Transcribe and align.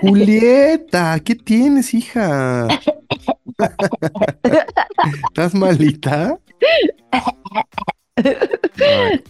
Julieta, 0.00 1.18
¿qué 1.20 1.34
tienes, 1.34 1.94
hija? 1.94 2.68
¿Estás 5.28 5.54
malita? 5.54 6.38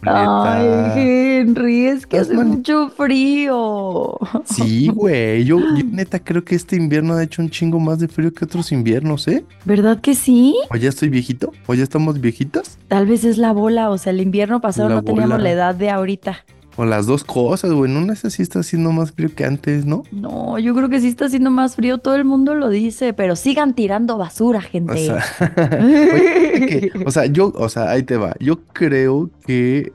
Ay, 0.02 0.68
Henry, 0.95 1.87
es 1.87 2.07
que 2.07 2.18
hace 2.18 2.34
mucho 2.34 2.89
frío. 2.91 4.16
Sí, 4.45 4.89
güey. 4.89 5.45
Yo, 5.45 5.59
yo, 5.59 5.84
neta 5.91 6.21
creo 6.21 6.45
que 6.45 6.55
este 6.55 6.77
invierno 6.77 7.14
ha 7.14 7.23
hecho 7.23 7.43
un 7.43 7.51
chingo 7.51 7.80
más 7.80 7.98
de 7.98 8.09
frío 8.09 8.33
que 8.33 8.45
otros 8.45 8.71
inviernos, 8.71 9.27
¿eh? 9.27 9.45
¿Verdad 9.64 10.01
que 10.01 10.14
sí? 10.14 10.57
¿O 10.71 10.77
ya 10.77 10.89
estoy 10.89 11.09
viejito? 11.09 11.53
¿O 11.67 11.75
ya 11.75 11.83
estamos 11.83 12.21
viejitas? 12.21 12.79
Tal 12.89 13.07
vez 13.07 13.25
es 13.25 13.39
la 13.39 13.53
bola, 13.53 13.91
o 13.91 13.98
sea, 13.98 14.12
el 14.12 14.21
invierno 14.21 14.61
pasado 14.61 14.89
no 14.89 15.03
teníamos 15.03 15.43
la 15.43 15.51
edad 15.51 15.75
de 15.75 15.91
ahorita. 15.91 16.45
O 16.77 16.84
las 16.84 17.06
dos 17.06 17.24
cosas, 17.24 17.72
güey. 17.72 17.90
No 17.90 18.14
sé 18.14 18.30
si 18.30 18.43
está 18.43 18.61
haciendo 18.61 18.93
más 18.93 19.12
frío 19.12 19.34
que 19.34 19.45
antes, 19.45 19.86
¿no? 19.86 20.04
No, 20.12 20.58
yo 20.58 20.75
creo 20.75 20.89
que 20.89 21.00
sí 21.00 21.08
está 21.08 21.26
haciendo 21.26 21.50
más 21.50 21.76
frío. 21.76 21.98
Todo 21.98 22.17
el 22.17 22.25
mundo 22.25 22.54
lo 22.54 22.68
dice, 22.68 23.12
pero 23.14 23.34
sigan 23.36 23.75
tirando 23.75 24.18
basura, 24.18 24.61
gente. 24.61 24.93
O 24.93 24.96
sea, 24.96 25.25
o 27.07 27.11
sea, 27.11 27.26
yo, 27.26 27.53
o 27.57 27.68
sea, 27.68 27.90
ahí 27.90 28.03
te 28.03 28.17
va. 28.17 28.34
Yo 28.40 28.61
creo 28.72 29.31
que 29.46 29.93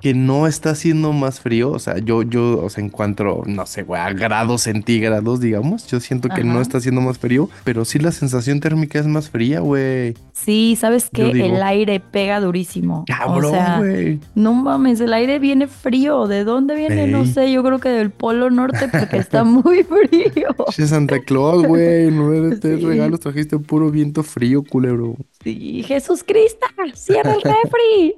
que 0.00 0.14
no 0.14 0.46
está 0.46 0.70
haciendo 0.70 1.12
más 1.12 1.40
frío, 1.40 1.70
o 1.70 1.78
sea, 1.78 1.98
yo, 1.98 2.22
yo, 2.22 2.62
o 2.64 2.70
sea, 2.70 2.82
en 2.82 2.90
cuanto, 2.90 3.42
no 3.46 3.66
sé, 3.66 3.82
güey, 3.82 4.00
a 4.00 4.10
grados 4.12 4.62
centígrados, 4.62 5.40
digamos, 5.40 5.86
yo 5.86 6.00
siento 6.00 6.28
que 6.28 6.44
no 6.44 6.60
está 6.60 6.78
haciendo 6.78 7.00
más 7.00 7.18
frío, 7.18 7.48
pero 7.64 7.84
sí 7.84 7.98
la 7.98 8.12
sensación 8.12 8.60
térmica 8.60 8.98
es 8.98 9.06
más 9.06 9.30
fría, 9.30 9.60
güey. 9.60 10.14
Sí, 10.32 10.76
¿sabes 10.80 11.10
qué? 11.12 11.30
el 11.30 11.62
aire 11.62 12.00
pega 12.00 12.40
durísimo. 12.40 13.04
Cabrón, 13.06 13.78
güey. 13.78 14.20
no 14.34 14.54
mames, 14.54 15.00
el 15.00 15.12
aire 15.12 15.38
viene 15.38 15.66
frío, 15.66 16.26
¿de 16.26 16.44
dónde 16.44 16.74
viene? 16.74 17.06
No 17.06 17.24
sé, 17.26 17.50
yo 17.50 17.62
creo 17.62 17.78
que 17.78 17.88
del 17.88 18.10
Polo 18.10 18.50
Norte 18.50 18.88
porque 18.88 19.16
está 19.16 19.44
muy 19.44 19.82
frío. 19.84 20.54
Che, 20.70 20.86
Santa 20.86 21.18
Claus, 21.20 21.66
güey, 21.66 22.10
no 22.10 22.32
eres 22.32 22.60
sí. 22.60 22.76
regalos, 22.76 23.20
trajiste 23.20 23.58
puro 23.58 23.90
viento 23.90 24.22
frío, 24.22 24.62
culero. 24.62 25.16
Sí, 25.42 25.82
Jesús 25.86 26.24
Cristo, 26.26 26.66
cierra 26.94 27.34
el 27.34 27.42
refri. 27.42 28.16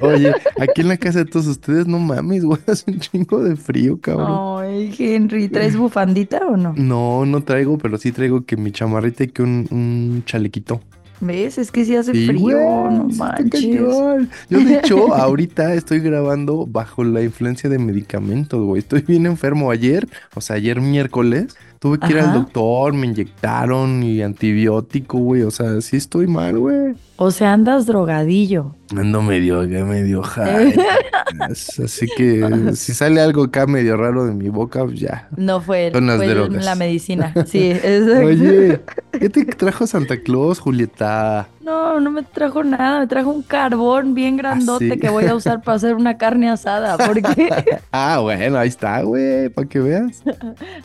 Oye, 0.00 0.34
aquí 0.58 0.80
en 0.80 0.88
la 0.90 0.96
casa 0.98 1.20
de 1.20 1.24
todos 1.24 1.46
ustedes, 1.46 1.86
no 1.86 1.98
mames, 1.98 2.44
güey, 2.44 2.60
hace 2.66 2.90
un 2.90 3.00
chingo 3.00 3.42
de 3.42 3.56
frío, 3.56 4.00
cabrón. 4.00 4.62
Ay, 4.62 4.94
Henry, 4.98 5.48
¿traes 5.48 5.76
bufandita 5.76 6.46
o 6.46 6.56
no? 6.56 6.74
No, 6.76 7.24
no 7.24 7.42
traigo, 7.42 7.78
pero 7.78 7.98
sí 7.98 8.12
traigo 8.12 8.44
que 8.44 8.56
mi 8.56 8.72
chamarrita 8.72 9.24
y 9.24 9.28
que 9.28 9.42
un, 9.42 9.66
un 9.70 10.22
chalequito. 10.26 10.80
¿Ves? 11.20 11.58
Es 11.58 11.70
que 11.70 11.84
sí 11.84 11.94
hace 11.96 12.12
frío, 12.12 12.58
no 12.90 13.08
manches. 13.16 13.60
Yo, 13.62 14.16
de 14.48 14.74
hecho, 14.78 15.14
ahorita 15.14 15.74
estoy 15.74 16.00
grabando 16.00 16.66
bajo 16.66 17.04
la 17.04 17.22
influencia 17.22 17.68
de 17.68 17.78
medicamentos, 17.78 18.64
güey. 18.64 18.80
Estoy 18.80 19.02
bien 19.02 19.26
enfermo 19.26 19.70
ayer, 19.70 20.08
o 20.34 20.40
sea, 20.40 20.56
ayer 20.56 20.80
miércoles. 20.80 21.56
Tuve 21.78 21.98
que 21.98 22.12
ir 22.12 22.18
al 22.18 22.34
doctor, 22.34 22.92
me 22.92 23.06
inyectaron 23.06 24.02
y 24.02 24.22
antibiótico, 24.22 25.18
güey. 25.18 25.42
O 25.42 25.50
sea, 25.50 25.80
sí 25.80 25.96
estoy 25.96 26.26
mal, 26.26 26.58
güey. 26.58 26.94
O 27.22 27.30
sea, 27.30 27.52
andas 27.52 27.84
drogadillo. 27.84 28.76
Ando 28.96 29.20
medio, 29.20 29.60
medio 29.68 30.22
high. 30.22 30.74
Así 31.40 32.06
que 32.16 32.72
si 32.74 32.94
sale 32.94 33.20
algo 33.20 33.44
acá 33.44 33.66
medio 33.66 33.98
raro 33.98 34.24
de 34.24 34.32
mi 34.32 34.48
boca, 34.48 34.86
ya. 34.94 35.28
No 35.36 35.60
fue, 35.60 35.92
Son 35.92 36.06
la 36.06 36.74
medicina. 36.74 37.34
Sí, 37.46 37.72
Oye, 38.24 38.80
¿qué 39.12 39.28
te 39.28 39.44
trajo 39.44 39.86
Santa 39.86 40.16
Claus, 40.22 40.60
Julieta? 40.60 41.48
No, 41.60 42.00
no 42.00 42.10
me 42.10 42.22
trajo 42.22 42.64
nada, 42.64 43.00
me 43.00 43.06
trajo 43.06 43.30
un 43.30 43.42
carbón 43.42 44.14
bien 44.14 44.36
grandote 44.36 44.98
que 44.98 45.08
voy 45.08 45.26
a 45.26 45.34
usar 45.34 45.62
para 45.62 45.76
hacer 45.76 45.94
una 45.94 46.16
carne 46.16 46.48
asada. 46.48 46.96
Porque... 46.96 47.50
ah, 47.92 48.18
bueno, 48.20 48.58
ahí 48.58 48.68
está, 48.68 49.02
güey, 49.02 49.50
para 49.50 49.68
que 49.68 49.78
veas. 49.78 50.22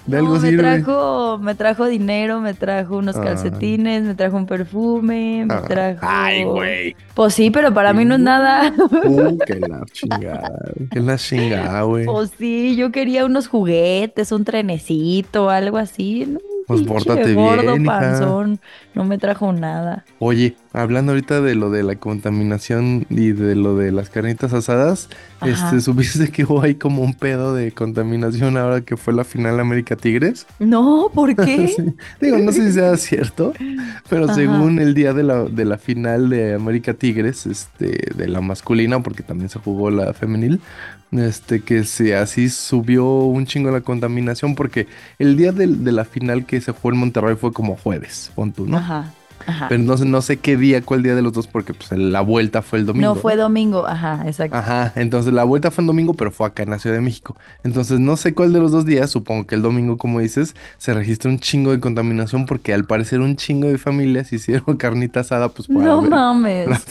De 0.06 0.18
algo 0.18 0.38
me 0.38 0.52
trajo, 0.52 1.40
me 1.40 1.56
trajo 1.56 1.86
dinero, 1.86 2.42
me 2.42 2.54
trajo 2.54 2.98
unos 2.98 3.16
ah. 3.16 3.24
calcetines, 3.24 4.04
me 4.04 4.16
trajo 4.16 4.38
un 4.38 4.46
perfume, 4.46 5.46
me 5.48 5.54
ah. 5.54 5.62
trajo. 5.62 6.00
Ay, 6.26 6.44
güey. 6.44 6.96
Pues 7.14 7.34
sí, 7.34 7.52
pero 7.52 7.74
para 7.74 7.94
mí 7.94 8.06
no 8.06 8.16
es 8.16 8.22
nada. 8.22 8.74
Uh, 8.78 9.38
que 9.46 9.56
la 9.56 9.84
chingada. 9.92 10.52
Que 10.92 11.00
la 11.00 11.18
chingada, 11.18 11.82
güey. 11.84 12.06
Pues 12.06 12.32
sí, 12.38 12.76
yo 12.76 12.92
quería 12.92 13.26
unos 13.26 13.48
juguetes, 13.48 14.32
un 14.32 14.44
trenecito, 14.46 15.50
algo 15.50 15.78
así. 15.78 16.26
¿no? 16.26 16.40
Pues 16.68 16.82
pórtate 16.82 17.34
gordo, 17.34 17.76
panzón, 17.84 18.60
no 18.96 19.04
me 19.04 19.18
trajo 19.18 19.54
nada. 19.54 20.04
Oye, 20.20 20.56
hablando 20.74 21.12
ahorita 21.12 21.42
de 21.42 21.54
lo 21.54 21.70
de 21.70 21.84
la 21.84 21.96
contaminación 21.96 23.06
y 23.10 23.34
de 23.34 23.56
lo 23.56 23.76
de 23.76 23.92
las 23.92 24.10
carnitas 24.10 24.52
asadas, 24.54 25.10
este, 25.42 25.80
¿supiste 25.80 26.30
que 26.30 26.44
hubo 26.44 26.62
ahí 26.62 26.76
como 26.76 27.04
un 27.04 27.14
pedo 27.14 27.54
de 27.54 27.72
contaminación 27.72 28.58
ahora 28.58 28.82
que 28.82 28.98
fue 28.98 29.14
la 29.14 29.24
final 29.24 29.60
América 29.60 29.96
Tigres? 29.96 30.48
No, 30.58 31.12
¿por 31.14 31.36
qué? 31.36 31.76
Digo, 32.22 32.40
no 32.40 32.52
sé 32.52 32.68
si 32.68 32.74
sea 32.74 32.98
cierto, 32.98 33.54
pero 34.10 34.34
según 34.34 34.80
el 34.80 34.96
día 34.96 35.14
de 35.14 35.24
la, 35.24 35.44
de 35.44 35.66
la 35.66 35.78
final 35.78 36.30
de 36.30 36.56
América 36.56 36.94
Tigres, 36.96 37.46
este, 37.46 38.12
de 38.16 38.28
la 38.28 38.42
masculina, 38.42 39.04
porque 39.04 39.22
también 39.22 39.50
se 39.50 39.60
jugó 39.60 39.92
la 39.92 40.14
femenil, 40.14 40.62
este, 41.12 41.62
que 41.62 41.84
se 41.84 42.16
así 42.16 42.50
subió 42.50 43.06
un 43.06 43.46
chingo 43.46 43.72
la 43.72 43.82
contaminación 43.82 44.56
porque 44.56 44.88
el 45.20 45.38
día 45.38 45.52
de, 45.52 45.68
de, 45.68 45.92
la 45.92 46.06
final 46.06 46.46
que 46.46 46.60
se 46.62 46.72
jugó 46.72 46.94
en 46.94 47.00
Monterrey 47.00 47.36
fue 47.36 47.54
como 47.54 47.76
jueves, 47.78 48.32
pon 48.36 48.52
tú, 48.52 48.66
¿no? 48.66 48.78
Ajá. 48.78 49.14
Ajá. 49.48 49.68
Pero 49.68 49.82
entonces 49.82 50.08
no 50.08 50.22
sé 50.22 50.38
qué 50.38 50.58
día, 50.58 50.82
cuál 50.82 51.04
día 51.04 51.14
de 51.14 51.22
los 51.22 51.34
dos, 51.34 51.48
porque 51.48 51.74
pues 51.74 51.92
la 51.92 52.22
vuelta 52.22 52.62
fue 52.62 52.80
el 52.80 52.86
domingo. 52.86 53.14
No, 53.14 53.16
fue 53.16 53.36
domingo, 53.36 53.86
ajá, 53.86 54.24
exacto. 54.26 54.58
Ajá, 54.58 54.92
entonces 54.96 55.34
la 55.34 55.44
vuelta 55.44 55.72
fue 55.72 55.84
en 55.84 55.88
domingo, 55.88 56.14
pero 56.14 56.32
fue 56.32 56.48
acá 56.48 56.64
en 56.64 56.72
la 56.72 56.80
Ciudad 56.80 56.96
de 56.96 57.02
México. 57.02 57.36
Entonces 57.64 58.00
no 58.00 58.18
sé 58.18 58.34
cuál 58.34 58.54
de 58.54 58.60
los 58.60 58.72
dos 58.72 58.86
días, 58.86 59.12
supongo 59.12 59.46
que 59.46 59.56
el 59.56 59.62
domingo, 59.62 59.98
como 59.98 60.20
dices, 60.20 60.56
se 60.78 60.94
registró 60.94 61.30
un 61.30 61.40
chingo 61.40 61.72
de 61.72 61.80
contaminación 61.80 62.46
porque 62.46 62.74
al 62.74 62.86
parecer 62.86 63.20
un 63.20 63.36
chingo 63.36 63.68
de 63.68 63.78
familias 63.78 64.34
hicieron 64.34 64.78
carnita 64.78 65.20
asada, 65.20 65.50
pues 65.50 65.68
para 65.68 65.86
No 65.86 66.02
mames. 66.02 66.68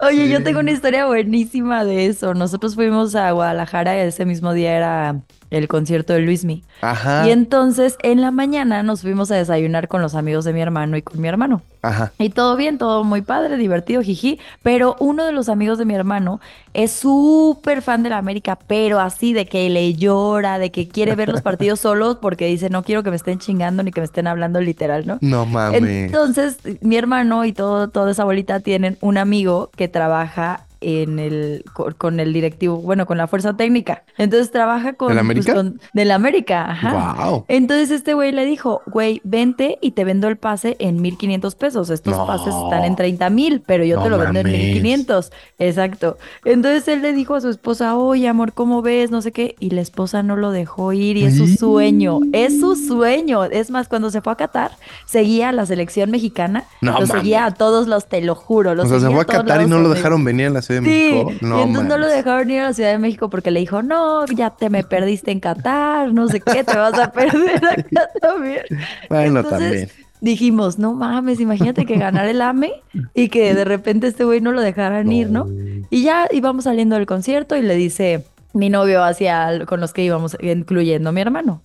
Oye, 0.00 0.28
yo 0.28 0.42
tengo 0.42 0.60
una 0.60 0.70
historia 0.70 1.06
buenísima 1.06 1.84
de 1.84 2.06
eso. 2.06 2.34
Nosotros 2.34 2.74
fuimos 2.74 3.14
a 3.14 3.30
Guadalajara 3.32 3.96
y 3.96 4.00
ese 4.00 4.24
mismo 4.24 4.52
día 4.52 4.76
era 4.76 5.22
el 5.52 5.68
concierto 5.68 6.14
de 6.14 6.20
Luismi. 6.20 6.64
Ajá. 6.80 7.28
Y 7.28 7.30
entonces 7.30 7.96
en 8.02 8.20
la 8.20 8.30
mañana 8.30 8.82
nos 8.82 9.02
fuimos 9.02 9.30
a 9.30 9.36
desayunar 9.36 9.86
con 9.86 10.02
los 10.02 10.14
amigos 10.14 10.44
de 10.44 10.52
mi 10.52 10.60
hermano 10.60 10.96
y 10.96 11.02
con 11.02 11.20
mi 11.20 11.28
hermano. 11.28 11.62
Ajá. 11.82 12.12
Y 12.18 12.30
todo 12.30 12.56
bien, 12.56 12.78
todo 12.78 13.04
muy 13.04 13.22
padre, 13.22 13.56
divertido, 13.56 14.02
jiji. 14.02 14.38
Pero 14.62 14.96
uno 14.98 15.24
de 15.24 15.32
los 15.32 15.48
amigos 15.48 15.78
de 15.78 15.84
mi 15.84 15.94
hermano 15.94 16.40
es 16.74 16.92
súper 16.92 17.82
fan 17.82 18.02
de 18.02 18.10
la 18.10 18.18
América, 18.18 18.58
pero 18.66 18.98
así 18.98 19.32
de 19.34 19.46
que 19.46 19.68
le 19.68 19.94
llora, 19.94 20.58
de 20.58 20.70
que 20.70 20.88
quiere 20.88 21.14
ver 21.14 21.28
los 21.28 21.42
partidos 21.42 21.80
solos 21.80 22.18
porque 22.22 22.46
dice, 22.46 22.70
no 22.70 22.82
quiero 22.82 23.02
que 23.02 23.10
me 23.10 23.16
estén 23.16 23.38
chingando 23.38 23.82
ni 23.82 23.90
que 23.90 24.00
me 24.00 24.06
estén 24.06 24.26
hablando 24.26 24.60
literal, 24.60 25.06
¿no? 25.06 25.18
No 25.20 25.44
mames. 25.44 25.82
Entonces, 25.82 26.58
mi 26.80 26.96
hermano 26.96 27.44
y 27.44 27.52
todo, 27.52 27.88
toda 27.88 28.12
esa 28.12 28.24
bolita 28.24 28.60
tienen 28.60 28.96
un 29.00 29.18
amigo 29.18 29.70
que 29.76 29.88
trabaja 29.88 30.66
en 30.82 31.18
el 31.18 31.64
con 31.98 32.20
el 32.20 32.32
directivo, 32.32 32.78
bueno, 32.78 33.06
con 33.06 33.18
la 33.18 33.26
fuerza 33.26 33.56
técnica. 33.56 34.04
Entonces 34.18 34.50
trabaja 34.50 34.94
con... 34.94 35.08
¿De 35.08 35.14
la 35.14 35.20
América? 35.20 35.54
Pues, 35.54 35.72
de 35.92 36.04
la 36.04 36.14
América, 36.14 36.70
ajá. 36.70 37.14
Wow. 37.28 37.44
Entonces 37.48 37.90
este 37.90 38.14
güey 38.14 38.32
le 38.32 38.44
dijo, 38.44 38.82
güey, 38.86 39.20
vente 39.24 39.78
y 39.80 39.92
te 39.92 40.04
vendo 40.04 40.28
el 40.28 40.36
pase 40.36 40.76
en 40.78 41.00
1500 41.00 41.54
pesos. 41.54 41.90
Estos 41.90 42.16
pases 42.26 42.54
están 42.54 42.84
en 42.84 42.96
30 42.96 43.30
mil, 43.30 43.62
pero 43.64 43.84
yo 43.84 44.02
te 44.02 44.08
lo 44.08 44.18
vendo 44.18 44.40
en 44.40 44.50
1500. 44.50 45.32
Exacto. 45.58 46.18
Entonces 46.44 46.86
él 46.88 47.02
le 47.02 47.12
dijo 47.12 47.34
a 47.34 47.40
su 47.40 47.48
esposa, 47.48 47.96
oye, 47.96 48.28
amor, 48.28 48.52
¿cómo 48.52 48.82
ves? 48.82 49.10
No 49.10 49.22
sé 49.22 49.32
qué. 49.32 49.56
Y 49.60 49.70
la 49.70 49.80
esposa 49.80 50.22
no 50.22 50.36
lo 50.36 50.50
dejó 50.50 50.92
ir 50.92 51.16
y 51.16 51.24
es 51.24 51.36
su 51.36 51.46
sueño. 51.46 52.20
Es 52.32 52.60
su 52.60 52.76
sueño. 52.76 53.44
Es 53.44 53.70
más, 53.70 53.88
cuando 53.88 54.10
se 54.10 54.20
fue 54.20 54.32
a 54.32 54.36
Qatar, 54.36 54.72
seguía 55.06 55.50
a 55.50 55.52
la 55.52 55.66
selección 55.66 56.10
mexicana. 56.10 56.64
No, 56.80 56.98
lo 57.00 57.06
seguía 57.06 57.44
a 57.44 57.50
todos 57.52 57.86
los, 57.86 58.08
te 58.08 58.20
lo 58.22 58.34
juro. 58.34 58.72
o 58.72 58.86
sea, 58.86 59.00
se 59.00 59.10
fue 59.10 59.20
a 59.20 59.24
Qatar 59.24 59.62
y 59.62 59.66
no 59.66 59.78
lo 59.78 59.88
dejaron 59.88 60.24
venir 60.24 60.46
a 60.46 60.50
la 60.50 60.62
Ciudad 60.62 60.71
de 60.72 60.80
México. 60.80 61.32
No, 61.40 61.58
y 61.58 61.62
entonces 61.62 61.88
no 61.88 61.98
lo 61.98 62.06
dejaron 62.06 62.50
ir 62.50 62.60
a 62.60 62.64
la 62.64 62.74
Ciudad 62.74 62.90
de 62.90 62.98
México 62.98 63.30
porque 63.30 63.50
le 63.50 63.60
dijo, 63.60 63.82
no, 63.82 64.26
ya 64.26 64.50
te 64.50 64.70
me 64.70 64.84
perdiste 64.84 65.30
en 65.30 65.40
Qatar, 65.40 66.12
no 66.12 66.28
sé 66.28 66.40
qué, 66.40 66.64
te 66.64 66.76
vas 66.76 66.98
a 66.98 67.12
perder 67.12 67.64
acá 67.64 68.08
también. 68.20 68.62
Bueno, 69.08 69.44
también. 69.44 69.88
Dijimos, 70.20 70.78
no 70.78 70.94
mames, 70.94 71.40
imagínate 71.40 71.84
que 71.84 71.96
ganara 71.96 72.30
el 72.30 72.40
AME 72.40 72.72
y 73.12 73.28
que 73.28 73.54
de 73.54 73.64
repente 73.64 74.06
este 74.06 74.22
güey 74.22 74.40
no 74.40 74.52
lo 74.52 74.60
dejaran 74.60 75.10
ir, 75.10 75.30
¿no? 75.30 75.48
Y 75.90 76.04
ya 76.04 76.28
íbamos 76.30 76.64
saliendo 76.64 76.94
del 76.94 77.06
concierto 77.06 77.56
y 77.56 77.62
le 77.62 77.74
dice 77.74 78.24
mi 78.52 78.70
novio 78.70 79.02
hacia 79.02 79.66
con 79.66 79.80
los 79.80 79.92
que 79.92 80.04
íbamos, 80.04 80.36
incluyendo 80.40 81.10
mi 81.12 81.20
hermano. 81.20 81.60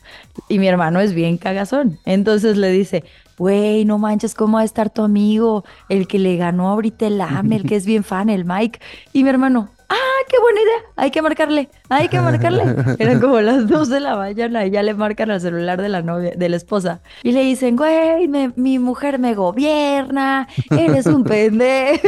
Y 0.47 0.59
mi 0.59 0.67
hermano 0.67 0.99
es 0.99 1.13
bien 1.13 1.37
cagazón. 1.37 1.99
Entonces 2.05 2.57
le 2.57 2.71
dice, 2.71 3.03
güey, 3.37 3.85
no 3.85 3.97
manches, 3.97 4.33
¿cómo 4.35 4.57
va 4.57 4.61
a 4.61 4.65
estar 4.65 4.89
tu 4.89 5.03
amigo? 5.03 5.63
El 5.89 6.07
que 6.07 6.19
le 6.19 6.37
ganó 6.37 6.69
ahorita 6.69 7.07
el 7.07 7.21
AME, 7.21 7.57
el 7.57 7.63
que 7.67 7.75
es 7.75 7.85
bien 7.85 8.03
fan, 8.03 8.29
el 8.29 8.45
Mike. 8.45 8.79
Y 9.13 9.23
mi 9.23 9.29
hermano, 9.29 9.69
¡ah, 9.89 10.23
qué 10.29 10.37
buena 10.39 10.61
idea! 10.61 10.91
Hay 10.95 11.11
que 11.11 11.21
marcarle, 11.21 11.69
hay 11.89 12.09
que 12.09 12.19
marcarle. 12.19 12.63
Eran 12.99 13.19
como 13.19 13.39
las 13.41 13.67
dos 13.67 13.89
de 13.89 13.99
la 13.99 14.15
mañana 14.15 14.65
y 14.65 14.71
ya 14.71 14.83
le 14.83 14.93
marcan 14.93 15.31
al 15.31 15.41
celular 15.41 15.81
de 15.81 15.89
la 15.89 16.01
novia, 16.01 16.31
de 16.35 16.49
la 16.49 16.55
esposa. 16.57 17.01
Y 17.23 17.31
le 17.31 17.41
dicen, 17.41 17.75
güey, 17.75 18.27
mi 18.27 18.79
mujer 18.79 19.19
me 19.19 19.33
gobierna, 19.33 20.47
eres 20.71 21.05
un 21.05 21.23
pendejo. 21.23 22.07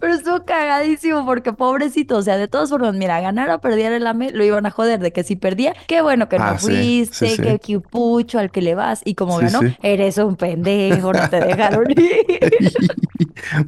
Pero 0.00 0.14
estuvo 0.14 0.44
cagadísimo 0.44 1.24
porque 1.24 1.52
pobrecito, 1.52 2.18
o 2.18 2.22
sea, 2.22 2.36
de 2.36 2.48
todas 2.48 2.68
formas, 2.68 2.94
mira, 2.94 3.20
ganar 3.20 3.50
o 3.50 3.60
perder 3.60 3.92
el 3.92 4.06
AME 4.06 4.30
lo 4.32 4.44
iban 4.44 4.66
a 4.66 4.70
joder 4.70 5.00
de 5.00 5.12
que 5.12 5.24
si 5.24 5.36
perdía, 5.36 5.74
qué 5.86 6.02
bueno 6.02 6.28
que 6.28 6.38
no 6.38 6.44
ah, 6.44 6.58
fuiste, 6.58 7.36
qué 7.36 7.58
que 7.58 8.38
al 8.38 8.50
que 8.50 8.62
le 8.62 8.74
vas. 8.74 9.00
Y 9.04 9.14
como 9.14 9.38
ganó, 9.38 9.60
eres 9.82 10.18
un 10.18 10.36
pendejo, 10.36 11.12
no 11.12 11.28
te 11.30 11.40
dejaron 11.40 11.90
ir. 11.96 12.72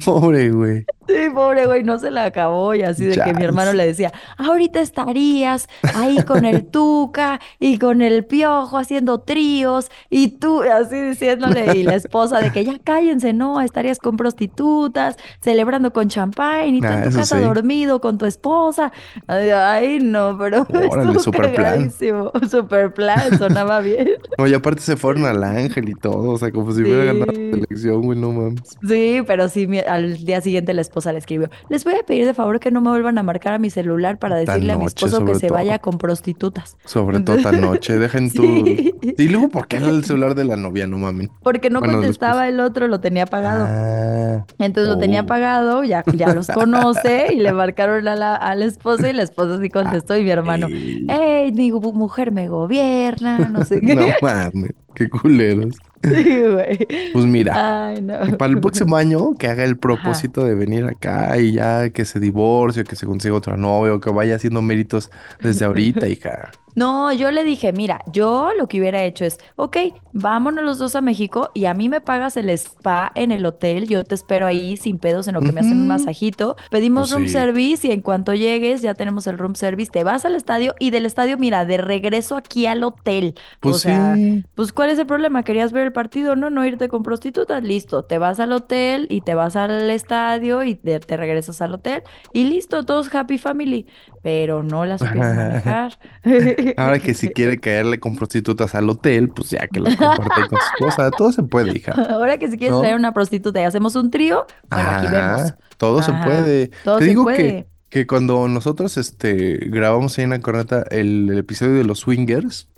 Pobre 0.05 0.51
güey. 0.51 0.85
Sí, 1.09 1.31
pobre 1.33 1.65
güey, 1.65 1.83
no 1.83 1.97
se 1.97 2.11
la 2.11 2.25
acabó 2.25 2.75
y 2.75 2.83
así 2.83 3.05
de 3.05 3.19
que 3.19 3.33
mi 3.33 3.43
hermano 3.43 3.73
le 3.73 3.83
decía, 3.83 4.13
ahorita 4.37 4.79
estarías 4.79 5.67
ahí 5.95 6.21
con 6.21 6.45
el 6.45 6.67
Tuca 6.67 7.39
y 7.59 7.79
con 7.79 8.03
el 8.03 8.25
Piojo 8.25 8.77
haciendo 8.77 9.19
tríos 9.19 9.89
y 10.11 10.27
tú 10.27 10.61
así 10.61 11.01
diciéndole 11.01 11.75
y 11.75 11.81
la 11.81 11.95
esposa 11.95 12.41
de 12.41 12.51
que 12.51 12.63
ya 12.63 12.77
cállense, 12.77 13.33
no, 13.33 13.59
estarías 13.59 13.97
con 13.97 14.17
prostitutas, 14.17 15.17
celebrando 15.41 15.91
con 15.93 16.09
champán 16.09 16.75
y 16.75 16.79
tú 16.79 16.85
en 16.85 17.09
tu 17.09 17.17
casa 17.17 17.39
dormido 17.39 17.99
con 18.01 18.19
tu 18.19 18.27
esposa. 18.27 18.91
Ay, 19.25 19.97
no, 19.99 20.37
pero 20.37 20.67
Órale, 20.91 21.19
super 21.19 21.55
plan. 21.55 21.91
Super 21.91 22.93
plan, 22.93 23.35
sonaba 23.39 23.79
bien. 23.79 24.09
No, 24.37 24.45
y 24.45 24.53
aparte 24.53 24.83
se 24.83 24.95
fueron 24.95 25.25
al 25.25 25.43
ángel 25.43 25.89
y 25.89 25.95
todo, 25.95 26.33
o 26.33 26.37
sea, 26.37 26.51
como 26.51 26.71
si 26.71 26.83
hubiera 26.83 27.05
ganado 27.05 27.31
la 27.31 27.33
selección, 27.33 28.03
güey, 28.03 28.19
no 28.19 28.31
mames. 28.31 28.61
Sí, 28.87 29.23
pero 29.25 29.49
sí, 29.49 29.67
al 29.79 30.23
día 30.23 30.39
siguiente 30.41 30.71
la 30.75 30.81
esposa 30.81 30.98
le 31.05 31.17
escribió, 31.17 31.49
les 31.69 31.83
voy 31.83 31.95
a 31.95 32.03
pedir 32.03 32.25
de 32.25 32.33
favor 32.33 32.59
que 32.59 32.71
no 32.71 32.81
me 32.81 32.89
vuelvan 32.89 33.17
a 33.17 33.23
marcar 33.23 33.53
a 33.53 33.59
mi 33.59 33.69
celular 33.69 34.17
para 34.17 34.35
decirle 34.35 34.73
a 34.73 34.77
mi 34.77 34.85
esposo 34.85 35.25
que 35.25 35.35
se 35.35 35.49
vaya 35.49 35.79
con 35.79 35.97
prostitutas. 35.97 36.77
Sobre 36.85 37.19
todo 37.21 37.37
esta 37.37 37.51
noche, 37.51 37.97
dejen 37.97 38.31
tu... 38.31 38.43
Y 38.43 39.27
luego, 39.29 39.49
¿por 39.49 39.67
qué 39.67 39.77
era 39.77 39.89
el 39.89 40.03
celular 40.03 40.35
de 40.35 40.45
la 40.45 40.55
novia? 40.55 40.87
No 40.87 40.97
mames. 40.97 41.29
Porque 41.41 41.69
no 41.69 41.81
contestaba 41.81 42.47
el 42.47 42.59
otro, 42.59 42.87
lo 42.87 42.99
tenía 42.99 43.23
apagado. 43.23 43.65
Ah, 43.67 44.45
Entonces 44.59 44.93
lo 44.93 44.99
tenía 44.99 45.21
oh. 45.21 45.23
apagado, 45.23 45.83
ya, 45.83 46.03
ya 46.13 46.33
los 46.33 46.47
conoce 46.53 47.33
y 47.33 47.37
le 47.37 47.53
marcaron 47.53 48.07
a 48.07 48.15
la, 48.15 48.35
a 48.35 48.55
la 48.55 48.65
esposa 48.65 49.09
y 49.09 49.13
la 49.13 49.23
esposa 49.23 49.59
sí 49.61 49.69
contestó 49.69 50.17
y 50.17 50.23
mi 50.23 50.31
hermano, 50.31 50.67
hey, 50.69 51.51
mi 51.53 51.71
mujer 51.71 52.31
me 52.31 52.47
gobierna, 52.47 53.39
no 53.49 53.63
sé 53.65 53.81
qué. 53.81 53.95
No 53.95 54.07
mames, 54.21 54.73
qué 54.95 55.09
culeros. 55.09 55.77
Pues 56.01 57.25
mira, 57.25 57.93
para 58.37 58.51
el 58.51 58.59
próximo 58.59 58.95
año 58.95 59.35
que 59.37 59.47
haga 59.47 59.63
el 59.63 59.77
propósito 59.77 60.43
de 60.43 60.55
venir 60.55 60.85
acá 60.85 61.37
y 61.37 61.53
ya 61.53 61.89
que 61.89 62.05
se 62.05 62.19
divorcie, 62.19 62.83
que 62.83 62.95
se 62.95 63.05
consiga 63.05 63.35
otra 63.35 63.57
novia 63.57 63.93
o 63.93 63.99
que 63.99 64.09
vaya 64.09 64.35
haciendo 64.35 64.61
méritos 64.61 65.11
desde 65.41 65.65
ahorita, 65.65 66.07
hija. 66.09 66.51
No, 66.75 67.11
yo 67.11 67.31
le 67.31 67.43
dije, 67.43 67.73
mira, 67.73 68.01
yo 68.11 68.51
lo 68.57 68.67
que 68.67 68.79
hubiera 68.79 69.03
hecho 69.03 69.25
es, 69.25 69.39
ok, 69.55 69.77
vámonos 70.13 70.63
los 70.63 70.77
dos 70.77 70.95
a 70.95 71.01
México 71.01 71.49
y 71.53 71.65
a 71.65 71.73
mí 71.73 71.89
me 71.89 71.99
pagas 71.99 72.37
el 72.37 72.49
spa 72.49 73.11
en 73.15 73.31
el 73.31 73.45
hotel, 73.45 73.87
yo 73.87 74.03
te 74.03 74.15
espero 74.15 74.45
ahí 74.45 74.77
sin 74.77 74.97
pedos 74.97 75.27
en 75.27 75.33
lo 75.33 75.41
que 75.41 75.51
me 75.51 75.61
hacen 75.61 75.73
un 75.73 75.87
masajito, 75.87 76.55
pedimos 76.69 77.09
pues 77.09 77.19
room 77.19 77.27
service 77.27 77.87
y 77.87 77.91
en 77.91 78.01
cuanto 78.01 78.33
llegues 78.33 78.81
ya 78.81 78.93
tenemos 78.93 79.27
el 79.27 79.37
room 79.37 79.55
service, 79.55 79.91
te 79.91 80.03
vas 80.03 80.25
al 80.25 80.35
estadio 80.35 80.75
y 80.79 80.91
del 80.91 81.05
estadio, 81.05 81.37
mira, 81.37 81.65
de 81.65 81.77
regreso 81.77 82.37
aquí 82.37 82.65
al 82.65 82.83
hotel. 82.83 83.35
Pues 83.59 83.75
o 83.75 83.79
sea, 83.79 84.15
pues 84.55 84.71
¿cuál 84.71 84.89
es 84.89 84.99
el 84.99 85.07
problema? 85.07 85.43
¿Querías 85.43 85.71
ver 85.71 85.88
el 85.89 85.93
partido? 85.93 86.35
No, 86.35 86.49
no 86.49 86.65
irte 86.65 86.87
con 86.87 87.03
prostitutas, 87.03 87.61
listo, 87.63 88.03
te 88.03 88.17
vas 88.17 88.39
al 88.39 88.51
hotel 88.53 89.07
y 89.09 89.21
te 89.21 89.35
vas 89.35 89.55
al 89.55 89.89
estadio 89.89 90.63
y 90.63 90.75
te, 90.75 90.99
regresas 91.17 91.61
al 91.61 91.73
hotel 91.73 92.03
y 92.33 92.45
listo, 92.45 92.85
todos 92.85 93.13
happy 93.13 93.37
family, 93.37 93.87
pero 94.23 94.63
no 94.63 94.85
las 94.85 95.01
supieron 95.01 95.35
manejar. 95.35 95.99
Ahora 96.77 96.99
que 96.99 97.13
si 97.13 97.29
quiere 97.29 97.59
caerle 97.59 97.99
con 97.99 98.15
prostitutas 98.15 98.73
al 98.75 98.89
hotel, 98.89 99.29
pues 99.29 99.49
ya 99.49 99.67
que 99.67 99.79
las 99.79 99.95
comparte 99.95 100.47
con 100.47 100.59
su 100.59 100.85
esposa, 100.85 101.11
todo 101.11 101.31
se 101.31 101.43
puede, 101.43 101.77
hija. 101.77 101.93
Ahora 102.09 102.37
que 102.37 102.49
si 102.49 102.57
quieres 102.57 102.79
traer 102.79 102.95
una 102.95 103.13
prostituta 103.13 103.61
y 103.61 103.63
hacemos 103.63 103.95
un 103.95 104.09
trío, 104.11 104.45
bueno, 104.69 104.89
aquí 104.89 105.07
vemos. 105.11 105.53
Todo 105.77 106.01
se 106.01 106.11
puede. 106.11 106.67
Te 106.67 107.03
digo 107.05 107.25
que 107.25 107.67
que 107.89 108.05
cuando 108.05 108.47
nosotros 108.47 108.97
este 108.97 109.57
grabamos 109.67 110.17
ahí 110.17 110.23
en 110.23 110.29
la 110.29 110.39
corneta 110.39 110.83
el, 110.91 111.37
episodio 111.37 111.73
de 111.73 111.83
los 111.83 111.99
swingers, 111.99 112.69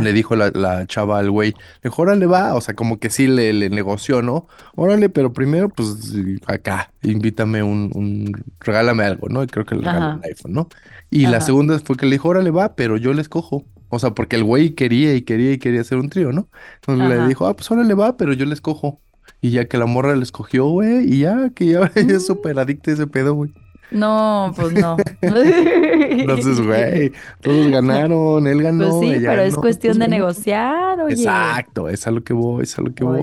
le 0.00 0.12
dijo 0.12 0.36
la, 0.36 0.86
chava 0.86 1.18
al 1.18 1.30
güey, 1.30 1.54
mejor 1.82 2.08
órale 2.08 2.26
va, 2.26 2.54
o 2.54 2.60
sea, 2.60 2.74
como 2.74 2.98
que 2.98 3.10
sí 3.10 3.26
le, 3.26 3.52
le, 3.52 3.70
negoció, 3.70 4.22
¿no? 4.22 4.46
Órale, 4.74 5.08
pero 5.08 5.32
primero, 5.32 5.68
pues 5.68 6.14
acá, 6.46 6.92
invítame 7.02 7.62
un, 7.62 7.90
un 7.94 8.44
regálame 8.60 9.04
algo, 9.04 9.28
¿no? 9.28 9.42
Y 9.42 9.46
creo 9.46 9.64
que 9.64 9.74
le 9.74 9.82
regaló 9.82 10.16
un 10.16 10.24
iPhone, 10.24 10.52
¿no? 10.52 10.68
Y 11.10 11.26
la 11.26 11.40
segunda 11.40 11.78
fue 11.78 11.96
que 11.96 12.06
le 12.06 12.12
dijo, 12.12 12.28
órale 12.28 12.50
va, 12.50 12.74
pero 12.74 12.96
yo 12.96 13.12
les 13.12 13.28
cojo. 13.28 13.64
O 13.88 13.98
sea, 13.98 14.12
porque 14.12 14.36
el 14.36 14.44
güey 14.44 14.70
quería 14.70 15.14
y 15.14 15.20
quería 15.20 15.52
y 15.52 15.58
quería 15.58 15.82
hacer 15.82 15.98
un 15.98 16.08
trío, 16.08 16.32
¿no? 16.32 16.48
Entonces 16.76 17.08
le 17.08 17.26
dijo, 17.26 17.46
ah, 17.46 17.54
pues 17.54 17.70
órale 17.70 17.92
va, 17.92 18.16
pero 18.16 18.32
yo 18.32 18.46
les 18.46 18.62
cojo. 18.62 19.02
Y 19.42 19.50
ya 19.50 19.66
que 19.66 19.76
la 19.76 19.86
morra 19.86 20.16
le 20.16 20.22
escogió, 20.22 20.66
güey, 20.68 21.12
y 21.12 21.18
ya 21.20 21.50
que 21.50 21.66
ya 21.66 21.80
es 21.94 22.06
mm. 22.06 22.20
súper 22.20 22.58
adicta 22.58 22.92
ese 22.92 23.06
pedo, 23.06 23.34
güey. 23.34 23.52
No, 23.92 24.52
pues 24.56 24.72
no. 24.72 24.96
Entonces, 25.20 26.60
güey, 26.60 27.12
todos 27.40 27.68
ganaron, 27.68 28.46
él 28.46 28.62
ganó. 28.62 28.98
Pues 28.98 29.12
sí, 29.12 29.22
pero 29.24 29.42
es 29.42 29.54
cuestión 29.56 29.98
de 29.98 30.08
negociar, 30.08 31.00
oye. 31.00 31.14
Exacto, 31.14 31.88
es 31.88 32.06
a 32.06 32.10
lo 32.10 32.22
que 32.22 32.32
voy, 32.32 32.64
es 32.64 32.78
a 32.78 32.82
lo 32.82 32.94
que 32.94 33.04
voy. 33.04 33.22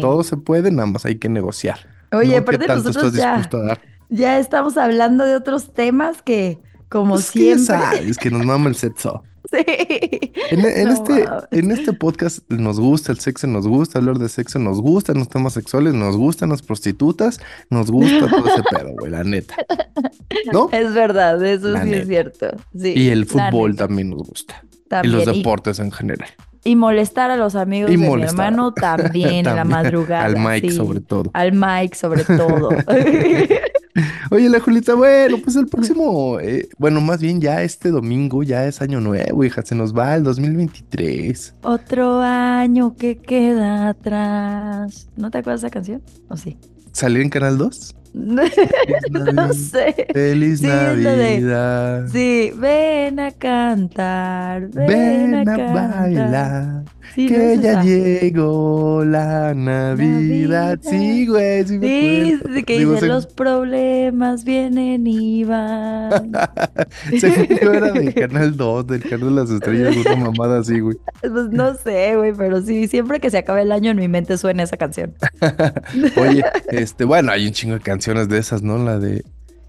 Todo 0.00 0.22
se 0.22 0.36
puede, 0.36 0.70
nada 0.70 0.86
más 0.86 1.04
hay 1.04 1.16
que 1.16 1.28
negociar. 1.28 1.78
Oye, 2.12 2.36
aparte 2.36 2.66
nosotros 2.66 3.12
ya, 3.12 3.48
ya 4.08 4.38
estamos 4.38 4.76
hablando 4.76 5.24
de 5.24 5.36
otros 5.36 5.72
temas 5.72 6.22
que, 6.22 6.60
como 6.88 7.14
pues 7.14 7.26
siempre. 7.26 8.08
Es 8.08 8.18
que 8.18 8.30
nos 8.30 8.44
mama 8.44 8.68
el 8.68 8.76
sexo. 8.76 9.22
Sí. 9.56 10.32
En, 10.50 10.88
este, 10.88 11.24
en 11.50 11.70
este 11.70 11.92
podcast 11.92 12.40
nos 12.48 12.78
gusta 12.80 13.12
el 13.12 13.18
sexo, 13.18 13.46
nos 13.46 13.66
gusta 13.66 13.98
hablar 13.98 14.18
de 14.18 14.28
sexo, 14.28 14.58
nos 14.58 14.80
gustan 14.80 15.18
los 15.18 15.28
temas 15.28 15.52
sexuales, 15.54 15.94
nos 15.94 16.16
gustan 16.16 16.50
las 16.50 16.62
prostitutas, 16.62 17.40
nos 17.70 17.90
gusta 17.90 18.28
todo 18.28 18.46
ese 18.46 18.62
pedo, 18.70 18.92
güey, 18.98 19.10
la 19.10 19.24
neta. 19.24 19.54
¿No? 20.52 20.68
Es 20.72 20.92
verdad, 20.94 21.44
eso 21.44 21.76
sí 21.82 21.94
es 21.94 22.06
cierto. 22.06 22.48
y 22.74 23.08
el 23.08 23.26
fútbol 23.26 23.76
también 23.76 24.10
nos 24.10 24.22
gusta. 24.22 24.62
Y 25.02 25.08
los 25.08 25.26
deportes 25.26 25.78
en 25.78 25.90
general. 25.90 26.28
Y 26.64 26.74
molestar 26.74 27.30
a 27.30 27.36
los 27.36 27.54
amigos 27.54 27.90
de 27.90 27.96
mi 27.96 28.22
hermano 28.22 28.74
también, 28.74 29.46
en 29.46 29.56
la 29.56 29.64
madrugada. 29.64 30.24
Al 30.24 30.36
Mike 30.36 30.72
sobre 30.72 31.00
todo. 31.00 31.30
Al 31.32 31.52
Mike 31.52 31.96
sobre 31.96 32.24
todo. 32.24 32.70
Oye, 34.30 34.48
la 34.48 34.60
Julita, 34.60 34.94
bueno, 34.94 35.38
pues 35.42 35.56
el 35.56 35.66
próximo, 35.66 36.38
eh, 36.40 36.68
bueno, 36.78 37.00
más 37.00 37.20
bien 37.20 37.40
ya 37.40 37.62
este 37.62 37.90
domingo 37.90 38.42
ya 38.42 38.66
es 38.66 38.82
año 38.82 39.00
nuevo, 39.00 39.44
hija, 39.44 39.62
se 39.62 39.74
nos 39.74 39.96
va 39.96 40.14
el 40.14 40.24
2023. 40.24 41.54
Otro 41.62 42.20
año 42.20 42.96
que 42.96 43.18
queda 43.18 43.88
atrás. 43.88 45.08
¿No 45.16 45.30
te 45.30 45.38
acuerdas 45.38 45.62
de 45.62 45.68
esa 45.68 45.72
canción? 45.72 46.02
¿O 46.28 46.36
sí? 46.36 46.56
¿Salir 46.92 47.22
en 47.22 47.30
Canal 47.30 47.58
2? 47.58 47.94
no 48.16 49.52
sé. 49.52 50.06
Feliz 50.12 50.62
Navidad. 50.62 52.06
Sí, 52.10 52.50
ven 52.56 53.20
a 53.20 53.30
cantar, 53.32 54.68
ven, 54.70 55.46
a, 55.46 55.56
bailar. 55.72 56.84
Que 57.16 57.58
ya 57.62 57.82
llegó 57.82 59.02
la 59.04 59.54
Navidad. 59.54 60.78
Sí, 60.82 61.26
güey, 61.26 61.64
sí, 61.66 61.78
sí, 61.80 62.40
sí 62.54 62.62
que 62.62 62.84
dice, 62.84 63.06
los 63.06 63.26
problemas 63.26 64.44
vienen 64.44 65.06
y 65.06 65.44
van. 65.44 66.32
Según 67.18 67.46
era 67.50 67.92
del 67.92 68.12
canal 68.12 68.56
2, 68.56 68.86
del 68.86 69.02
canal 69.02 69.34
de 69.34 69.40
las 69.40 69.50
estrellas, 69.50 69.96
una 69.96 70.16
mamada 70.16 70.60
así, 70.60 70.80
güey. 70.80 70.96
Pues 71.20 71.50
no 71.50 71.74
sé, 71.74 72.16
güey, 72.16 72.32
pero 72.34 72.60
sí, 72.62 72.86
siempre 72.88 73.20
que 73.20 73.30
se 73.30 73.38
acabe 73.38 73.62
el 73.62 73.72
año 73.72 73.90
en 73.90 73.96
mi 73.96 74.08
mente 74.08 74.38
suena 74.38 74.62
esa 74.62 74.76
canción. 74.76 75.14
Oye, 76.16 76.44
este, 76.68 77.04
bueno, 77.04 77.32
hay 77.32 77.46
un 77.46 77.52
chingo 77.52 77.74
de 77.74 77.80
canciones 77.80 78.28
de 78.28 78.38
esas, 78.38 78.62
¿no? 78.62 78.78
La 78.78 78.98
de 78.98 79.24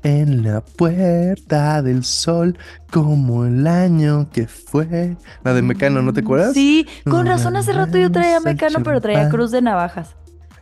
En 0.07 0.41
la 0.41 0.61
puerta 0.61 1.81
del 1.81 2.05
sol, 2.05 2.57
como 2.93 3.45
el 3.45 3.67
año 3.67 4.29
que 4.31 4.47
fue. 4.47 5.17
La 5.43 5.53
de 5.53 5.61
Mecano, 5.61 6.01
¿no 6.01 6.13
te 6.13 6.21
acuerdas? 6.21 6.53
Sí, 6.53 6.87
con 7.03 7.25
razón 7.25 7.57
hace 7.57 7.73
rato 7.73 7.97
yo 7.97 8.09
traía 8.09 8.39
Mecano, 8.39 8.83
pero 8.85 9.01
traía 9.01 9.27
cruz 9.27 9.51
de 9.51 9.61
navajas. 9.61 10.15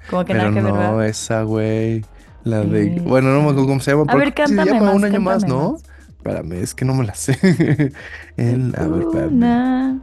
Como 0.09 0.25
que 0.25 0.33
nada 0.33 0.51
que 0.51 0.61
ver. 0.61 0.73
No, 0.73 1.03
esa, 1.03 1.43
güey. 1.43 2.03
La 2.43 2.61
de. 2.61 2.99
Bueno, 3.05 3.35
no 3.35 3.43
me 3.43 3.49
acuerdo 3.49 3.67
cómo 3.67 3.79
se 3.81 3.91
llama. 3.91 4.05
A 4.07 4.15
ver, 4.15 4.33
cántame 4.33 4.63
se 4.63 4.73
llama 4.73 4.91
un 4.93 5.05
año 5.05 5.21
más, 5.21 5.47
¿no? 5.47 5.77
Espérame, 6.09 6.53
es 6.53 6.73
que 6.73 6.83
no 6.83 6.95
me 6.95 7.05
la 7.05 7.13
sé. 7.13 7.37
en, 8.37 8.73
a 8.75 8.87
ver, 8.87 9.03
espérame. 9.03 10.01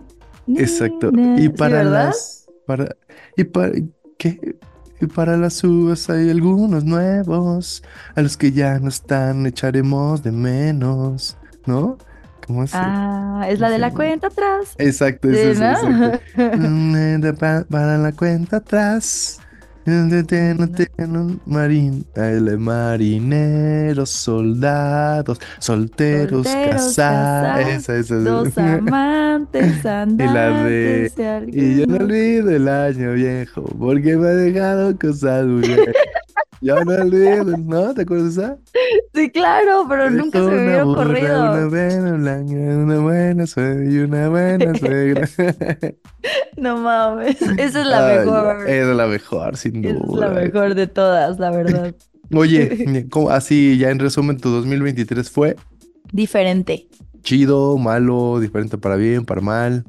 Exacto. 0.56 1.10
Y 1.36 1.48
para 1.48 1.82
las. 1.82 2.46
Para, 2.64 2.94
y 3.36 3.42
para. 3.42 3.72
¿Qué? 4.18 4.56
Y 5.02 5.08
para 5.08 5.36
las 5.36 5.64
uvas 5.64 6.08
hay 6.10 6.30
algunos 6.30 6.84
nuevos, 6.84 7.82
a 8.14 8.22
los 8.22 8.36
que 8.36 8.52
ya 8.52 8.78
no 8.78 8.88
están 8.88 9.44
echaremos 9.46 10.22
de 10.22 10.30
menos, 10.30 11.36
¿no? 11.66 11.98
¿Cómo 12.46 12.62
es? 12.62 12.70
Ah, 12.72 13.44
es 13.48 13.58
la 13.58 13.68
de 13.70 13.80
la 13.80 13.90
cuenta 13.90 14.28
atrás. 14.28 14.76
Exacto, 14.78 15.28
es 15.28 15.58
eso, 15.58 15.88
mm, 16.36 17.34
para 17.68 17.98
la 17.98 18.12
cuenta 18.12 18.58
atrás. 18.58 19.40
Marin, 21.46 22.04
marineros, 22.58 24.10
soldados, 24.10 25.40
solteros, 25.58 26.46
casados. 26.46 27.66
Esa, 27.68 27.96
esa, 27.96 28.14
dos 28.16 28.56
amantes, 28.56 29.84
andantes. 29.84 30.22
Y 30.22 30.34
la 30.34 30.64
de. 30.64 31.12
Y 31.52 31.80
yo 31.80 31.86
no 31.86 31.96
olvido 31.96 32.50
el 32.50 32.68
año 32.68 33.12
viejo, 33.14 33.62
porque 33.78 34.16
me 34.16 34.28
ha 34.28 34.34
dejado 34.34 34.96
cosas 34.98 35.46
Yo 36.60 36.84
no 36.84 36.94
olvido, 36.94 37.56
¿no? 37.58 37.92
¿Te 37.94 38.02
acuerdas 38.02 38.36
de 38.36 38.42
esa? 38.44 38.58
Sí, 39.14 39.30
claro, 39.30 39.84
pero 39.88 40.10
nunca 40.10 40.38
se 40.38 40.50
me 40.50 40.62
había 40.62 40.84
ocurrido. 40.84 41.52
Una 41.52 41.66
buena 41.66 42.12
blanca, 42.12 42.54
una 42.54 42.98
buena 43.00 43.46
suegra 43.46 43.84
y 43.84 43.98
una 43.98 44.28
buena 44.28 44.74
suegra. 44.78 45.28
No 46.56 46.76
mames, 46.76 47.42
esa 47.42 47.80
es 47.80 47.86
la 47.86 48.06
mejor. 48.06 48.68
Esa 48.68 48.90
es 48.90 48.96
la 48.96 49.06
mejor, 49.06 49.56
sin 49.56 49.82
duda. 49.82 49.98
Es 49.98 50.20
la 50.20 50.28
mejor 50.28 50.74
de 50.74 50.86
todas, 50.86 51.38
la 51.38 51.50
verdad. 51.50 51.94
Oye, 52.34 53.06
así 53.30 53.78
ya 53.78 53.90
en 53.90 53.98
resumen, 53.98 54.38
tu 54.38 54.50
2023 54.50 55.30
fue 55.30 55.56
diferente. 56.12 56.88
Chido, 57.22 57.76
malo, 57.78 58.40
diferente 58.40 58.78
para 58.78 58.96
bien, 58.96 59.24
para 59.24 59.40
mal. 59.40 59.84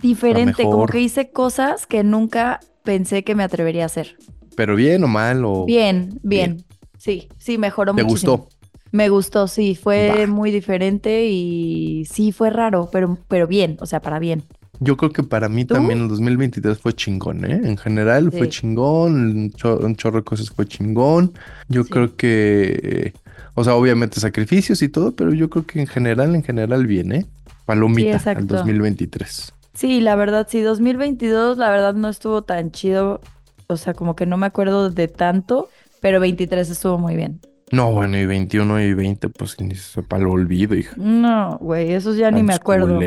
Diferente, 0.00 0.62
como 0.62 0.86
que 0.86 1.00
hice 1.00 1.30
cosas 1.30 1.86
que 1.86 2.04
nunca 2.04 2.60
pensé 2.84 3.24
que 3.24 3.34
me 3.34 3.42
atrevería 3.42 3.82
a 3.82 3.86
hacer. 3.86 4.16
¿Pero 4.58 4.74
bien 4.74 5.04
o 5.04 5.06
mal? 5.06 5.44
O... 5.44 5.64
Bien, 5.66 6.18
bien, 6.24 6.64
Sí, 6.96 7.28
sí, 7.38 7.58
mejoró 7.58 7.94
¿Te 7.94 8.02
muchísimo. 8.02 8.38
gustó? 8.38 8.56
Me 8.90 9.08
gustó, 9.08 9.46
sí, 9.46 9.76
fue 9.76 10.26
muy 10.26 10.50
diferente 10.50 11.26
y 11.26 12.04
sí 12.10 12.32
fue 12.32 12.50
raro, 12.50 12.88
pero, 12.90 13.18
pero 13.28 13.46
bien, 13.46 13.76
o 13.80 13.86
sea, 13.86 14.00
para 14.00 14.18
bien. 14.18 14.42
Yo 14.80 14.96
creo 14.96 15.12
que 15.12 15.22
para 15.22 15.48
mí 15.48 15.64
también 15.64 16.00
el 16.00 16.08
2023 16.08 16.76
fue 16.76 16.92
chingón, 16.92 17.44
¿eh? 17.44 17.60
En 17.62 17.76
general 17.76 18.32
fue 18.32 18.48
chingón, 18.48 19.52
un, 19.54 19.96
chorro 19.96 20.18
de 20.18 20.24
cosas 20.24 20.50
fue 20.50 20.66
chingón. 20.66 21.34
Yo 21.68 21.84
creo 21.84 22.16
que, 22.16 23.12
o 23.54 23.62
sea, 23.62 23.76
obviamente 23.76 24.18
sacrificios 24.18 24.82
y 24.82 24.88
todo, 24.88 25.14
pero 25.14 25.32
yo 25.32 25.48
creo 25.50 25.66
que 25.66 25.80
en 25.80 25.86
general, 25.86 26.34
en 26.34 26.42
general 26.42 26.84
bien, 26.84 27.12
¿eh? 27.12 27.26
Palomita 27.64 28.18
sí, 28.18 28.30
el 28.30 28.48
2023. 28.48 29.54
Sí, 29.74 30.00
la 30.00 30.16
verdad, 30.16 30.48
sí, 30.50 30.62
2022 30.62 31.58
la 31.58 31.70
verdad 31.70 31.94
no 31.94 32.08
estuvo 32.08 32.42
tan 32.42 32.72
chido, 32.72 33.20
o 33.68 33.76
sea, 33.76 33.94
como 33.94 34.16
que 34.16 34.26
no 34.26 34.36
me 34.36 34.46
acuerdo 34.46 34.90
de 34.90 35.08
tanto, 35.08 35.68
pero 36.00 36.20
23 36.20 36.70
estuvo 36.70 36.98
muy 36.98 37.16
bien. 37.16 37.40
No, 37.70 37.92
bueno, 37.92 38.16
y 38.16 38.24
21 38.24 38.80
y 38.80 38.94
20, 38.94 39.28
pues 39.28 39.60
ni 39.60 39.74
se 39.74 40.02
para 40.02 40.22
el 40.22 40.28
olvido, 40.28 40.74
hija. 40.74 40.94
No, 40.96 41.58
güey, 41.60 41.92
esos 41.92 42.16
ya 42.16 42.30
ni 42.30 42.42
me 42.42 42.54
acuerdo. 42.54 42.98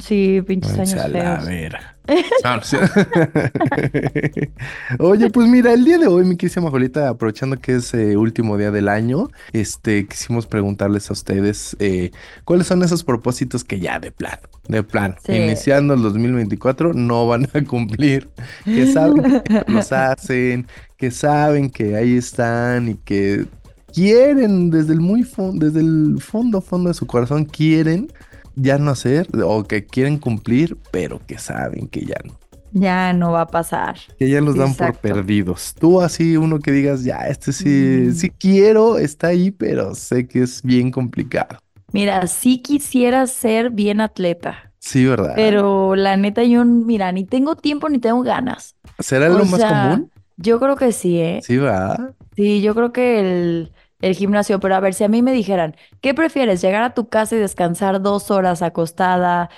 Sí, 0.00 0.42
pinches 0.46 0.78
años 0.78 0.94
a 0.94 1.08
la 1.08 1.98
Oye, 4.98 5.30
pues 5.30 5.48
mira, 5.48 5.72
el 5.72 5.84
día 5.84 5.98
de 5.98 6.06
hoy, 6.06 6.24
mi 6.24 6.36
querida 6.36 6.60
Majolita, 6.60 7.08
aprovechando 7.08 7.58
que 7.58 7.76
es 7.76 7.94
eh, 7.94 8.16
último 8.16 8.58
día 8.58 8.70
del 8.70 8.88
año, 8.88 9.28
este, 9.52 10.06
quisimos 10.06 10.46
preguntarles 10.46 11.08
a 11.08 11.14
ustedes 11.14 11.76
eh, 11.80 12.10
cuáles 12.44 12.66
son 12.66 12.82
esos 12.82 13.02
propósitos 13.02 13.64
que 13.64 13.80
ya 13.80 13.98
de 13.98 14.10
plano, 14.10 14.42
de 14.68 14.82
plano, 14.82 15.14
iniciando 15.26 15.94
el 15.94 16.02
2024, 16.02 16.92
no 16.92 17.26
van 17.26 17.48
a 17.54 17.64
cumplir, 17.64 18.28
que 18.64 18.92
saben 18.92 19.42
que 19.42 19.64
los 19.68 19.92
hacen, 19.92 20.66
que 20.98 21.10
saben 21.10 21.70
que 21.70 21.96
ahí 21.96 22.16
están 22.16 22.88
y 22.88 22.94
que 22.96 23.46
quieren 23.94 24.70
desde 24.70 24.92
el 24.92 25.00
muy 25.00 25.22
fondo, 25.22 25.64
desde 25.64 25.80
el 25.80 26.18
fondo, 26.20 26.60
fondo 26.60 26.88
de 26.88 26.94
su 26.94 27.06
corazón, 27.06 27.46
quieren 27.46 28.12
ya 28.60 28.78
no 28.78 28.90
hacer 28.90 29.28
o 29.42 29.64
que 29.64 29.84
quieren 29.84 30.18
cumplir, 30.18 30.76
pero 30.90 31.20
que 31.26 31.38
saben 31.38 31.88
que 31.88 32.04
ya 32.04 32.16
no. 32.24 32.38
Ya 32.72 33.12
no 33.12 33.32
va 33.32 33.42
a 33.42 33.46
pasar. 33.46 33.96
Que 34.18 34.28
ya 34.28 34.40
los 34.40 34.56
dan 34.56 34.74
por 34.74 34.94
perdidos. 34.96 35.74
Tú 35.78 36.00
así, 36.00 36.36
uno 36.36 36.58
que 36.58 36.70
digas, 36.70 37.02
ya, 37.02 37.26
este 37.26 37.52
sí, 37.52 38.08
mm. 38.08 38.12
sí 38.12 38.30
quiero, 38.30 38.98
está 38.98 39.28
ahí, 39.28 39.50
pero 39.50 39.94
sé 39.94 40.26
que 40.28 40.42
es 40.42 40.62
bien 40.62 40.90
complicado. 40.90 41.58
Mira, 41.92 42.26
sí 42.26 42.58
quisiera 42.58 43.26
ser 43.26 43.70
bien 43.70 44.00
atleta. 44.00 44.72
Sí, 44.78 45.06
¿verdad? 45.06 45.32
Pero 45.34 45.96
la 45.96 46.16
neta, 46.16 46.44
yo, 46.44 46.64
mira, 46.64 47.10
ni 47.12 47.24
tengo 47.24 47.56
tiempo 47.56 47.88
ni 47.88 47.98
tengo 47.98 48.22
ganas. 48.22 48.76
¿Será 48.98 49.28
lo 49.28 49.44
más 49.44 49.64
común? 49.64 50.10
Yo 50.36 50.60
creo 50.60 50.76
que 50.76 50.92
sí, 50.92 51.18
¿eh? 51.18 51.40
Sí, 51.42 51.56
va. 51.56 52.14
Sí, 52.36 52.60
yo 52.60 52.74
creo 52.74 52.92
que 52.92 53.20
el 53.20 53.72
el 54.00 54.14
gimnasio, 54.14 54.60
pero 54.60 54.76
a 54.76 54.80
ver, 54.80 54.94
si 54.94 55.04
a 55.04 55.08
mí 55.08 55.22
me 55.22 55.32
dijeran, 55.32 55.74
¿qué 56.00 56.14
prefieres? 56.14 56.60
¿Llegar 56.60 56.82
a 56.82 56.94
tu 56.94 57.08
casa 57.08 57.34
y 57.34 57.38
descansar 57.38 58.00
dos 58.00 58.30
horas 58.30 58.62
acostada? 58.62 59.50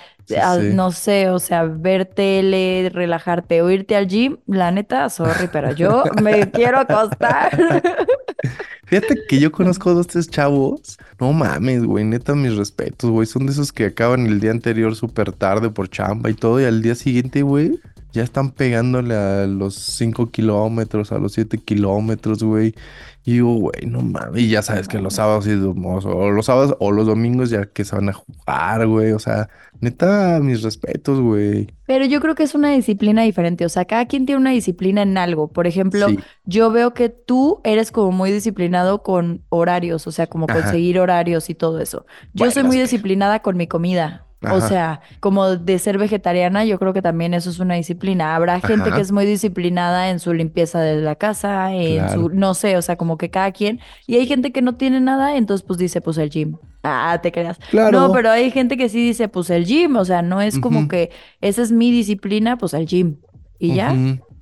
No 0.73 0.91
sé, 0.91 1.29
o 1.29 1.39
sea, 1.39 1.63
ver 1.63 2.05
tele, 2.05 2.89
relajarte 2.93 3.61
o 3.61 3.69
irte 3.69 3.95
al 3.95 4.07
gym, 4.07 4.37
la 4.47 4.71
neta, 4.71 5.09
sorry, 5.09 5.49
pero 5.51 5.73
yo 5.73 6.03
me 6.21 6.49
quiero 6.51 6.79
acostar. 6.79 7.51
Fíjate 8.85 9.19
que 9.29 9.39
yo 9.39 9.51
conozco 9.51 9.93
dos, 9.93 10.07
tres 10.07 10.29
chavos. 10.29 10.97
No 11.19 11.31
mames, 11.31 11.85
güey, 11.85 12.03
neta, 12.03 12.35
mis 12.35 12.55
respetos, 12.55 13.09
güey. 13.09 13.25
Son 13.25 13.45
de 13.45 13.53
esos 13.53 13.71
que 13.71 13.85
acaban 13.85 14.25
el 14.25 14.39
día 14.39 14.51
anterior 14.51 14.95
súper 14.95 15.31
tarde 15.31 15.69
por 15.69 15.89
chamba 15.89 16.29
y 16.29 16.33
todo, 16.33 16.59
y 16.59 16.65
al 16.65 16.81
día 16.81 16.95
siguiente, 16.95 17.41
güey, 17.41 17.79
ya 18.11 18.23
están 18.23 18.51
pegándole 18.51 19.15
a 19.15 19.47
los 19.47 19.75
5 19.75 20.31
kilómetros, 20.31 21.11
a 21.11 21.19
los 21.19 21.33
7 21.33 21.57
kilómetros, 21.59 22.43
güey. 22.43 22.75
Y 23.23 23.33
digo, 23.33 23.53
güey, 23.53 23.85
no 23.85 24.01
mames. 24.01 24.41
Y 24.41 24.49
ya 24.49 24.63
sabes 24.63 24.87
que 24.87 24.99
los 24.99 25.13
sábados 25.15 25.45
y 25.45 25.51
o 25.51 26.31
los 26.31 26.45
sábados 26.45 26.75
o 26.79 26.91
los 26.91 27.05
domingos 27.05 27.51
ya 27.51 27.67
que 27.67 27.85
se 27.85 27.95
van 27.95 28.09
a 28.09 28.13
jugar, 28.13 28.87
güey. 28.87 29.11
O 29.11 29.19
sea, 29.19 29.47
neta, 29.79 30.39
mis 30.41 30.63
respetos, 30.63 31.19
güey. 31.19 31.67
Pero 31.85 32.05
yo 32.05 32.19
creo 32.19 32.33
que 32.33 32.43
es 32.43 32.55
una 32.55 32.71
disciplina 32.71 33.21
diferente. 33.21 33.65
O 33.65 33.69
sea, 33.69 33.85
cada 33.85 34.07
quien 34.07 34.25
tiene 34.25 34.41
una 34.41 34.51
disciplina 34.51 35.03
en 35.03 35.17
algo. 35.17 35.49
Por 35.49 35.67
ejemplo, 35.67 36.07
yo 36.45 36.71
veo 36.71 36.95
que 36.95 37.09
tú 37.09 37.61
eres 37.63 37.91
como 37.91 38.11
muy 38.11 38.31
disciplinado 38.31 39.03
con 39.03 39.43
horarios, 39.49 40.07
o 40.07 40.11
sea, 40.11 40.25
como 40.25 40.47
conseguir 40.47 40.99
horarios 40.99 41.49
y 41.51 41.55
todo 41.55 41.79
eso. 41.79 42.05
Yo 42.33 42.49
soy 42.49 42.63
muy 42.63 42.79
disciplinada 42.79 43.41
con 43.41 43.55
mi 43.55 43.67
comida. 43.67 44.25
O 44.49 44.59
sea, 44.59 45.01
como 45.19 45.55
de 45.55 45.77
ser 45.77 45.97
vegetariana, 45.99 46.65
yo 46.65 46.79
creo 46.79 46.93
que 46.93 47.01
también 47.01 47.33
eso 47.33 47.49
es 47.49 47.59
una 47.59 47.75
disciplina. 47.75 48.35
Habrá 48.35 48.59
gente 48.59 48.91
que 48.91 49.01
es 49.01 49.11
muy 49.11 49.25
disciplinada 49.25 50.09
en 50.09 50.19
su 50.19 50.33
limpieza 50.33 50.79
de 50.79 50.97
la 50.97 51.15
casa, 51.15 51.73
en 51.73 52.09
su, 52.09 52.29
no 52.29 52.53
sé, 52.53 52.75
o 52.77 52.81
sea, 52.81 52.95
como 52.95 53.17
que 53.17 53.29
cada 53.29 53.51
quien. 53.51 53.79
Y 54.07 54.15
hay 54.15 54.25
gente 54.25 54.51
que 54.51 54.61
no 54.61 54.75
tiene 54.75 54.99
nada, 54.99 55.35
entonces 55.35 55.65
pues 55.65 55.77
dice, 55.77 56.01
pues 56.01 56.17
el 56.17 56.29
gym. 56.29 56.57
Ah, 56.83 57.19
te 57.21 57.31
creas. 57.31 57.59
No, 57.71 58.11
pero 58.11 58.31
hay 58.31 58.49
gente 58.49 58.77
que 58.77 58.89
sí 58.89 59.05
dice, 59.05 59.27
pues 59.27 59.51
el 59.51 59.65
gym, 59.65 59.95
o 59.95 60.05
sea, 60.05 60.23
no 60.23 60.41
es 60.41 60.57
como 60.57 60.87
que 60.87 61.11
esa 61.41 61.61
es 61.61 61.71
mi 61.71 61.91
disciplina, 61.91 62.57
pues 62.57 62.73
el 62.73 62.87
gym. 62.87 63.17
Y 63.59 63.75
ya. 63.75 63.95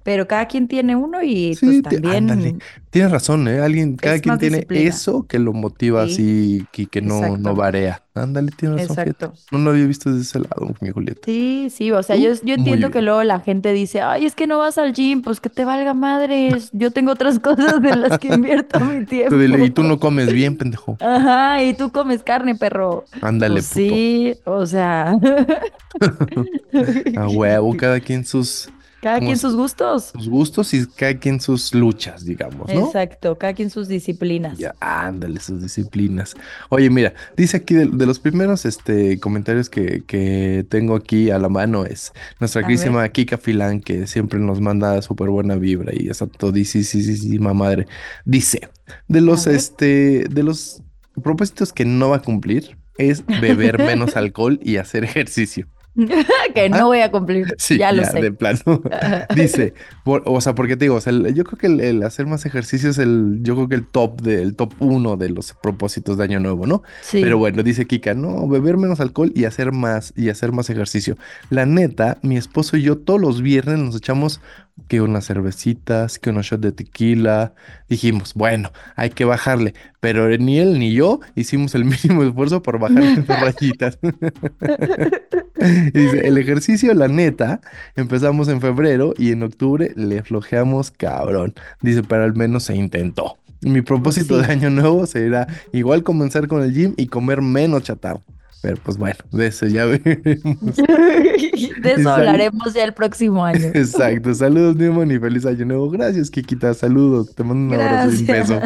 Pero 0.03 0.27
cada 0.27 0.47
quien 0.47 0.67
tiene 0.67 0.95
uno 0.95 1.21
y 1.21 1.57
pues 1.59 1.81
también. 1.81 2.61
Tienes 2.89 3.11
razón, 3.11 3.47
¿eh? 3.47 3.59
Alguien, 3.59 3.97
cada 3.97 4.19
quien 4.19 4.39
tiene 4.39 4.65
eso 4.69 5.25
que 5.27 5.37
lo 5.37 5.53
motiva 5.53 6.03
así 6.03 6.65
y 6.75 6.85
que 6.87 7.01
no, 7.01 7.37
no 7.37 7.53
varea. 7.53 8.01
Ándale, 8.15 8.51
tienes 8.51 8.87
razón. 8.87 9.07
Exacto. 9.07 9.33
No 9.51 9.59
lo 9.59 9.71
había 9.71 9.85
visto 9.85 10.09
desde 10.09 10.23
ese 10.23 10.39
lado, 10.39 10.73
mi 10.81 10.89
Julieta. 10.89 11.21
Sí, 11.23 11.67
sí, 11.69 11.91
o 11.91 12.01
sea, 12.01 12.15
yo, 12.15 12.31
yo 12.43 12.55
entiendo 12.55 12.89
que 12.89 13.01
luego 13.01 13.23
la 13.23 13.39
gente 13.39 13.71
dice, 13.73 14.01
ay, 14.01 14.25
es 14.25 14.35
que 14.35 14.47
no 14.47 14.57
vas 14.57 14.77
al 14.77 14.93
gym, 14.93 15.21
pues 15.21 15.39
que 15.39 15.49
te 15.49 15.65
valga 15.65 15.93
madres. 15.93 16.69
Yo 16.73 16.91
tengo 16.91 17.11
otras 17.11 17.39
cosas 17.39 17.75
en 17.75 18.01
las 18.01 18.17
que 18.17 18.33
invierto 18.33 18.79
mi 18.79 19.05
tiempo. 19.05 19.35
y 19.35 19.69
tú 19.69 19.83
no 19.83 19.99
comes 19.99 20.33
bien, 20.33 20.57
pendejo. 20.57 20.97
Ajá, 20.99 21.63
y 21.63 21.75
tú 21.75 21.91
comes 21.91 22.23
carne, 22.23 22.55
perro. 22.55 23.05
Ándale, 23.21 23.55
pues 23.55 23.67
Sí, 23.67 24.33
o 24.45 24.65
sea. 24.65 25.11
A 27.15 27.27
huevo, 27.27 27.75
cada 27.77 27.99
quien 27.99 28.25
sus 28.25 28.69
cada 29.01 29.19
quien 29.19 29.37
sus 29.37 29.55
gustos. 29.55 30.11
Sus 30.13 30.27
gustos 30.27 30.73
y 30.73 30.85
cada 30.85 31.17
quien 31.17 31.39
sus 31.39 31.73
luchas, 31.73 32.25
digamos, 32.25 32.67
¿no? 32.73 32.87
Exacto, 32.87 33.37
cada 33.37 33.53
quien 33.53 33.69
sus 33.69 33.87
disciplinas. 33.87 34.57
Ya, 34.57 34.75
ándale, 34.79 35.39
sus 35.39 35.61
disciplinas. 35.61 36.35
Oye, 36.69 36.89
mira, 36.89 37.13
dice 37.37 37.57
aquí 37.57 37.75
de, 37.75 38.05
los 38.05 38.19
primeros 38.19 38.65
este, 38.65 39.19
comentarios 39.19 39.69
que, 39.69 40.03
que, 40.05 40.65
tengo 40.69 40.95
aquí 40.95 41.29
a 41.29 41.39
la 41.39 41.49
mano 41.49 41.85
es 41.85 42.11
nuestra 42.39 42.63
querísima 42.63 43.07
Kika 43.09 43.37
Filán, 43.37 43.79
que 43.79 44.07
siempre 44.07 44.39
nos 44.39 44.59
manda 44.59 45.01
súper 45.01 45.29
buena 45.29 45.55
vibra 45.55 45.93
y 45.95 46.07
exacto, 46.07 46.51
dice, 46.51 46.83
sí, 46.83 47.03
sí, 47.03 47.15
sí, 47.15 47.39
madre. 47.39 47.87
Dice, 48.25 48.69
de 49.07 49.21
los, 49.21 49.47
este, 49.47 50.25
de 50.29 50.43
los 50.43 50.81
propósitos 51.23 51.73
que 51.73 51.85
no 51.85 52.09
va 52.09 52.17
a 52.17 52.21
cumplir 52.21 52.77
es 52.97 53.25
beber 53.25 53.77
menos 53.79 54.15
alcohol 54.15 54.59
y 54.61 54.77
hacer 54.77 55.03
ejercicio. 55.03 55.67
que 56.55 56.69
no 56.69 56.87
voy 56.87 56.99
a 56.99 57.11
cumplir. 57.11 57.47
Sí, 57.57 57.77
ya 57.77 57.91
lo 57.91 58.03
sé. 58.03 58.21
De 58.21 58.31
plano. 58.31 58.59
Dice, 59.35 59.73
o 60.05 60.41
sea, 60.41 60.55
porque 60.55 60.77
te 60.77 60.85
digo, 60.85 60.99
yo 60.99 61.43
creo 61.43 61.57
que 61.57 61.67
el, 61.89 62.03
hacer 62.03 62.25
más 62.25 62.45
ejercicio 62.45 62.89
es 62.89 62.97
el, 62.97 63.39
yo 63.41 63.55
creo 63.55 63.67
que 63.67 63.75
el 63.75 63.85
top 63.85 64.21
del 64.21 64.55
top 64.55 64.73
uno 64.79 65.17
de 65.17 65.29
los 65.29 65.53
propósitos 65.61 66.17
de 66.17 66.23
año 66.23 66.39
nuevo, 66.39 66.65
¿no? 66.65 66.83
Sí. 67.01 67.21
Pero 67.21 67.37
bueno, 67.37 67.63
dice 67.63 67.85
Kika, 67.85 68.13
no, 68.13 68.47
beber 68.47 68.77
menos 68.77 68.99
alcohol 68.99 69.31
y 69.35 69.45
hacer 69.45 69.71
más, 69.71 70.13
y 70.15 70.29
hacer 70.29 70.51
más 70.51 70.69
ejercicio. 70.69 71.17
La 71.49 71.65
neta, 71.65 72.17
mi 72.21 72.37
esposo 72.37 72.77
y 72.77 72.83
yo 72.83 72.97
todos 72.97 73.19
los 73.19 73.41
viernes 73.41 73.79
nos 73.79 73.95
echamos 73.95 74.41
que 74.87 75.01
unas 75.01 75.25
cervecitas, 75.25 76.19
que 76.19 76.29
unos 76.29 76.45
shots 76.45 76.61
de 76.61 76.71
tequila. 76.71 77.53
Dijimos, 77.87 78.33
bueno, 78.33 78.71
hay 78.95 79.09
que 79.09 79.25
bajarle. 79.25 79.73
Pero 79.99 80.29
ni 80.37 80.59
él 80.59 80.79
ni 80.79 80.93
yo 80.93 81.19
hicimos 81.35 81.75
el 81.75 81.85
mínimo 82.03 82.23
esfuerzo 82.23 82.61
por 82.61 82.79
bajar 82.79 83.03
las 83.27 83.41
rayitas. 83.41 83.99
dice, 85.93 86.27
el 86.27 86.37
ejercicio, 86.37 86.93
la 86.93 87.07
neta, 87.07 87.61
empezamos 87.95 88.47
en 88.47 88.61
febrero 88.61 89.13
y 89.17 89.31
en 89.31 89.43
octubre 89.43 89.91
le 89.95 90.23
flojeamos 90.23 90.91
cabrón. 90.91 91.53
Dice, 91.81 92.03
pero 92.03 92.23
al 92.23 92.35
menos 92.35 92.63
se 92.63 92.75
intentó. 92.75 93.37
Mi 93.61 93.81
propósito 93.81 94.37
de 94.37 94.45
año 94.51 94.69
nuevo 94.69 95.05
será 95.05 95.47
igual 95.73 96.03
comenzar 96.03 96.47
con 96.47 96.63
el 96.63 96.73
gym 96.73 96.93
y 96.95 97.07
comer 97.07 97.41
menos 97.41 97.83
chatarra. 97.83 98.21
Pero 98.61 98.77
pues 98.83 98.97
bueno, 98.97 99.15
de 99.31 99.47
eso 99.47 99.65
ya 99.67 99.85
veremos. 99.85 100.75
de 100.75 101.93
eso 101.93 102.09
hablaremos 102.09 102.73
ya 102.73 102.83
el 102.83 102.93
próximo 102.93 103.45
año. 103.45 103.67
Exacto. 103.73 104.33
Saludos, 104.33 104.75
Newman, 104.75 105.11
y 105.11 105.19
feliz 105.19 105.45
año 105.45 105.65
nuevo. 105.65 105.89
Gracias, 105.89 106.29
Kikita. 106.29 106.73
Saludos. 106.73 107.33
Te 107.35 107.43
mando 107.43 107.75
un 107.75 107.81
abrazo 107.81 108.15
y 108.15 108.19
un 108.19 108.27
beso. 108.27 108.61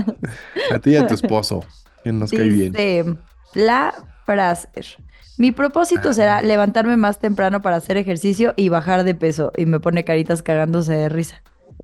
A 0.72 0.80
ti 0.80 0.92
y 0.92 0.96
a 0.96 1.08
tu 1.08 1.14
esposo, 1.14 1.64
que 2.04 2.12
nos 2.12 2.32
cae 2.32 2.50
bien. 2.50 3.20
La 3.54 3.94
frase. 4.26 4.70
Mi 5.38 5.52
propósito 5.52 6.14
será 6.14 6.42
levantarme 6.42 6.96
más 6.98 7.20
temprano 7.20 7.62
para 7.62 7.78
hacer 7.78 7.98
ejercicio 7.98 8.54
y 8.56 8.70
bajar 8.70 9.04
de 9.04 9.16
peso. 9.16 9.52
Y 9.58 9.66
me 9.66 9.80
pone 9.80 10.04
caritas 10.04 10.42
cagándose 10.42 10.94
de 10.94 11.10
risa. 11.10 11.42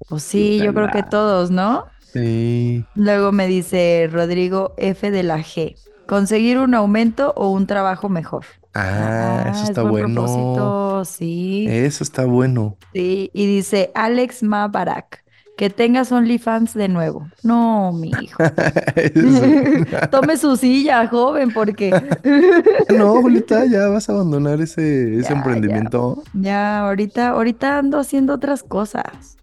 Pues 0.08 0.24
sí, 0.24 0.60
yo 0.60 0.74
creo 0.74 0.90
que 0.92 1.04
todos, 1.04 1.52
¿no? 1.52 1.86
Sí. 2.14 2.86
Luego 2.96 3.32
me 3.32 3.48
dice 3.48 4.10
Rodrigo 4.12 4.74
F 4.78 5.12
de 5.12 5.24
la 5.24 5.40
G 5.40 5.76
conseguir 6.10 6.58
un 6.58 6.74
aumento 6.74 7.34
o 7.36 7.52
un 7.52 7.68
trabajo 7.68 8.10
mejor. 8.10 8.44
Ah, 8.74 9.52
eso 9.52 9.62
ah, 9.62 9.66
está 9.66 9.84
bueno. 9.84 10.26
Propósito, 10.26 11.06
sí. 11.06 11.68
Eso 11.70 12.04
está 12.04 12.26
bueno. 12.26 12.78
Sí, 12.94 13.30
y 13.32 13.46
dice 13.46 13.92
Alex 13.94 14.42
Mabarak. 14.42 15.24
Que 15.56 15.70
tengas 15.70 16.12
OnlyFans 16.14 16.74
de 16.74 16.88
nuevo. 16.88 17.28
No, 17.44 17.92
mi 17.92 18.12
hijo. 18.22 18.42
Tome 20.12 20.38
su 20.38 20.56
silla, 20.56 21.06
joven, 21.08 21.54
porque. 21.54 21.92
no, 22.98 23.22
Julita, 23.22 23.66
ya 23.66 23.90
vas 23.90 24.10
a 24.10 24.14
abandonar 24.14 24.62
ese, 24.62 25.20
ese 25.20 25.34
emprendimiento. 25.34 26.24
Ya, 26.34 26.42
ya, 26.42 26.80
ahorita, 26.80 27.30
ahorita 27.30 27.78
ando 27.78 28.00
haciendo 28.00 28.34
otras 28.34 28.64
cosas 28.64 29.38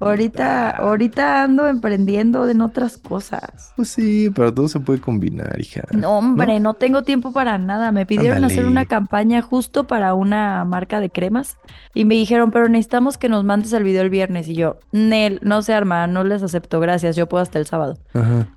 ahorita, 0.00 0.70
ahorita 0.70 1.44
ando 1.44 1.68
emprendiendo 1.68 2.48
en 2.48 2.60
otras 2.60 2.98
cosas. 2.98 3.72
Pues 3.76 3.88
sí, 3.88 4.30
pero 4.34 4.52
todo 4.52 4.68
se 4.68 4.80
puede 4.80 5.00
combinar, 5.00 5.58
hija. 5.60 5.82
No, 5.92 6.18
hombre, 6.18 6.60
no, 6.60 6.74
tengo 6.74 7.02
tiempo 7.02 7.32
para 7.32 7.58
nada. 7.58 7.92
Me 7.92 8.06
pidieron 8.06 8.44
hacer 8.44 8.66
una 8.66 8.84
campaña 8.84 9.42
justo 9.42 9.86
para 9.86 10.14
una 10.14 10.64
marca 10.64 11.00
de 11.00 11.10
cremas 11.10 11.56
y 11.94 12.04
me 12.04 12.14
dijeron, 12.14 12.50
pero 12.50 12.68
necesitamos 12.68 13.18
que 13.18 13.28
nos 13.28 13.44
mandes 13.44 13.72
el 13.72 13.84
video 13.84 14.02
el 14.02 14.10
viernes. 14.10 14.48
Y 14.48 14.54
yo, 14.54 14.78
Nel, 14.92 15.40
no 15.42 15.62
se 15.62 15.74
arma, 15.74 16.06
no 16.06 16.24
les 16.24 16.42
acepto, 16.42 16.80
gracias, 16.80 17.16
yo 17.16 17.28
puedo 17.28 17.42
hasta 17.42 17.58
el 17.58 17.66
sábado. 17.66 17.98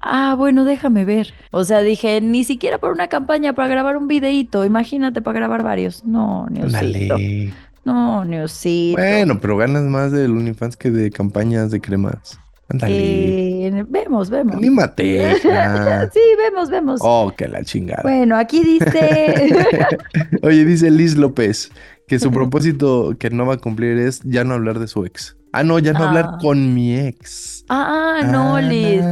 Ah, 0.01 0.35
bueno, 0.37 0.65
déjame 0.65 1.05
ver. 1.05 1.33
O 1.51 1.63
sea, 1.63 1.81
dije, 1.81 2.21
ni 2.21 2.43
siquiera 2.43 2.77
por 2.77 2.91
una 2.91 3.07
campaña, 3.07 3.53
para 3.53 3.67
grabar 3.67 3.97
un 3.97 4.07
videíto, 4.07 4.65
imagínate 4.65 5.21
para 5.21 5.39
grabar 5.39 5.63
varios. 5.63 6.05
No, 6.05 6.47
ni 6.49 6.59
Dale. 6.59 7.53
No, 7.85 8.47
sí. 8.47 8.93
Bueno, 8.95 9.39
pero 9.39 9.57
ganas 9.57 9.83
más 9.83 10.11
del 10.11 10.31
OnlyFans 10.31 10.77
que 10.77 10.91
de 10.91 11.11
campañas 11.11 11.71
de 11.71 11.81
cremas. 11.81 12.39
Ándale. 12.69 13.67
Eh, 13.67 13.85
vemos, 13.87 14.29
vemos. 14.29 14.55
Anímate. 14.55 15.35
sí, 15.41 16.19
vemos, 16.37 16.69
vemos. 16.69 16.99
Oh, 17.03 17.33
que 17.35 17.47
la 17.47 17.63
chingada. 17.63 18.03
Bueno, 18.03 18.37
aquí 18.37 18.63
dice. 18.63 19.55
Oye, 20.43 20.65
dice 20.65 20.91
Liz 20.91 21.17
López 21.17 21.71
que 22.09 22.19
su 22.19 22.31
propósito 22.31 23.15
que 23.19 23.29
no 23.29 23.45
va 23.45 23.53
a 23.53 23.57
cumplir 23.57 23.97
es 23.99 24.21
ya 24.23 24.43
no 24.43 24.55
hablar 24.55 24.79
de 24.79 24.87
su 24.87 25.05
ex. 25.05 25.37
Ah, 25.53 25.63
no, 25.63 25.79
ya 25.79 25.93
no 25.93 26.03
hablar 26.03 26.25
ah. 26.27 26.37
con 26.41 26.73
mi 26.73 26.95
ex. 26.97 27.65
Ah, 27.69 28.21
no, 28.31 28.55
ah. 28.55 28.61
Liz. 28.61 29.03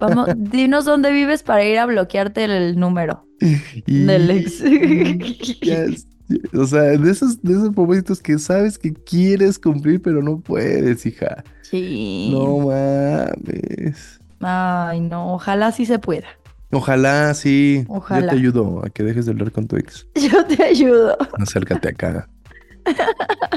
Vamos, 0.00 0.28
dinos 0.36 0.86
dónde 0.86 1.12
vives 1.12 1.42
para 1.42 1.64
ir 1.64 1.78
a 1.78 1.86
bloquearte 1.86 2.44
el 2.44 2.78
número 2.78 3.26
del 3.86 4.30
ex. 4.30 4.64
O 6.54 6.64
sea, 6.66 6.82
de 6.82 7.10
esos, 7.10 7.42
de 7.42 7.52
esos 7.52 7.74
propósitos 7.74 8.20
que 8.20 8.38
sabes 8.38 8.78
que 8.78 8.92
quieres 8.92 9.58
cumplir, 9.58 10.00
pero 10.00 10.22
no 10.22 10.40
puedes, 10.40 11.04
hija. 11.04 11.44
Sí. 11.62 12.30
No 12.32 12.58
mames. 12.58 14.20
Ay, 14.40 15.00
no, 15.00 15.34
ojalá 15.34 15.72
sí 15.72 15.86
se 15.86 15.98
pueda. 15.98 16.26
Ojalá 16.70 17.32
sí. 17.34 17.84
Ojalá. 17.88 18.26
Yo 18.26 18.28
te 18.28 18.36
ayudo 18.36 18.82
a 18.84 18.90
que 18.90 19.02
dejes 19.02 19.26
de 19.26 19.32
hablar 19.32 19.52
con 19.52 19.66
tu 19.66 19.76
ex. 19.76 20.06
Yo 20.14 20.44
te 20.46 20.62
ayudo. 20.62 21.16
Acércate 21.38 21.88
acá. 21.88 22.28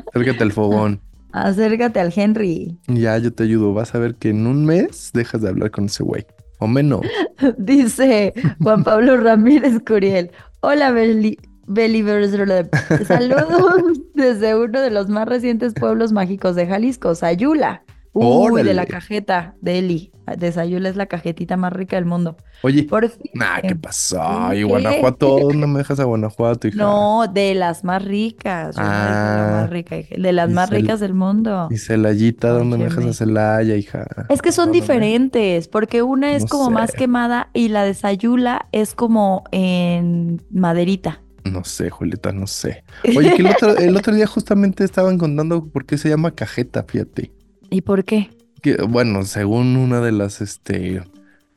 Acércate 0.10 0.44
al 0.44 0.52
fogón. 0.52 1.02
Acércate 1.32 2.00
al 2.00 2.14
Henry. 2.16 2.78
Ya, 2.88 3.18
yo 3.18 3.34
te 3.34 3.44
ayudo. 3.44 3.74
Vas 3.74 3.94
a 3.94 4.00
ver 4.00 4.16
que 4.16 4.30
en 4.30 4.48
un 4.48 4.66
mes 4.66 5.12
dejas 5.14 5.42
de 5.42 5.50
hablar 5.50 5.72
con 5.72 5.86
ese 5.86 6.04
güey. 6.04 6.26
O 6.60 6.68
menos. 6.68 7.02
Dice 7.58 8.34
Juan 8.62 8.84
Pablo 8.84 9.18
Ramírez 9.18 9.80
Curiel. 9.86 10.32
Hola, 10.62 10.92
Beli 10.92 11.38
Believers 11.68 12.32
Saludos 13.08 14.00
desde 14.14 14.56
uno 14.56 14.82
de 14.82 14.90
los 14.90 15.10
más 15.10 15.28
recientes 15.28 15.74
pueblos 15.74 16.12
mágicos 16.14 16.56
de 16.56 16.66
Jalisco, 16.66 17.14
Sayula. 17.14 17.84
Uy, 18.14 18.64
de 18.64 18.74
la 18.74 18.86
cajeta 18.86 19.56
de 19.62 19.78
Eli. 19.78 20.12
De 20.38 20.52
Sayula 20.52 20.90
es 20.90 20.96
la 20.96 21.06
cajetita 21.06 21.56
más 21.56 21.72
rica 21.72 21.96
del 21.98 22.06
mundo. 22.06 22.36
Oye, 22.64 22.84
por 22.84 23.08
fin. 23.08 23.32
Nah, 23.36 23.62
¿qué 23.62 23.76
pasó? 23.76 24.54
¿Y 24.54 24.64
Guanajuato? 24.64 25.54
¿No 25.54 25.68
me 25.68 25.80
dejas 25.80 26.00
a 26.00 26.04
Guanajuato, 26.04 26.68
hija? 26.68 26.78
No, 26.78 27.28
de 27.32 27.54
las 27.54 27.84
más 27.84 28.04
ricas. 28.04 28.76
Ah, 28.78 29.70
de 29.70 30.32
las 30.34 30.50
más 30.50 30.70
ricas 30.70 31.00
del 31.00 31.14
mundo. 31.14 31.68
Y 31.70 31.78
Celayita, 31.78 32.50
¿dónde 32.50 32.78
me 32.78 32.86
dejas 32.86 33.06
a 33.06 33.14
Celaya, 33.14 33.76
hija? 33.76 34.06
Es 34.30 34.42
que 34.42 34.52
son 34.52 34.72
diferentes, 34.72 35.68
porque 35.68 36.02
una 36.02 36.36
es 36.36 36.46
como 36.46 36.72
más 36.72 36.94
quemada 36.94 37.50
y 37.54 37.70
la 37.70 37.84
de 37.84 37.94
Sayula 37.94 38.68
es 38.72 38.96
como 38.96 39.44
en 39.52 40.42
maderita. 40.50 41.22
No 41.52 41.64
sé, 41.64 41.90
Julieta, 41.90 42.32
no 42.32 42.48
sé. 42.48 42.84
Oye, 43.18 43.34
que 43.36 43.42
el 43.84 43.96
otro, 43.96 44.14
día 44.14 44.28
justamente 44.28 44.84
estaban 44.84 45.18
contando 45.18 45.66
por 45.66 45.86
qué 45.86 45.98
se 45.98 46.10
llama 46.10 46.32
cajeta, 46.32 46.84
fíjate. 46.84 47.32
¿Y 47.70 47.82
por 47.82 48.04
qué? 48.06 48.30
Que, 48.62 48.78
bueno, 48.84 49.24
según 49.24 49.76
una 49.78 50.02
de 50.02 50.12
las, 50.12 50.42
este, 50.42 51.04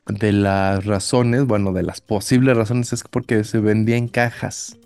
de 0.06 0.32
las 0.32 0.84
razones, 0.84 1.46
bueno, 1.46 1.72
de 1.72 1.82
las 1.82 2.00
posibles 2.00 2.56
razones 2.56 2.92
es 2.92 3.04
porque 3.04 3.44
se 3.44 3.60
vendía 3.60 3.96
en 3.96 4.08
cajas. 4.08 4.76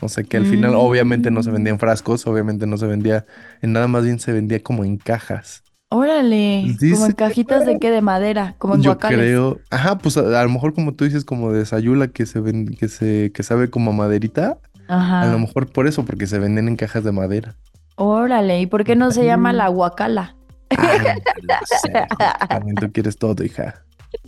O 0.00 0.08
sea 0.08 0.22
que 0.22 0.36
al 0.36 0.46
final 0.46 0.74
obviamente 0.76 1.32
no 1.32 1.42
se 1.42 1.50
vendía 1.50 1.72
en 1.72 1.80
frascos, 1.80 2.24
obviamente 2.28 2.68
no 2.68 2.76
se 2.76 2.86
vendía 2.86 3.26
en 3.62 3.72
nada, 3.72 3.88
más 3.88 4.04
bien 4.04 4.20
se 4.20 4.32
vendía 4.32 4.62
como 4.62 4.84
en 4.84 4.96
cajas. 4.96 5.64
Órale, 5.90 6.76
como 6.92 7.06
en 7.06 7.12
cajitas 7.12 7.64
de 7.64 7.78
qué, 7.78 7.90
de 7.90 8.02
madera, 8.02 8.56
como 8.58 8.74
en 8.74 8.82
Yo 8.82 8.98
creo, 8.98 9.58
ajá, 9.70 9.96
pues 9.96 10.18
a, 10.18 10.42
lo 10.42 10.50
mejor 10.50 10.74
como 10.74 10.92
tú 10.92 11.04
dices, 11.04 11.24
como 11.24 11.50
de 11.50 11.64
sayula 11.64 12.08
que 12.08 12.26
se 12.26 12.40
ven, 12.40 12.66
que 12.66 12.88
se, 12.88 13.32
que 13.32 13.42
sabe 13.42 13.70
como 13.70 13.94
maderita. 13.94 14.58
Ajá. 14.86 15.22
A 15.22 15.32
lo 15.32 15.38
mejor 15.38 15.70
por 15.70 15.86
eso, 15.86 16.04
porque 16.04 16.26
se 16.26 16.38
venden 16.38 16.68
en 16.68 16.76
cajas 16.76 17.04
de 17.04 17.12
madera. 17.12 17.54
Órale, 17.96 18.60
¿y 18.60 18.66
por 18.66 18.84
qué 18.84 18.96
no 18.96 19.12
se 19.12 19.24
llama 19.24 19.54
la 19.54 19.68
guacala? 19.68 20.36
También 22.48 22.76
tú 22.76 22.92
quieres 22.92 23.16
todo, 23.16 23.42
hija. 23.42 23.82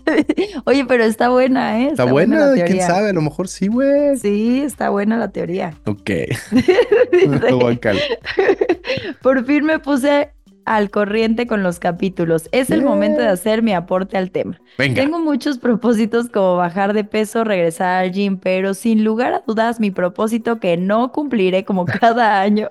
Oye, 0.65 0.85
pero 0.85 1.05
está 1.05 1.29
buena, 1.29 1.81
¿eh? 1.81 1.89
Está, 1.89 2.05
buena, 2.05 2.53
quién 2.55 2.81
sabe, 2.81 3.11
a 3.11 3.13
lo 3.13 3.23
mejor 3.23 3.49
sí, 3.49 3.69
güey. 3.69 4.17
Sí, 4.17 4.63
está 4.63 4.91
buena 4.91 5.17
la 5.17 5.29
teoría. 5.29 5.75
Ok. 5.87 6.11
Por 9.23 9.45
fin 9.45 9.65
me 9.65 9.79
puse 9.79 10.33
al 10.65 10.91
corriente 10.91 11.47
con 11.47 11.63
los 11.63 11.79
capítulos. 11.79 12.49
Es 12.53 12.71
el 12.71 12.83
momento 12.83 13.21
de 13.21 13.29
hacer 13.29 13.63
mi 13.63 13.73
aporte 13.73 14.17
al 14.17 14.31
tema. 14.31 14.61
Tengo 14.77 15.19
muchos 15.19 15.59
propósitos 15.59 16.29
como 16.29 16.57
bajar 16.57 16.93
de 16.93 17.05
peso, 17.05 17.45
regresar 17.45 18.05
al 18.05 18.13
gym, 18.13 18.39
pero 18.39 18.75
sin 18.75 19.05
lugar 19.05 19.35
a 19.35 19.43
dudas 19.47 19.81
mi 19.81 19.91
propósito 19.91 20.61
que 20.61 20.77
no 20.77 21.13
cumpliré 21.13 21.65
como 21.65 21.85
cada 22.01 22.41
año. 22.41 22.69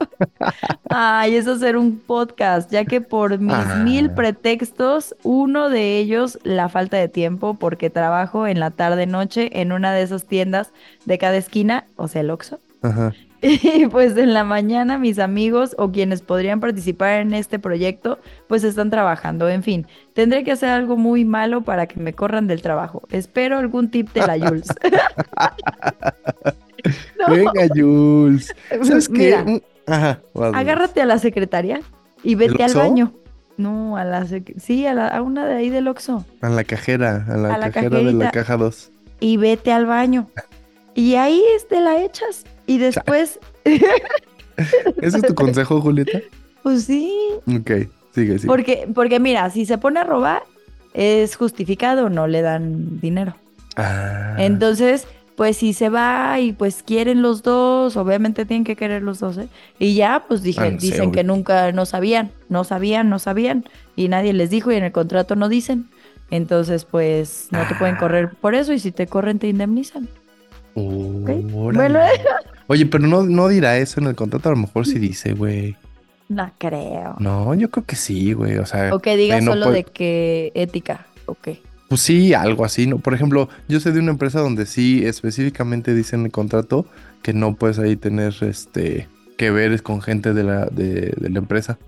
Ay, 0.90 1.36
es 1.36 1.48
hacer 1.48 1.78
un 1.78 2.00
podcast, 2.00 2.72
ya 2.72 2.86
que 2.86 3.02
por 3.02 3.40
mis 3.40 3.76
mil 3.84 4.12
pretextos, 4.12 5.16
uno 5.24 5.70
de 5.70 5.98
ellos 5.98 6.40
la 6.44 6.70
falta 6.70 6.98
de 6.98 7.08
tiempo 7.08 7.56
porque 7.56 7.90
trabajo 7.90 8.48
en 8.48 8.60
la 8.60 8.72
tarde 8.72 9.06
noche 9.06 9.62
en 9.62 9.72
una 9.72 9.94
de 9.94 10.02
esas 10.02 10.26
tiendas 10.26 10.72
de 11.06 11.18
cada 11.18 11.38
esquina, 11.38 11.86
o 11.96 12.08
sea, 12.08 12.22
el 12.22 12.32
Oxxo. 12.32 12.60
Ajá. 12.82 13.14
Y 13.42 13.88
pues 13.88 14.18
en 14.18 14.34
la 14.34 14.44
mañana 14.44 14.98
mis 14.98 15.20
amigos 15.20 15.76
o 15.78 15.92
quienes 15.92 16.22
podrían 16.22 16.60
participar 16.60 17.22
en 17.22 17.34
este 17.34 17.60
proyecto 17.60 18.20
pues 18.48 18.64
están 18.64 18.90
trabajando. 18.90 19.50
En 19.50 19.64
fin, 19.64 19.88
tendré 20.14 20.44
que 20.44 20.52
hacer 20.52 20.70
algo 20.70 20.98
muy 20.98 21.26
malo 21.26 21.62
para 21.62 21.88
que 21.88 22.00
me 22.00 22.14
corran 22.14 22.48
del 22.48 22.62
trabajo. 22.62 23.04
Espero 23.12 23.58
algún 23.58 23.90
tip 23.90 24.12
de 24.14 24.28
la 24.28 24.38
Jules. 24.38 24.68
Venga, 27.28 27.68
Jules. 27.74 28.54
¿Sabes 28.84 29.10
qué? 29.10 29.62
Ajá, 29.88 30.20
agárrate 30.54 31.02
a 31.02 31.06
la 31.06 31.18
secretaria 31.18 31.82
y 32.24 32.36
vete 32.36 32.64
al 32.64 32.74
baño. 32.74 33.14
No, 33.58 33.98
a 33.98 34.06
la 34.06 34.26
sí, 34.58 34.86
a, 34.86 34.94
la, 34.94 35.08
a, 35.08 35.22
una 35.22 35.46
de 35.46 35.56
ahí 35.56 35.70
del 35.70 35.90
Oxxo. 35.90 36.26
A 36.42 36.50
la 36.50 36.64
cajera, 36.64 37.26
a 37.28 37.36
la 37.36 37.72
cajera 37.72 37.98
de 37.98 38.14
la 38.14 38.32
caja 38.32 38.56
2. 38.56 38.92
Y 39.20 39.36
vete 39.36 39.74
al 39.74 39.86
baño. 39.86 40.30
Y 40.96 41.16
ahí 41.16 41.44
te 41.68 41.82
la 41.82 42.02
echas. 42.02 42.46
Y 42.70 42.78
después. 42.78 43.40
¿Ese 45.02 45.18
es 45.18 45.24
tu 45.24 45.34
consejo, 45.34 45.82
Julieta? 45.82 46.20
Pues 46.62 46.84
sí. 46.84 47.12
Ok, 47.48 47.72
sigue, 48.14 48.38
sigue. 48.38 48.46
Porque, 48.46 48.88
porque 48.94 49.20
mira, 49.20 49.50
si 49.50 49.66
se 49.66 49.80
pone 49.80 50.00
a 50.00 50.04
robar, 50.04 50.44
es 50.94 51.36
justificado, 51.36 52.10
no 52.10 52.28
le 52.28 52.44
dan 52.44 53.00
dinero. 53.00 53.36
Ah. 53.76 54.36
Entonces, 54.38 55.08
pues 55.36 55.58
si 55.58 55.74
se 55.74 55.90
va 55.90 56.40
y 56.40 56.52
pues 56.52 56.84
quieren 56.84 57.24
los 57.24 57.42
dos, 57.42 57.98
obviamente 57.98 58.46
tienen 58.46 58.66
que 58.66 58.76
querer 58.76 59.02
los 59.02 59.20
dos, 59.20 59.40
¿eh? 59.40 59.48
Y 59.80 59.96
ya, 59.96 60.26
pues 60.28 60.44
dije, 60.44 60.62
ah, 60.62 60.70
dicen 60.70 61.12
que 61.12 61.24
nunca, 61.24 61.72
no 61.72 61.88
sabían, 61.88 62.30
no 62.50 62.64
sabían, 62.64 63.10
no 63.10 63.18
sabían, 63.18 63.66
y 63.96 64.10
nadie 64.10 64.34
les 64.34 64.52
dijo 64.52 64.72
y 64.72 64.76
en 64.76 64.84
el 64.84 64.92
contrato 64.92 65.36
no 65.36 65.50
dicen. 65.50 65.90
Entonces, 66.30 66.86
pues 66.86 67.48
no 67.50 67.68
te 67.68 67.74
pueden 67.74 67.96
ah. 67.96 68.00
correr 68.00 68.30
por 68.30 68.54
eso 68.54 68.74
y 68.74 68.80
si 68.80 68.92
te 68.92 69.08
corren 69.08 69.40
te 69.40 69.48
indemnizan. 69.48 70.08
Bueno, 70.76 72.00
Oye, 72.72 72.86
pero 72.86 73.08
no, 73.08 73.24
no 73.24 73.48
dirá 73.48 73.78
eso 73.78 74.00
en 74.00 74.06
el 74.06 74.16
contrato, 74.16 74.48
a 74.48 74.52
lo 74.52 74.60
mejor 74.60 74.86
sí 74.86 75.00
dice, 75.00 75.34
güey. 75.34 75.76
No 76.28 76.52
creo. 76.60 77.16
No, 77.18 77.56
yo 77.56 77.72
creo 77.72 77.84
que 77.84 77.96
sí, 77.96 78.34
güey. 78.34 78.60
O 78.60 78.66
sea, 78.68 78.94
o 78.94 79.00
que 79.00 79.18
diga 79.18 79.42
solo 79.42 79.72
de 79.72 79.84
que 79.84 80.52
ética, 80.54 81.08
ok. 81.26 81.48
Pues 81.88 82.02
sí, 82.02 82.36
algo 82.36 82.64
así, 82.64 82.86
¿no? 82.86 83.00
Por 83.00 83.16
ejemplo, 83.16 83.50
yo 83.68 83.80
sé 83.80 83.92
de 83.92 84.00
una 84.00 84.12
empresa 84.12 84.40
donde 84.40 84.68
sí 84.68 85.04
específicamente 85.04 85.96
dice 85.96 86.16
en 86.16 86.26
el 86.26 86.32
contrato 86.32 86.86
que 87.24 87.34
no 87.34 87.56
puedes 87.56 87.80
ahí 87.80 87.96
tener 87.96 88.36
este 88.42 89.08
que 89.36 89.50
ver 89.50 89.82
con 89.82 90.04
gente 90.04 90.36
de 90.36 90.44
la, 90.44 90.68
de, 90.68 91.12
de 91.18 91.30
la 91.32 91.40
empresa. 91.40 91.80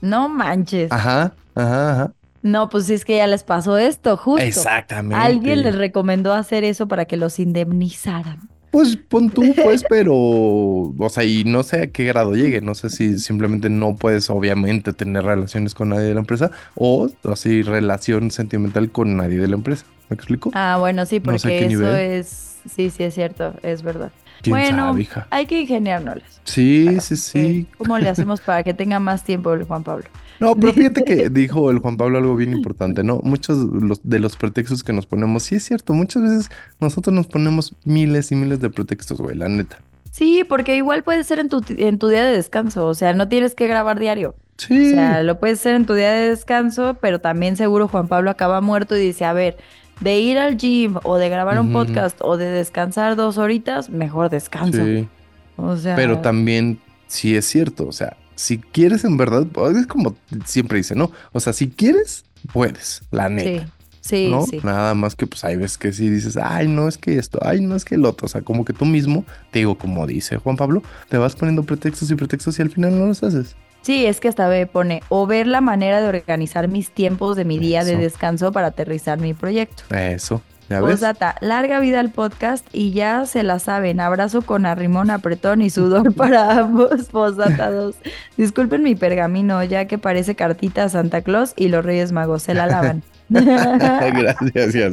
No 0.00 0.30
manches. 0.30 0.90
Ajá, 0.90 1.34
ajá, 1.54 1.92
ajá. 1.92 2.12
No, 2.40 2.70
pues 2.70 2.88
es 2.88 3.04
que 3.04 3.18
ya 3.18 3.26
les 3.26 3.44
pasó 3.44 3.76
esto, 3.76 4.16
justo. 4.16 4.42
Exactamente. 4.42 5.22
Alguien 5.22 5.62
les 5.62 5.74
recomendó 5.74 6.32
hacer 6.32 6.64
eso 6.64 6.88
para 6.88 7.04
que 7.04 7.18
los 7.18 7.38
indemnizaran. 7.38 8.48
Pues 8.72 8.96
pon 8.96 9.28
tú, 9.28 9.54
pues, 9.62 9.84
pero, 9.88 10.14
o 10.16 11.08
sea, 11.10 11.24
y 11.24 11.44
no 11.44 11.62
sé 11.62 11.82
a 11.82 11.86
qué 11.88 12.04
grado 12.04 12.34
llegue, 12.34 12.62
no 12.62 12.74
sé 12.74 12.88
si 12.88 13.18
simplemente 13.18 13.68
no 13.68 13.96
puedes 13.96 14.30
obviamente 14.30 14.94
tener 14.94 15.24
relaciones 15.24 15.74
con 15.74 15.90
nadie 15.90 16.06
de 16.06 16.14
la 16.14 16.20
empresa 16.20 16.50
o 16.74 17.10
así 17.30 17.62
relación 17.62 18.30
sentimental 18.30 18.90
con 18.90 19.14
nadie 19.14 19.38
de 19.38 19.48
la 19.48 19.56
empresa. 19.56 19.84
¿Me 20.08 20.14
explico? 20.14 20.52
Ah, 20.54 20.78
bueno, 20.80 21.04
sí, 21.04 21.20
porque 21.20 21.66
eso 21.66 21.94
es, 21.94 22.56
sí, 22.74 22.88
sí 22.88 23.04
es 23.04 23.14
cierto, 23.14 23.54
es 23.62 23.82
verdad. 23.82 24.10
bueno, 24.46 24.96
hay 25.28 25.44
que 25.44 25.60
ingeniárnoslas. 25.60 26.40
Sí, 26.44 26.98
sí, 27.00 27.16
sí. 27.16 27.66
¿Cómo 27.76 27.98
le 27.98 28.08
hacemos 28.08 28.40
para 28.40 28.62
que 28.62 28.72
tenga 28.72 28.98
más 28.98 29.22
tiempo 29.22 29.52
el 29.52 29.64
Juan 29.64 29.82
Pablo? 29.82 30.06
No, 30.42 30.56
pero 30.56 30.72
fíjate 30.72 31.04
que 31.04 31.30
dijo 31.30 31.70
el 31.70 31.78
Juan 31.78 31.96
Pablo 31.96 32.18
algo 32.18 32.34
bien 32.34 32.52
importante, 32.52 33.04
¿no? 33.04 33.20
Muchos 33.22 33.68
de 34.02 34.18
los 34.18 34.36
pretextos 34.36 34.82
que 34.82 34.92
nos 34.92 35.06
ponemos, 35.06 35.44
sí 35.44 35.54
es 35.54 35.64
cierto, 35.64 35.94
muchas 35.94 36.22
veces 36.22 36.50
nosotros 36.80 37.14
nos 37.14 37.28
ponemos 37.28 37.76
miles 37.84 38.32
y 38.32 38.34
miles 38.34 38.60
de 38.60 38.68
pretextos, 38.68 39.20
güey, 39.20 39.36
la 39.36 39.48
neta. 39.48 39.78
Sí, 40.10 40.44
porque 40.46 40.76
igual 40.76 41.04
puede 41.04 41.22
ser 41.22 41.38
en 41.38 41.48
tu, 41.48 41.62
en 41.68 41.98
tu 41.98 42.08
día 42.08 42.24
de 42.24 42.32
descanso, 42.32 42.86
o 42.86 42.94
sea, 42.94 43.12
no 43.12 43.28
tienes 43.28 43.54
que 43.54 43.68
grabar 43.68 44.00
diario. 44.00 44.34
Sí. 44.56 44.92
O 44.92 44.94
sea, 44.94 45.22
lo 45.22 45.38
puedes 45.38 45.60
hacer 45.60 45.76
en 45.76 45.86
tu 45.86 45.94
día 45.94 46.10
de 46.10 46.30
descanso, 46.30 46.98
pero 47.00 47.20
también 47.20 47.56
seguro 47.56 47.86
Juan 47.86 48.08
Pablo 48.08 48.30
acaba 48.30 48.60
muerto 48.60 48.96
y 48.96 49.00
dice, 49.00 49.24
a 49.24 49.32
ver, 49.32 49.56
de 50.00 50.18
ir 50.18 50.38
al 50.38 50.56
gym 50.56 50.96
o 51.04 51.18
de 51.18 51.28
grabar 51.28 51.60
un 51.60 51.72
podcast 51.72 52.18
o 52.20 52.36
de 52.36 52.46
descansar 52.46 53.14
dos 53.14 53.38
horitas, 53.38 53.90
mejor 53.90 54.28
descanso. 54.28 54.84
Sí. 54.84 55.08
O 55.56 55.76
sea. 55.76 55.94
Pero 55.94 56.18
también 56.18 56.80
sí 57.06 57.36
es 57.36 57.46
cierto, 57.46 57.86
o 57.86 57.92
sea, 57.92 58.16
si 58.42 58.58
quieres 58.58 59.04
en 59.04 59.16
verdad, 59.16 59.46
pues, 59.52 59.76
es 59.76 59.86
como 59.86 60.16
siempre 60.44 60.78
dice, 60.78 60.96
¿no? 60.96 61.12
O 61.30 61.38
sea, 61.38 61.52
si 61.52 61.68
quieres, 61.68 62.24
puedes, 62.52 63.02
la 63.12 63.28
neta. 63.28 63.68
Sí, 64.00 64.28
¿no? 64.28 64.44
sí. 64.46 64.58
Nada 64.64 64.94
más 64.94 65.14
que 65.14 65.28
pues 65.28 65.44
hay 65.44 65.54
veces 65.54 65.78
que 65.78 65.92
sí 65.92 66.10
dices, 66.10 66.36
ay, 66.36 66.66
no 66.66 66.88
es 66.88 66.98
que 66.98 67.18
esto, 67.18 67.38
ay, 67.40 67.60
no 67.60 67.76
es 67.76 67.84
que 67.84 67.94
el 67.94 68.04
otro. 68.04 68.26
O 68.26 68.28
sea, 68.28 68.42
como 68.42 68.64
que 68.64 68.72
tú 68.72 68.84
mismo, 68.84 69.24
te 69.52 69.60
digo, 69.60 69.78
como 69.78 70.08
dice 70.08 70.38
Juan 70.38 70.56
Pablo, 70.56 70.82
te 71.08 71.18
vas 71.18 71.36
poniendo 71.36 71.62
pretextos 71.62 72.10
y 72.10 72.16
pretextos 72.16 72.58
y 72.58 72.62
al 72.62 72.70
final 72.70 72.98
no 72.98 73.06
los 73.06 73.22
haces. 73.22 73.54
Sí, 73.82 74.06
es 74.06 74.18
que 74.18 74.26
hasta 74.26 74.48
me 74.48 74.66
pone 74.66 75.02
o 75.08 75.28
ver 75.28 75.46
la 75.46 75.60
manera 75.60 76.00
de 76.00 76.08
organizar 76.08 76.66
mis 76.66 76.90
tiempos 76.90 77.36
de 77.36 77.44
mi 77.44 77.58
día 77.58 77.84
de 77.84 77.96
descanso 77.96 78.50
para 78.50 78.68
aterrizar 78.68 79.20
mi 79.20 79.34
proyecto. 79.34 79.84
Eso. 79.94 80.42
Posdata, 80.80 81.36
larga 81.40 81.80
vida 81.80 82.00
al 82.00 82.10
podcast 82.10 82.66
y 82.72 82.92
ya 82.92 83.26
se 83.26 83.42
la 83.42 83.58
saben. 83.58 84.00
Abrazo 84.00 84.42
con 84.42 84.66
arrimón, 84.66 85.10
apretón 85.10 85.62
y 85.62 85.70
sudor 85.70 86.14
para 86.16 86.58
ambos. 86.60 87.06
Posdata 87.06 87.70
2. 87.70 87.96
Disculpen 88.36 88.82
mi 88.82 88.94
pergamino, 88.94 89.62
ya 89.64 89.86
que 89.86 89.98
parece 89.98 90.34
cartita 90.34 90.84
a 90.84 90.88
Santa 90.88 91.22
Claus 91.22 91.54
y 91.56 91.68
los 91.68 91.84
Reyes 91.84 92.12
Magos 92.12 92.42
se 92.42 92.54
la 92.54 92.66
lavan. 92.66 93.02
Gracias. 93.28 94.92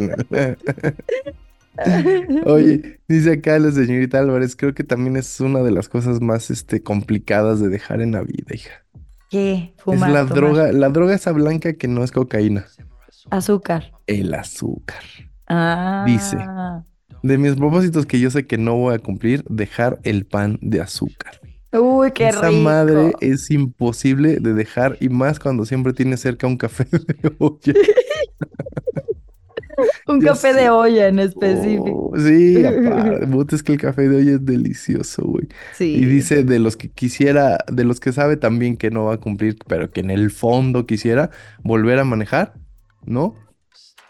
Oye, 2.45 2.99
dice 3.07 3.33
acá 3.33 3.57
la 3.59 3.71
señorita 3.71 4.19
Álvarez, 4.19 4.55
creo 4.55 4.73
que 4.73 4.83
también 4.83 5.15
es 5.17 5.39
una 5.39 5.61
de 5.61 5.71
las 5.71 5.87
cosas 5.87 6.21
más 6.21 6.51
este, 6.51 6.83
complicadas 6.83 7.59
de 7.59 7.69
dejar 7.69 8.01
en 8.01 8.11
la 8.11 8.21
vida, 8.21 8.53
hija. 8.53 8.83
¿Qué? 9.29 9.75
es 9.85 9.99
la 9.99 10.25
droga, 10.25 10.71
la 10.71 10.89
droga 10.89 11.13
esa 11.13 11.31
blanca 11.31 11.73
que 11.73 11.87
no 11.87 12.03
es 12.03 12.11
cocaína. 12.11 12.65
Azúcar. 13.29 13.91
El 14.07 14.33
azúcar. 14.33 15.03
Ah. 15.49 16.03
Dice, 16.05 16.37
de 17.23 17.37
mis 17.37 17.55
propósitos 17.55 18.05
que 18.05 18.19
yo 18.19 18.29
sé 18.29 18.45
que 18.45 18.57
no 18.57 18.75
voy 18.75 18.95
a 18.95 18.99
cumplir, 18.99 19.43
dejar 19.49 19.99
el 20.03 20.25
pan 20.25 20.59
de 20.61 20.81
azúcar. 20.81 21.39
Uy, 21.71 22.11
qué 22.13 22.29
Esa 22.29 22.51
madre 22.51 23.13
es 23.21 23.51
imposible 23.51 24.37
de 24.39 24.53
dejar 24.53 24.97
y 24.99 25.09
más 25.09 25.39
cuando 25.39 25.65
siempre 25.65 25.93
tienes 25.93 26.21
cerca 26.21 26.47
un 26.47 26.57
café 26.57 26.85
de 26.91 27.31
olla. 27.37 27.73
un 30.07 30.19
café 30.19 30.53
de 30.53 30.69
olla 30.69 31.07
en 31.07 31.19
específico. 31.19 32.11
Oh, 32.11 32.17
sí, 32.17 32.65
aparte, 32.65 33.25
es 33.55 33.63
que 33.63 33.73
el 33.73 33.79
café 33.79 34.09
de 34.09 34.17
olla 34.17 34.31
es 34.33 34.45
delicioso, 34.45 35.23
güey. 35.25 35.47
Sí. 35.73 35.95
Y 35.95 36.05
dice 36.05 36.43
de 36.43 36.59
los 36.59 36.75
que 36.75 36.89
quisiera, 36.89 37.59
de 37.71 37.83
los 37.83 37.99
que 37.99 38.13
sabe 38.13 38.37
también 38.37 38.77
que 38.77 38.89
no 38.89 39.05
va 39.05 39.15
a 39.15 39.19
cumplir, 39.19 39.57
pero 39.67 39.91
que 39.91 40.01
en 40.01 40.09
el 40.09 40.31
fondo 40.31 40.87
quisiera 40.87 41.29
volver 41.63 41.99
a 41.99 42.03
manejar, 42.03 42.55
¿no? 43.05 43.35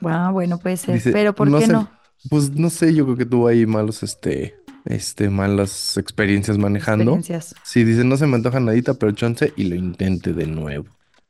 Ah, 0.05 0.29
bueno, 0.31 0.57
puede 0.59 0.77
ser. 0.77 1.01
Pero 1.11 1.33
¿por 1.33 1.47
qué 1.59 1.67
no? 1.67 1.89
Pues 2.29 2.51
no 2.51 2.69
sé, 2.69 2.93
yo 2.93 3.05
creo 3.05 3.17
que 3.17 3.25
tuvo 3.25 3.47
ahí 3.47 3.65
malos, 3.65 4.03
este, 4.03 4.55
este, 4.85 5.29
malas 5.29 5.97
experiencias 5.97 6.57
manejando. 6.57 7.15
Experiencias. 7.15 7.55
Sí, 7.63 7.83
dice, 7.83 8.03
no 8.03 8.17
se 8.17 8.27
me 8.27 8.35
antoja 8.35 8.59
nadita, 8.59 8.93
pero 8.95 9.11
chance 9.13 9.53
y 9.55 9.65
lo 9.65 9.75
intente 9.75 10.33
de 10.33 10.47
nuevo. 10.47 10.85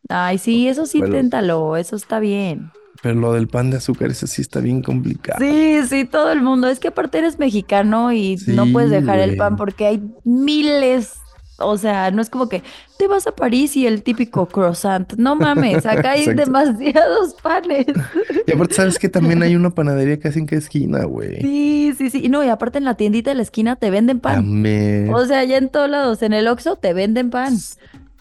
Ay, 0.07 0.37
sí, 0.39 0.67
eso 0.67 0.85
sí, 0.85 0.99
inténtalo, 0.99 1.77
eso 1.77 1.95
está 1.95 2.19
bien. 2.19 2.71
Pero 3.01 3.15
lo 3.15 3.33
del 3.33 3.47
pan 3.47 3.69
de 3.69 3.77
azúcar, 3.77 4.09
eso 4.09 4.27
sí 4.27 4.41
está 4.41 4.59
bien 4.59 4.81
complicado. 4.81 5.39
Sí, 5.39 5.79
sí, 5.87 6.05
todo 6.05 6.31
el 6.31 6.41
mundo. 6.41 6.67
Es 6.67 6.79
que 6.79 6.89
aparte 6.89 7.19
eres 7.19 7.39
mexicano 7.39 8.11
y 8.11 8.37
no 8.47 8.65
puedes 8.71 8.89
dejar 8.89 9.19
el 9.19 9.37
pan 9.37 9.55
porque 9.55 9.85
hay 9.85 10.03
miles 10.25 11.13
o 11.59 11.77
sea, 11.77 12.11
no 12.11 12.21
es 12.21 12.29
como 12.29 12.49
que 12.49 12.63
te 12.97 13.07
vas 13.07 13.27
a 13.27 13.31
París 13.31 13.75
y 13.77 13.87
el 13.87 14.03
típico 14.03 14.47
croissant. 14.47 15.13
No 15.17 15.35
mames, 15.35 15.85
acá 15.85 16.11
hay 16.11 16.25
demasiados 16.25 17.35
panes. 17.41 17.87
Y 18.47 18.51
aparte, 18.51 18.73
¿sabes 18.73 18.97
que 18.97 19.09
también 19.09 19.43
hay 19.43 19.55
una 19.55 19.69
panadería 19.69 20.19
casi 20.19 20.39
en 20.39 20.47
cada 20.47 20.59
esquina, 20.59 21.03
güey? 21.03 21.39
Sí, 21.41 21.93
sí, 21.97 22.09
sí. 22.09 22.21
Y 22.25 22.29
no, 22.29 22.43
y 22.43 22.49
aparte 22.49 22.79
en 22.79 22.85
la 22.85 22.95
tiendita 22.95 23.29
de 23.29 23.35
la 23.35 23.43
esquina 23.43 23.75
te 23.75 23.91
venden 23.91 24.19
pan. 24.19 24.39
Amén. 24.39 25.11
O 25.13 25.23
sea, 25.25 25.43
ya 25.43 25.57
en 25.57 25.69
todos 25.69 25.89
lados. 25.89 26.23
En 26.23 26.33
el 26.33 26.47
Oxxo 26.47 26.75
te 26.75 26.93
venden 26.93 27.29
pan. 27.29 27.57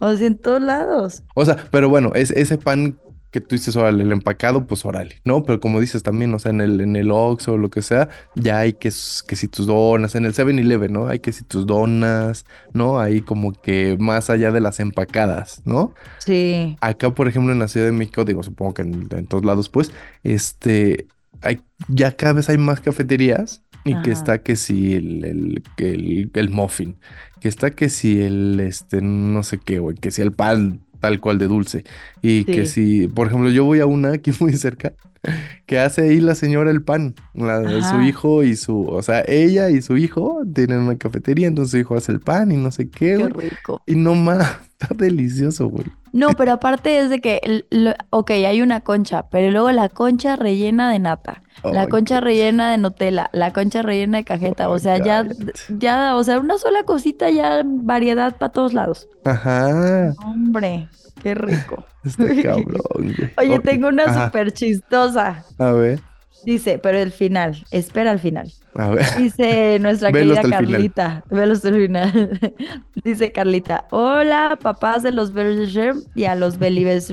O 0.01 0.15
sea, 0.15 0.27
en 0.27 0.37
todos 0.37 0.61
lados. 0.61 1.23
O 1.35 1.45
sea, 1.45 1.57
pero 1.71 1.89
bueno, 1.89 2.13
es 2.15 2.31
ese 2.31 2.59
pan 2.59 2.99
que 3.31 3.41
tú 3.41 3.55
dices, 3.55 3.77
órale, 3.77 4.05
el 4.05 4.13
empacado, 4.13 4.67
pues 4.67 4.85
órale, 4.85 5.21
¿no? 5.25 5.43
Pero 5.43 5.61
como 5.61 5.81
dices 5.81 6.03
también, 6.03 6.33
o 6.33 6.39
sea, 6.39 6.51
en 6.51 6.61
el, 6.61 6.81
en 6.81 6.97
el 6.97 7.11
Oxxo 7.11 7.55
o 7.55 7.59
lo 7.59 7.69
que 7.69 7.83
sea, 7.83 8.09
ya 8.35 8.59
hay 8.59 8.73
que, 8.73 8.89
que 8.89 9.37
si 9.37 9.49
tus 9.49 9.67
donas, 9.67 10.15
en 10.15 10.25
el 10.25 10.33
7-Eleven, 10.33 10.93
¿no? 10.93 11.09
Hay 11.09 11.19
que 11.19 11.33
si 11.33 11.45
tus 11.45 11.67
donas, 11.67 12.47
¿no? 12.73 13.01
Hay 13.01 13.21
como 13.21 13.53
que 13.53 13.97
más 13.99 14.31
allá 14.31 14.51
de 14.51 14.61
las 14.61 14.81
empacadas, 14.81 15.63
¿no? 15.67 15.95
Sí. 16.19 16.77
Acá, 16.81 17.15
por 17.15 17.29
ejemplo, 17.29 17.53
en 17.53 17.59
la 17.59 17.69
Ciudad 17.69 17.87
de 17.87 17.93
México, 17.93 18.25
digo, 18.25 18.43
supongo 18.43 18.75
que 18.75 18.83
en, 18.83 19.27
todos 19.27 19.45
lados, 19.45 19.69
pues, 19.69 19.93
este, 20.23 21.07
hay, 21.43 21.61
ya 21.89 22.17
cada 22.17 22.33
vez 22.33 22.49
hay 22.49 22.59
más 22.59 22.81
cafeterías 22.81 23.63
y 23.85 23.95
que 24.03 24.11
está 24.11 24.43
que 24.43 24.57
si 24.57 24.95
el, 24.95 25.25
el, 25.25 25.63
el, 25.77 26.31
el, 26.33 26.51
muffin, 26.51 26.97
que 27.41 27.49
está 27.49 27.71
que 27.71 27.89
si 27.89 28.21
el, 28.21 28.61
este, 28.61 29.01
no 29.03 29.43
sé 29.43 29.59
qué, 29.59 29.79
güey, 29.79 29.97
que 29.97 30.11
si 30.11 30.23
el 30.23 30.33
pan 30.33 30.81
tal 31.01 31.21
cual 31.21 31.39
de 31.39 31.47
dulce. 31.49 31.85
Y 32.23 32.45
que 32.45 32.67
si, 32.67 33.09
por 33.09 33.29
ejemplo, 33.29 33.51
yo 33.51 33.65
voy 33.65 33.81
a 33.81 33.87
una 33.87 34.13
aquí 34.13 34.33
muy 34.41 34.53
cerca, 34.55 34.95
que 35.67 35.79
hace 35.79 36.03
ahí 36.03 36.21
la 36.21 36.35
señora 36.35 36.71
el 36.71 36.83
pan, 36.83 37.15
la, 37.35 37.83
su 37.83 38.01
hijo 38.03 38.43
y 38.43 38.57
su, 38.57 38.83
o 38.83 39.03
sea, 39.03 39.25
ella 39.27 39.71
y 39.71 39.83
su 39.83 39.97
hijo 39.97 40.43
tienen 40.55 40.81
una 40.81 40.97
cafetería, 40.97 41.49
entonces 41.49 41.73
su 41.73 41.79
hijo 41.79 41.97
hace 41.97 42.13
el 42.13 42.21
pan 42.21 42.53
y 42.53 42.57
no 42.57 42.71
sé 42.71 42.89
qué, 42.89 43.17
Qué 43.17 43.29
rico. 43.29 43.83
Y 43.87 43.95
no 43.95 44.15
más, 44.15 44.59
está 44.81 44.95
delicioso, 44.95 45.69
güey. 45.69 45.87
No, 46.13 46.31
pero 46.31 46.53
aparte 46.53 47.01
es 47.01 47.11
de 47.11 47.21
que, 47.21 47.65
ok, 48.11 48.31
hay 48.31 48.63
una 48.63 48.81
concha, 48.81 49.29
pero 49.29 49.51
luego 49.51 49.71
la 49.73 49.89
concha 49.89 50.37
rellena 50.37 50.91
de 50.91 50.99
nata, 50.99 51.43
la 51.65 51.87
concha 51.89 52.21
rellena 52.21 52.71
de 52.71 52.79
Nutella, 52.79 53.29
la 53.33 53.53
concha 53.53 53.83
rellena 53.83 54.19
de 54.19 54.25
cajeta, 54.25 54.71
o 54.71 54.79
sea, 54.79 54.99
ya, 54.99 55.27
ya, 55.69 56.17
o 56.17 56.25
sea, 56.25 56.39
una 56.39 56.57
sola 56.59 56.85
cosita 56.85 57.29
ya 57.31 57.63
variedad 57.65 58.37
para 58.37 58.53
todos 58.53 58.73
lados. 58.73 59.09
Ajá. 59.25 60.15
Hombre, 60.25 60.89
qué 61.23 61.35
rico. 61.35 61.85
Este 62.05 62.43
cabrón. 62.43 63.15
Oye, 63.37 63.59
tengo 63.61 63.89
una 63.89 64.25
súper 64.25 64.53
chistosa. 64.53 65.45
A 65.59 65.73
ver. 65.73 66.01
Dice, 66.45 66.79
pero 66.79 66.99
el 66.99 67.13
final, 67.13 67.65
espera 67.71 68.11
al 68.11 68.19
final. 68.19 68.53
Dice 69.19 69.79
nuestra 69.81 70.13
querida 70.13 70.43
Carlita. 70.43 71.25
Velo 71.31 71.53
hasta 71.53 71.69
el 71.69 71.87
final. 71.87 72.55
Dice 73.05 73.33
Carlita. 73.33 73.87
Hola, 73.91 74.59
papás 74.61 75.03
de 75.03 75.13
los 75.13 75.33
Berger 75.33 75.95
y 76.15 76.25
a 76.25 76.35
los 76.35 76.59
Believers. 76.59 77.09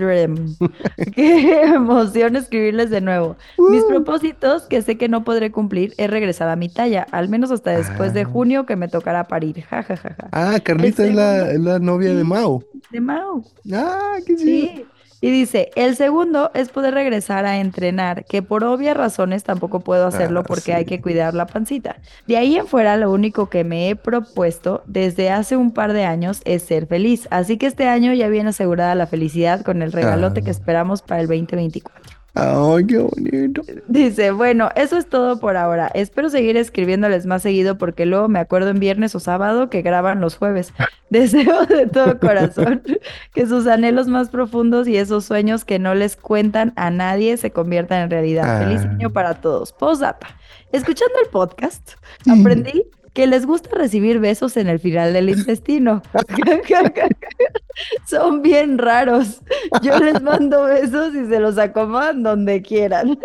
Qué 1.16 1.62
emoción 1.64 2.36
escribirles 2.36 2.90
de 2.90 3.02
nuevo. 3.02 3.36
Mis 3.58 3.84
uh. 3.84 3.88
propósitos, 3.88 4.64
que 4.64 4.82
sé 4.82 4.98
que 4.98 5.10
no 5.10 5.24
podré 5.24 5.52
cumplir, 5.52 5.94
es 5.98 6.10
regresar 6.10 6.50
a 6.50 6.56
mi 6.56 6.70
talla, 6.70 7.08
al 7.12 7.30
menos 7.30 7.52
hasta 7.52 7.72
después 7.72 8.14
de 8.14 8.22
ah. 8.22 8.26
junio 8.26 8.66
que 8.66 8.76
me 8.76 8.88
tocará 8.88 9.24
parir. 9.26 9.64
Ja, 9.64 9.84
ja, 9.84 9.98
ja, 9.98 10.16
Ah, 10.32 10.60
Carlita 10.64 11.06
es 11.06 11.16
la, 11.16 11.80
novia 11.80 12.14
de 12.14 12.24
Mao. 12.24 12.64
De 12.92 13.02
Mao. 13.02 13.44
Ah, 13.74 14.18
qué 14.26 14.38
Sí. 14.38 14.86
Y 15.26 15.32
dice, 15.32 15.72
el 15.76 15.96
segundo 15.96 16.52
es 16.54 16.70
poder 16.70 16.94
regresar 16.94 17.48
a 17.48 17.58
entrenar, 17.58 18.26
que 18.26 18.44
por 18.44 18.64
obvias 18.64 18.96
razones 18.96 19.44
tampoco 19.44 19.80
puedo 19.80 20.06
hacerlo 20.06 20.42
ah, 20.42 20.44
porque 20.44 20.76
hay 20.76 20.86
que 20.86 21.02
cuidar 21.02 21.34
la 21.34 21.48
pancita. 21.48 21.96
De 22.28 22.38
ahí 22.38 22.58
en 22.58 22.68
fuera, 22.68 22.96
lo 22.96 23.12
único 23.12 23.50
que 23.50 23.64
me 23.64 23.90
he 23.90 23.96
propuesto 23.96 24.84
desde 24.86 25.32
hace 25.32 25.58
un 25.58 25.72
par 25.72 25.94
de 25.94 26.06
años 26.06 26.44
es 26.46 26.62
ser 26.62 26.86
feliz. 26.86 27.28
Así 27.32 27.58
que 27.58 27.66
este 27.66 27.88
año 27.90 28.14
ya 28.14 28.28
viene 28.28 28.50
asegurada 28.50 28.94
la 28.94 29.08
felicidad 29.08 29.64
con 29.64 29.82
el 29.82 29.94
regalote 29.94 30.44
que 30.44 30.50
ah. 30.50 30.52
esperamos 30.52 31.02
para 31.02 31.22
el 31.22 31.28
2024. 31.28 32.05
Ay, 32.36 32.86
qué 32.86 32.98
bonito. 32.98 33.62
Dice, 33.88 34.32
bueno, 34.32 34.70
eso 34.76 34.98
es 34.98 35.08
todo 35.08 35.40
por 35.40 35.56
ahora. 35.56 35.88
Espero 35.94 36.30
seguir 36.30 36.58
escribiéndoles 36.58 37.26
más 37.26 37.42
seguido 37.42 37.78
porque 37.78 38.06
luego 38.06 38.28
me 38.28 38.40
acuerdo 38.40 38.70
en 38.72 38.80
viernes 38.80 39.16
o 39.16 39.22
sábado 39.22 39.70
que 39.70 39.82
graban 39.82 40.20
los 40.20 40.36
jueves. 40.36 40.74
Deseo 41.10 41.66
de 41.66 41.88
todo 41.88 42.20
corazón 42.20 42.84
que 43.34 43.48
sus 43.48 43.68
anhelos 43.68 44.08
más 44.08 44.30
profundos 44.30 44.86
y 44.88 44.98
esos 44.98 45.24
sueños 45.24 45.64
que 45.64 45.80
no 45.80 45.96
les 45.96 46.18
cuentan 46.18 46.74
a 46.76 46.90
nadie 46.90 47.38
se 47.38 47.52
conviertan 47.52 48.04
en 48.04 48.10
realidad. 48.10 48.66
Feliz 48.66 48.82
ah. 48.84 48.90
año 48.92 49.14
para 49.14 49.36
todos. 49.36 49.72
Posdata. 49.72 50.28
Escuchando 50.74 51.14
el 51.24 51.30
podcast, 51.30 51.94
aprendí 52.30 52.86
que 53.16 53.28
les 53.28 53.46
gusta 53.46 53.70
recibir 53.74 54.20
besos 54.20 54.58
en 54.58 54.68
el 54.68 54.78
final 54.78 55.14
del 55.14 55.30
intestino. 55.30 56.04
Son 58.06 58.42
bien 58.42 58.78
raros. 58.78 59.42
Yo 59.82 59.98
les 59.98 60.22
mando 60.22 60.66
besos 60.66 61.16
y 61.16 61.26
se 61.26 61.40
los 61.40 61.58
acomodan 61.58 62.24
donde 62.24 62.62
quieran. 62.62 63.18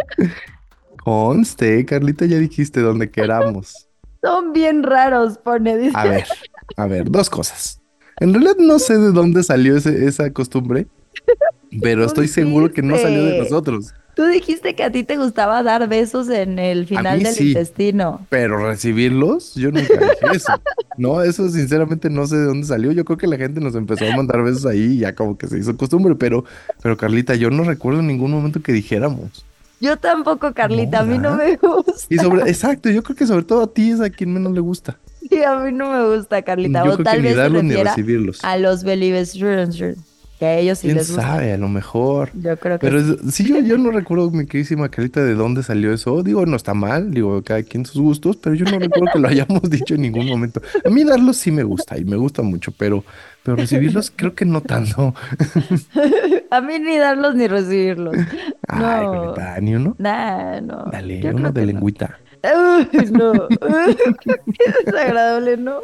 Conste, 1.02 1.84
Carlita, 1.84 2.24
ya 2.24 2.38
dijiste 2.38 2.80
donde 2.80 3.10
queramos. 3.10 3.88
Son 4.22 4.52
bien 4.52 4.84
raros, 4.84 5.38
pone. 5.38 5.76
Dice. 5.76 5.96
A 5.96 6.04
ver, 6.04 6.24
a 6.76 6.86
ver, 6.86 7.10
dos 7.10 7.28
cosas. 7.28 7.82
En 8.20 8.32
realidad 8.32 8.56
no 8.58 8.78
sé 8.78 8.96
de 8.96 9.10
dónde 9.10 9.42
salió 9.42 9.76
esa 9.76 10.32
costumbre, 10.32 10.86
pero 11.82 12.04
estoy 12.04 12.28
seguro 12.28 12.70
que 12.70 12.82
no 12.82 12.96
salió 12.96 13.24
de 13.24 13.38
nosotros. 13.40 13.92
Tú 14.14 14.24
dijiste 14.26 14.74
que 14.74 14.82
a 14.82 14.90
ti 14.90 15.04
te 15.04 15.16
gustaba 15.16 15.62
dar 15.62 15.88
besos 15.88 16.28
en 16.28 16.58
el 16.58 16.86
final 16.86 17.22
del 17.22 17.40
intestino. 17.40 18.26
Pero 18.28 18.66
recibirlos, 18.66 19.54
yo 19.54 19.70
nunca 19.70 19.94
dije 19.94 20.36
eso. 20.36 20.52
No, 20.98 21.22
eso 21.22 21.48
sinceramente 21.48 22.10
no 22.10 22.26
sé 22.26 22.36
de 22.36 22.44
dónde 22.44 22.66
salió. 22.66 22.92
Yo 22.92 23.04
creo 23.04 23.16
que 23.16 23.26
la 23.26 23.36
gente 23.36 23.60
nos 23.60 23.74
empezó 23.74 24.04
a 24.06 24.16
mandar 24.16 24.42
besos 24.42 24.66
ahí 24.66 24.80
y 24.80 24.98
ya 24.98 25.14
como 25.14 25.38
que 25.38 25.46
se 25.46 25.58
hizo 25.58 25.76
costumbre. 25.76 26.14
Pero, 26.16 26.44
pero 26.82 26.96
Carlita, 26.96 27.34
yo 27.34 27.50
no 27.50 27.64
recuerdo 27.64 28.00
en 28.00 28.08
ningún 28.08 28.30
momento 28.32 28.60
que 28.60 28.72
dijéramos. 28.72 29.44
Yo 29.80 29.96
tampoco, 29.96 30.52
Carlita, 30.52 31.00
a 31.00 31.04
mí 31.04 31.16
no 31.16 31.36
me 31.36 31.56
gusta. 31.56 31.92
Y 32.10 32.18
sobre, 32.18 32.42
exacto, 32.50 32.90
yo 32.90 33.02
creo 33.02 33.16
que 33.16 33.26
sobre 33.26 33.44
todo 33.44 33.62
a 33.62 33.72
ti 33.72 33.90
es 33.90 34.00
a 34.00 34.10
quien 34.10 34.34
menos 34.34 34.52
le 34.52 34.60
gusta. 34.60 34.98
Sí, 35.20 35.42
a 35.42 35.56
mí 35.56 35.72
no 35.72 35.90
me 35.90 36.16
gusta, 36.16 36.42
Carlita. 36.42 36.84
o 36.84 36.98
tal 36.98 37.22
vez 37.22 37.36
ni 37.62 37.74
recibirlos. 37.76 38.44
a 38.44 38.58
los 38.58 38.84
believers 38.84 39.34
que 40.40 40.46
a 40.46 40.56
ellos 40.56 40.78
sí 40.78 40.86
¿Quién 40.86 40.96
les 40.96 41.08
gusta. 41.08 41.22
sabe? 41.22 41.52
A 41.52 41.58
lo 41.58 41.68
mejor. 41.68 42.30
Yo 42.32 42.56
creo 42.56 42.78
que 42.78 42.86
Pero 42.86 43.02
sí, 43.30 43.44
yo, 43.46 43.60
yo, 43.60 43.76
no 43.76 43.90
recuerdo, 43.90 44.30
mi 44.30 44.46
queridísima 44.46 44.88
Carita, 44.88 45.22
de 45.22 45.34
dónde 45.34 45.62
salió 45.62 45.92
eso. 45.92 46.22
Digo, 46.22 46.46
no 46.46 46.56
está 46.56 46.72
mal, 46.72 47.10
digo, 47.10 47.42
cada 47.42 47.62
quien 47.62 47.84
sus 47.84 48.00
gustos, 48.00 48.38
pero 48.38 48.56
yo 48.56 48.64
no 48.64 48.78
recuerdo 48.78 49.12
que 49.12 49.18
lo 49.18 49.28
hayamos 49.28 49.60
dicho 49.68 49.96
en 49.96 50.00
ningún 50.00 50.26
momento. 50.26 50.62
A 50.82 50.88
mí 50.88 51.04
darlos 51.04 51.36
sí 51.36 51.50
me 51.52 51.62
gusta 51.62 51.98
y 51.98 52.06
me 52.06 52.16
gusta 52.16 52.40
mucho, 52.40 52.72
pero, 52.72 53.04
pero 53.42 53.58
recibirlos 53.58 54.10
creo 54.16 54.34
que 54.34 54.46
no 54.46 54.62
tanto. 54.62 55.14
a 56.50 56.60
mí 56.62 56.78
ni 56.78 56.96
darlos 56.96 57.34
ni 57.34 57.46
recibirlos. 57.46 58.16
Ay, 58.66 59.04
no. 59.04 59.34
ni 59.60 59.74
uno. 59.74 59.94
Nah, 59.98 60.58
no. 60.62 60.86
Dale, 60.90 61.20
uno 61.34 61.52
de 61.52 61.66
lengüita. 61.66 62.18
Uy, 62.42 63.10
no. 63.10 63.46
Qué 64.22 64.72
desagradable, 64.86 65.58
no. 65.58 65.80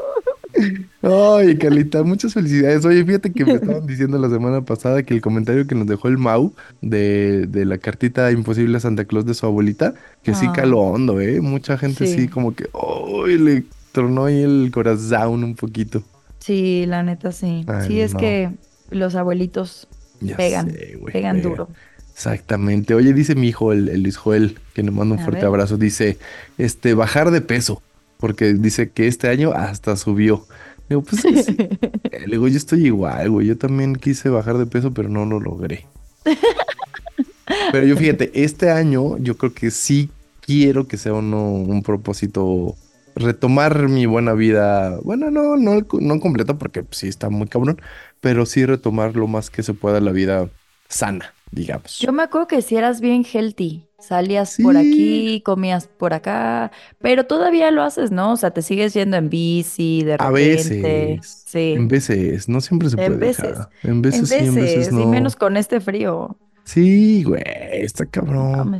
Ay, 1.02 1.56
Carlita, 1.56 2.02
muchas 2.02 2.34
felicidades. 2.34 2.84
Oye, 2.84 3.04
fíjate 3.04 3.32
que 3.32 3.44
me 3.44 3.52
estaban 3.54 3.86
diciendo 3.86 4.18
la 4.18 4.28
semana 4.28 4.62
pasada 4.62 5.02
que 5.02 5.14
el 5.14 5.20
comentario 5.20 5.66
que 5.66 5.74
nos 5.74 5.86
dejó 5.86 6.08
el 6.08 6.18
Mau 6.18 6.54
de, 6.80 7.46
de 7.46 7.64
la 7.64 7.78
cartita 7.78 8.30
imposible 8.32 8.76
a 8.76 8.80
Santa 8.80 9.04
Claus 9.04 9.26
de 9.26 9.34
su 9.34 9.46
abuelita, 9.46 9.94
que 10.22 10.34
sí 10.34 10.46
ah. 10.48 10.52
caló 10.54 10.80
hondo, 10.80 11.20
¿eh? 11.20 11.40
Mucha 11.40 11.78
gente 11.78 12.06
sí, 12.06 12.28
como 12.28 12.54
que, 12.54 12.68
¡ay! 12.74 13.38
le 13.38 13.64
tronó 13.92 14.24
ahí 14.24 14.42
el 14.42 14.70
corazón 14.72 15.44
un 15.44 15.54
poquito. 15.54 16.02
Sí, 16.38 16.84
la 16.86 17.02
neta 17.02 17.32
sí. 17.32 17.64
sí, 17.86 18.00
es 18.00 18.14
que 18.14 18.50
los 18.90 19.14
abuelitos 19.14 19.88
pegan, 20.36 20.72
pegan 21.12 21.42
duro. 21.42 21.68
Exactamente. 22.12 22.94
Oye, 22.94 23.12
dice 23.12 23.34
mi 23.34 23.48
hijo, 23.48 23.72
el, 23.72 23.88
el 23.90 24.02
Luis 24.02 24.16
Joel, 24.16 24.58
que 24.74 24.82
nos 24.82 24.94
manda 24.94 25.16
un 25.16 25.20
fuerte 25.22 25.44
abrazo, 25.44 25.76
dice, 25.76 26.16
este, 26.56 26.94
bajar 26.94 27.30
de 27.30 27.42
peso, 27.42 27.82
porque 28.18 28.54
dice 28.54 28.90
que 28.90 29.06
este 29.06 29.28
año 29.28 29.52
hasta 29.52 29.96
subió. 29.96 30.46
Digo, 30.88 31.02
pues 31.02 31.24
Le 31.48 32.26
digo, 32.26 32.48
yo 32.48 32.56
estoy 32.56 32.86
igual, 32.86 33.30
güey. 33.30 33.46
Yo 33.46 33.58
también 33.58 33.96
quise 33.96 34.28
bajar 34.28 34.58
de 34.58 34.66
peso, 34.66 34.92
pero 34.92 35.08
no 35.08 35.24
lo 35.24 35.40
logré. 35.40 35.86
pero 37.72 37.86
yo 37.86 37.96
fíjate, 37.96 38.30
este 38.34 38.70
año 38.70 39.18
yo 39.18 39.36
creo 39.36 39.52
que 39.52 39.70
sí 39.70 40.10
quiero 40.40 40.86
que 40.86 40.96
sea 40.96 41.12
uno, 41.14 41.50
un 41.50 41.82
propósito 41.82 42.76
retomar 43.14 43.88
mi 43.88 44.06
buena 44.06 44.32
vida. 44.34 44.98
Bueno, 45.02 45.30
no, 45.30 45.56
no, 45.56 45.86
no 46.00 46.20
completo 46.20 46.58
porque 46.58 46.84
sí 46.90 47.08
está 47.08 47.30
muy 47.30 47.48
cabrón, 47.48 47.80
pero 48.20 48.46
sí 48.46 48.64
retomar 48.64 49.16
lo 49.16 49.26
más 49.26 49.50
que 49.50 49.62
se 49.62 49.74
pueda 49.74 50.00
la 50.00 50.12
vida 50.12 50.48
sana 50.88 51.32
digamos. 51.50 51.98
Yo 51.98 52.12
me 52.12 52.22
acuerdo 52.22 52.46
que 52.46 52.62
si 52.62 52.76
eras 52.76 53.00
bien 53.00 53.24
healthy, 53.24 53.85
salías 53.98 54.56
por 54.62 54.76
aquí, 54.76 55.40
comías 55.44 55.86
por 55.86 56.14
acá, 56.14 56.70
pero 57.00 57.24
todavía 57.24 57.70
lo 57.70 57.82
haces, 57.82 58.10
¿no? 58.10 58.32
O 58.32 58.36
sea, 58.36 58.50
te 58.50 58.62
sigues 58.62 58.94
yendo 58.94 59.16
en 59.16 59.30
bici, 59.30 60.04
de 60.04 60.16
repente. 60.16 60.26
A 60.26 60.30
veces. 60.30 61.44
Sí. 61.46 61.74
En 61.76 61.88
veces, 61.88 62.48
no 62.48 62.60
siempre 62.60 62.90
se 62.90 62.96
puede. 62.96 63.12
En 63.12 63.20
veces. 63.20 63.58
En 63.82 64.02
veces, 64.02 64.20
en 64.20 64.26
sí, 64.26 64.46
en 64.46 64.54
veces 64.54 64.92
no. 64.92 65.00
Y 65.00 65.06
menos 65.06 65.36
con 65.36 65.56
este 65.56 65.80
frío. 65.80 66.36
Sí, 66.64 67.22
güey, 67.22 67.42
está 67.72 68.06
cabrón. 68.06 68.78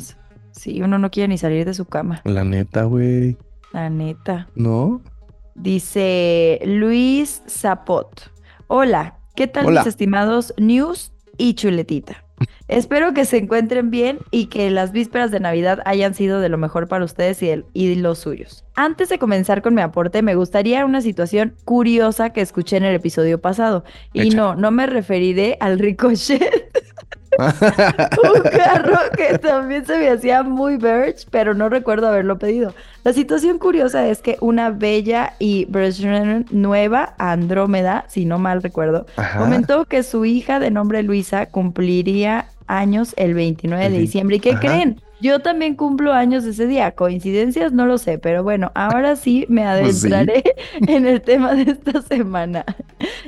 Sí, 0.52 0.82
uno 0.82 0.98
no 0.98 1.10
quiere 1.10 1.28
ni 1.28 1.38
salir 1.38 1.64
de 1.64 1.74
su 1.74 1.84
cama. 1.84 2.22
La 2.24 2.44
neta, 2.44 2.84
güey. 2.84 3.36
La 3.72 3.90
neta. 3.90 4.48
¿No? 4.54 5.02
Dice 5.54 6.60
Luis 6.64 7.42
Zapot. 7.48 8.30
Hola, 8.66 9.18
¿qué 9.34 9.46
tal 9.46 9.68
mis 9.68 9.86
estimados 9.86 10.52
News 10.58 11.12
y 11.38 11.54
Chuletita? 11.54 12.25
Espero 12.68 13.14
que 13.14 13.24
se 13.24 13.38
encuentren 13.38 13.90
bien 13.90 14.18
y 14.30 14.46
que 14.46 14.70
las 14.70 14.92
vísperas 14.92 15.30
de 15.30 15.40
Navidad 15.40 15.80
hayan 15.84 16.14
sido 16.14 16.40
de 16.40 16.48
lo 16.48 16.58
mejor 16.58 16.88
para 16.88 17.04
ustedes 17.04 17.42
y, 17.42 17.64
y 17.72 17.94
los 17.94 18.18
suyos. 18.18 18.64
Antes 18.74 19.08
de 19.08 19.18
comenzar 19.18 19.62
con 19.62 19.74
mi 19.74 19.82
aporte, 19.82 20.20
me 20.22 20.34
gustaría 20.34 20.84
una 20.84 21.00
situación 21.00 21.54
curiosa 21.64 22.30
que 22.30 22.40
escuché 22.40 22.76
en 22.76 22.84
el 22.84 22.94
episodio 22.94 23.40
pasado. 23.40 23.84
Y 24.12 24.30
no, 24.30 24.54
no 24.54 24.70
me 24.70 24.86
referiré 24.86 25.56
al 25.60 25.78
ricochet. 25.78 26.42
un 27.38 28.42
carro 28.50 28.98
que 29.16 29.38
también 29.38 29.84
se 29.84 29.98
me 29.98 30.08
hacía 30.10 30.42
muy 30.42 30.76
Verge, 30.76 31.26
pero 31.30 31.54
no 31.54 31.68
recuerdo 31.68 32.08
haberlo 32.08 32.38
pedido. 32.38 32.74
La 33.04 33.12
situación 33.12 33.58
curiosa 33.58 34.06
es 34.08 34.22
que 34.22 34.36
una 34.40 34.70
bella 34.70 35.34
y 35.38 35.68
nueva, 36.50 37.14
Andrómeda, 37.18 38.04
si 38.08 38.24
no 38.24 38.38
mal 38.38 38.62
recuerdo, 38.62 39.06
comentó 39.38 39.84
que 39.84 40.02
su 40.02 40.24
hija 40.24 40.58
de 40.58 40.70
nombre 40.70 41.02
Luisa 41.02 41.46
cumpliría 41.46 42.46
años 42.66 43.14
el 43.16 43.34
29 43.34 43.90
de 43.90 43.98
diciembre. 43.98 44.36
¿Y 44.36 44.40
qué 44.40 44.56
creen? 44.56 45.00
Yo 45.20 45.40
también 45.40 45.76
cumplo 45.76 46.12
años 46.12 46.44
ese 46.44 46.66
día. 46.66 46.92
Coincidencias, 46.92 47.72
no 47.72 47.86
lo 47.86 47.98
sé, 47.98 48.18
pero 48.18 48.42
bueno, 48.42 48.70
ahora 48.74 49.16
sí 49.16 49.46
me 49.48 49.62
pues 49.62 50.04
adentraré 50.04 50.44
en 50.86 51.06
el 51.06 51.22
tema 51.22 51.54
de 51.54 51.72
esta 51.72 52.02
semana. 52.02 52.64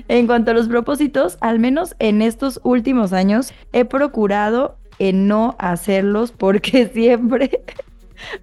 En 0.09 0.27
cuanto 0.27 0.51
a 0.51 0.55
los 0.55 0.69
propósitos, 0.69 1.39
al 1.41 1.59
menos 1.59 1.95
en 1.99 2.23
estos 2.23 2.61
últimos 2.63 3.13
años 3.13 3.53
he 3.73 3.85
procurado 3.85 4.77
en 4.99 5.29
no 5.29 5.57
hacerlos 5.59 6.33
porque 6.33 6.89
siempre 6.93 7.63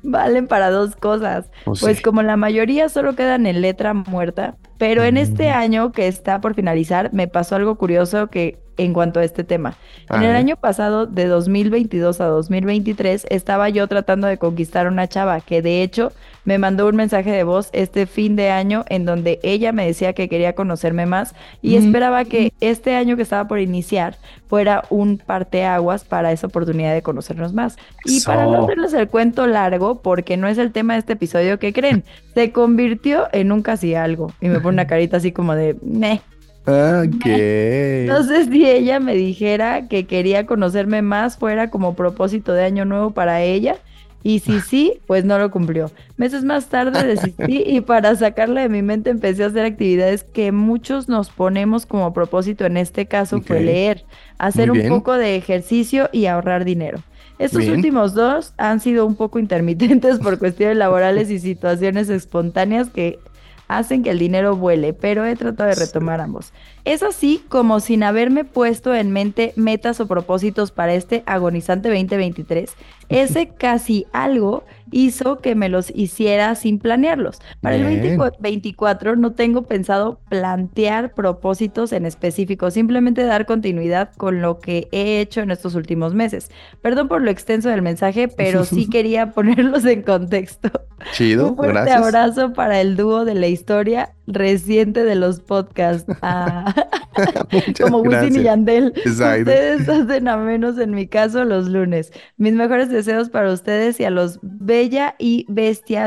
valen 0.01 0.47
para 0.47 0.71
dos 0.71 0.95
cosas. 0.95 1.49
Pues, 1.65 1.81
pues 1.81 2.01
como 2.01 2.23
la 2.23 2.37
mayoría 2.37 2.89
solo 2.89 3.15
quedan 3.15 3.45
en 3.45 3.61
letra 3.61 3.93
muerta, 3.93 4.55
pero 4.77 5.03
en 5.03 5.17
este 5.17 5.49
año 5.49 5.91
que 5.91 6.07
está 6.07 6.41
por 6.41 6.55
finalizar 6.55 7.13
me 7.13 7.27
pasó 7.27 7.55
algo 7.55 7.75
curioso 7.75 8.27
que 8.27 8.57
en 8.77 8.93
cuanto 8.93 9.19
a 9.19 9.23
este 9.23 9.43
tema. 9.43 9.75
en 10.09 10.23
el 10.23 10.35
año 10.35 10.55
pasado, 10.55 11.05
de 11.05 11.25
2022 11.25 12.21
a 12.21 12.25
2023, 12.25 13.25
estaba 13.29 13.69
yo 13.69 13.87
tratando 13.87 14.27
de 14.27 14.37
conquistar 14.37 14.87
a 14.87 14.89
una 14.89 15.07
chava 15.07 15.41
que 15.41 15.61
de 15.61 15.81
hecho 15.81 16.11
me 16.45 16.59
mandó 16.59 16.87
un 16.87 16.95
mensaje 16.95 17.31
de 17.31 17.43
voz 17.43 17.69
este 17.73 18.05
fin 18.05 18.35
de 18.35 18.51
año 18.51 18.85
en 18.89 19.05
donde 19.05 19.39
ella 19.41 19.71
me 19.71 19.85
decía 19.85 20.13
que 20.13 20.29
quería 20.29 20.53
conocerme 20.53 21.05
más 21.07 21.33
y 21.61 21.75
esperaba 21.75 22.23
que 22.25 22.53
este 22.61 22.95
año 22.95 23.15
que 23.15 23.23
estaba 23.23 23.47
por 23.47 23.59
iniciar 23.59 24.17
fuera 24.47 24.83
un 24.89 25.17
parteaguas 25.17 26.03
para 26.03 26.31
esa 26.31 26.47
oportunidad 26.47 26.93
de 26.93 27.01
conocernos 27.01 27.53
más. 27.53 27.77
Y 28.05 28.21
para 28.21 28.45
no 28.45 28.63
hacerles 28.63 28.93
el 28.93 29.07
cuento 29.07 29.47
largo, 29.47 30.01
porque 30.01 30.37
no 30.37 30.47
es 30.47 30.57
el 30.57 30.71
tema 30.71 30.93
de 30.93 30.99
este 30.99 31.13
episodio, 31.13 31.59
que 31.59 31.73
creen? 31.73 32.03
Se 32.33 32.51
convirtió 32.51 33.27
en 33.31 33.51
un 33.51 33.61
casi 33.61 33.95
algo. 33.95 34.31
Y 34.41 34.49
me 34.49 34.59
pone 34.59 34.75
una 34.75 34.87
carita 34.87 35.17
así 35.17 35.31
como 35.31 35.55
de, 35.55 35.75
meh. 35.81 36.21
Ok. 36.67 37.25
Entonces, 37.25 38.47
si 38.51 38.67
ella 38.67 38.99
me 38.99 39.13
dijera 39.13 39.87
que 39.87 40.05
quería 40.05 40.45
conocerme 40.45 41.01
más, 41.01 41.37
fuera 41.37 41.69
como 41.69 41.95
propósito 41.95 42.53
de 42.53 42.63
año 42.63 42.85
nuevo 42.85 43.11
para 43.11 43.41
ella. 43.41 43.77
Y 44.23 44.39
si 44.39 44.59
sí, 44.61 44.99
pues 45.05 45.23
no 45.23 45.37
lo 45.37 45.51
cumplió. 45.51 45.91
Meses 46.17 46.43
más 46.43 46.67
tarde 46.67 47.05
desistí 47.05 47.63
y 47.67 47.81
para 47.81 48.15
sacarla 48.15 48.61
de 48.61 48.69
mi 48.69 48.81
mente 48.81 49.11
empecé 49.11 49.43
a 49.43 49.47
hacer 49.47 49.65
actividades 49.65 50.23
que 50.23 50.51
muchos 50.51 51.07
nos 51.07 51.29
ponemos 51.29 51.85
como 51.85 52.11
propósito. 52.13 52.65
En 52.65 52.77
este 52.77 53.05
caso 53.05 53.41
fue 53.41 53.61
leer, 53.61 54.03
hacer 54.39 54.71
un 54.71 54.87
poco 54.89 55.13
de 55.13 55.35
ejercicio 55.35 56.09
y 56.11 56.25
ahorrar 56.25 56.65
dinero. 56.65 56.99
Estos 57.37 57.67
últimos 57.67 58.13
dos 58.13 58.53
han 58.57 58.79
sido 58.79 59.05
un 59.05 59.15
poco 59.15 59.39
intermitentes 59.39 60.19
por 60.23 60.39
cuestiones 60.39 60.77
laborales 60.77 61.29
y 61.29 61.39
situaciones 61.39 62.09
espontáneas 62.09 62.89
que 62.89 63.19
hacen 63.67 64.03
que 64.03 64.11
el 64.11 64.19
dinero 64.19 64.55
vuele, 64.55 64.93
pero 64.93 65.25
he 65.25 65.35
tratado 65.35 65.69
de 65.69 65.75
retomar 65.75 66.21
ambos. 66.21 66.53
Es 66.83 67.03
así 67.03 67.43
como 67.49 67.79
sin 67.79 68.03
haberme 68.03 68.43
puesto 68.43 68.93
en 68.93 69.11
mente 69.11 69.53
metas 69.55 69.99
o 69.99 70.07
propósitos 70.07 70.71
para 70.71 70.93
este 70.93 71.23
agonizante 71.25 71.89
2023, 71.89 72.71
ese 73.09 73.47
casi 73.57 74.05
algo 74.13 74.63
hizo 74.95 75.39
que 75.39 75.55
me 75.55 75.67
los 75.67 75.91
hiciera 75.93 76.55
sin 76.55 76.79
planearlos. 76.79 77.39
Para 77.59 77.75
el 77.75 77.83
2024 78.17 79.17
no 79.17 79.33
tengo 79.33 79.63
pensado 79.63 80.21
plantear 80.29 81.13
propósitos 81.13 81.91
en 81.91 82.05
específico, 82.05 82.71
simplemente 82.71 83.25
dar 83.25 83.45
continuidad 83.45 84.11
con 84.15 84.41
lo 84.41 84.59
que 84.59 84.87
he 84.93 85.19
hecho 85.19 85.41
en 85.41 85.51
estos 85.51 85.75
últimos 85.75 86.13
meses. 86.13 86.49
Perdón 86.81 87.09
por 87.09 87.21
lo 87.21 87.29
extenso 87.29 87.67
del 87.67 87.81
mensaje, 87.81 88.29
pero 88.29 88.63
sí 88.63 88.89
quería 88.89 89.31
ponerlos 89.33 89.83
en 89.83 90.01
contexto. 90.01 90.69
Chido, 91.11 91.49
Un 91.49 91.57
fuerte 91.57 91.91
abrazo 91.91 92.53
para 92.53 92.79
el 92.79 92.95
dúo 92.95 93.25
de 93.25 93.35
la 93.35 93.47
historia 93.47 94.13
reciente 94.27 95.03
de 95.03 95.15
los 95.15 95.39
podcasts. 95.39 96.11
Ah, 96.21 96.73
como 97.81 97.99
Wisin 97.99 98.39
y 98.39 98.43
Yandel. 98.43 98.93
Ustedes 99.05 99.87
hacen 99.89 100.27
a 100.27 100.37
menos 100.37 100.77
en 100.77 100.91
mi 100.91 101.07
caso 101.07 101.43
los 101.45 101.67
lunes. 101.69 102.11
Mis 102.37 102.53
mejores 102.53 102.89
deseos 102.89 103.29
para 103.29 103.51
ustedes 103.51 103.99
y 103.99 104.05
a 104.05 104.09
los 104.09 104.39
Bella 104.41 105.15
y 105.19 105.45
Bestia. 105.49 106.05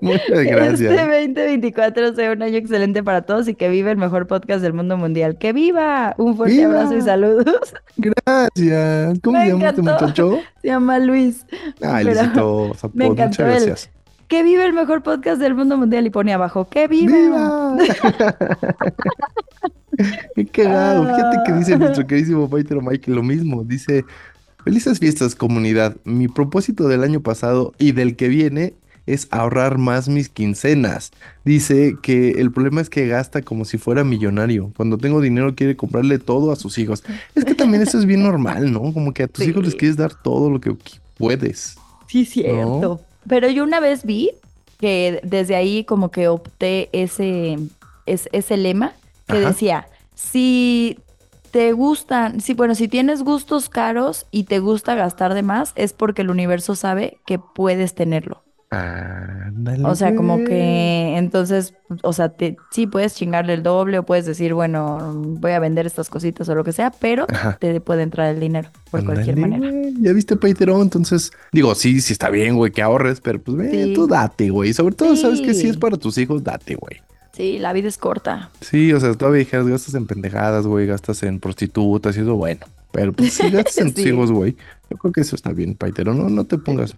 Muchas 0.00 0.44
gracias. 0.44 0.80
Este 0.80 0.96
2024 0.96 2.14
sea 2.14 2.32
un 2.32 2.42
año 2.42 2.56
excelente 2.56 3.02
para 3.02 3.22
todos 3.22 3.48
y 3.48 3.54
que 3.54 3.68
viva 3.68 3.90
el 3.90 3.96
mejor 3.96 4.26
podcast 4.26 4.62
del 4.62 4.72
mundo 4.72 4.96
mundial. 4.96 5.38
¡Que 5.38 5.52
viva! 5.52 6.14
Un 6.18 6.36
fuerte 6.36 6.64
abrazo 6.64 6.96
y 6.96 7.02
saludos. 7.02 7.74
Gracias. 7.96 9.20
¿Cómo 9.22 9.40
se 9.40 9.48
llama 9.48 9.68
este 9.68 9.82
muchacho? 9.82 10.40
Se 10.62 10.68
llama 10.68 10.98
Luis. 10.98 11.46
Ay, 11.80 12.04
Luisito 12.04 12.72
Muchas 12.94 13.38
gracias 13.38 13.90
que 14.28 14.42
vive 14.42 14.64
el 14.66 14.74
mejor 14.74 15.02
podcast 15.02 15.40
del 15.40 15.54
mundo 15.54 15.76
mundial 15.76 16.06
y 16.06 16.10
pone 16.10 16.32
abajo, 16.32 16.68
que 16.68 16.86
viva. 16.86 17.76
Qué 20.36 20.46
cagado. 20.46 21.04
Fíjate 21.04 21.38
que 21.44 21.52
dice 21.54 21.76
nuestro 21.76 22.06
queridísimo 22.06 22.48
Peter 22.48 22.80
Mike 22.80 23.10
lo 23.10 23.22
mismo. 23.22 23.64
Dice, 23.64 24.04
felices 24.62 24.98
fiestas 24.98 25.34
comunidad. 25.34 25.96
Mi 26.04 26.28
propósito 26.28 26.86
del 26.88 27.02
año 27.02 27.20
pasado 27.20 27.72
y 27.78 27.92
del 27.92 28.14
que 28.16 28.28
viene 28.28 28.74
es 29.06 29.26
ahorrar 29.30 29.78
más 29.78 30.08
mis 30.08 30.28
quincenas. 30.28 31.10
Dice 31.44 31.96
que 32.02 32.32
el 32.32 32.52
problema 32.52 32.82
es 32.82 32.90
que 32.90 33.08
gasta 33.08 33.40
como 33.40 33.64
si 33.64 33.78
fuera 33.78 34.04
millonario. 34.04 34.70
Cuando 34.76 34.98
tengo 34.98 35.22
dinero 35.22 35.54
quiere 35.54 35.74
comprarle 35.74 36.18
todo 36.18 36.52
a 36.52 36.56
sus 36.56 36.76
hijos. 36.76 37.02
Es 37.34 37.46
que 37.46 37.54
también 37.54 37.82
eso 37.82 37.98
es 37.98 38.04
bien 38.04 38.22
normal, 38.22 38.70
¿no? 38.70 38.92
Como 38.92 39.14
que 39.14 39.22
a 39.22 39.28
tus 39.28 39.46
hijos 39.46 39.64
les 39.64 39.74
quieres 39.74 39.96
dar 39.96 40.12
todo 40.14 40.50
lo 40.50 40.60
que 40.60 40.76
puedes. 41.16 41.76
Sí, 42.06 42.26
cierto. 42.26 43.00
Pero 43.28 43.48
yo 43.48 43.64
una 43.64 43.80
vez 43.80 44.04
vi 44.04 44.32
que 44.78 45.20
desde 45.22 45.56
ahí 45.56 45.84
como 45.84 46.10
que 46.10 46.28
opté 46.28 46.88
ese, 46.92 47.58
ese, 48.06 48.56
lema 48.56 48.92
que 49.26 49.40
decía, 49.40 49.88
si 50.14 50.98
te 51.50 51.72
gustan, 51.72 52.40
si 52.40 52.54
bueno, 52.54 52.74
si 52.74 52.88
tienes 52.88 53.22
gustos 53.22 53.68
caros 53.68 54.26
y 54.30 54.44
te 54.44 54.60
gusta 54.60 54.94
gastar 54.94 55.34
de 55.34 55.42
más, 55.42 55.72
es 55.74 55.92
porque 55.92 56.22
el 56.22 56.30
universo 56.30 56.74
sabe 56.74 57.18
que 57.26 57.38
puedes 57.38 57.94
tenerlo. 57.94 58.42
O 58.70 59.94
sea, 59.94 60.14
como 60.14 60.44
que 60.44 61.16
entonces, 61.16 61.72
o 62.02 62.12
sea, 62.12 62.28
te, 62.28 62.56
sí 62.70 62.86
puedes 62.86 63.14
chingarle 63.14 63.54
el 63.54 63.62
doble 63.62 63.98
o 63.98 64.02
puedes 64.02 64.26
decir, 64.26 64.52
bueno, 64.52 65.14
voy 65.14 65.52
a 65.52 65.58
vender 65.58 65.86
estas 65.86 66.10
cositas 66.10 66.48
o 66.50 66.54
lo 66.54 66.64
que 66.64 66.72
sea, 66.72 66.90
pero 66.90 67.26
te 67.60 67.80
puede 67.80 68.02
entrar 68.02 68.34
el 68.34 68.40
dinero 68.40 68.68
por 68.90 69.04
cualquier 69.04 69.36
manera. 69.38 69.70
Ya 70.00 70.12
viste 70.12 70.36
Patreon, 70.36 70.82
entonces 70.82 71.30
digo, 71.52 71.74
sí, 71.74 72.00
sí 72.02 72.12
está 72.12 72.28
bien, 72.28 72.56
güey, 72.56 72.70
que 72.70 72.82
ahorres, 72.82 73.20
pero 73.20 73.40
pues 73.40 73.56
ve, 73.56 73.92
tú 73.94 74.06
date, 74.06 74.50
güey. 74.50 74.74
Sobre 74.74 74.94
todo, 74.94 75.16
sabes 75.16 75.40
que 75.40 75.54
si 75.54 75.68
es 75.68 75.76
para 75.76 75.96
tus 75.96 76.18
hijos, 76.18 76.44
date, 76.44 76.74
güey. 76.74 77.00
Sí, 77.32 77.58
la 77.58 77.72
vida 77.72 77.88
es 77.88 77.96
corta. 77.96 78.50
Sí, 78.60 78.92
o 78.92 79.00
sea, 79.00 79.14
todavía 79.14 79.38
dijeras, 79.38 79.66
gastas 79.66 79.94
en 79.94 80.06
pendejadas, 80.06 80.66
güey, 80.66 80.86
gastas 80.86 81.22
en 81.22 81.38
prostitutas 81.38 82.16
y 82.16 82.20
eso, 82.20 82.34
bueno. 82.34 82.66
Pero 82.90 83.12
pues 83.12 83.34
si 83.34 83.48
gastas 83.48 83.78
en 83.78 83.94
tus 83.94 84.04
hijos, 84.04 84.32
güey, 84.32 84.56
yo 84.90 84.96
creo 84.96 85.12
que 85.12 85.20
eso 85.20 85.36
está 85.36 85.52
bien, 85.52 85.74
Patreon. 85.74 86.18
No, 86.18 86.28
no 86.28 86.44
te 86.44 86.58
pongas 86.58 86.96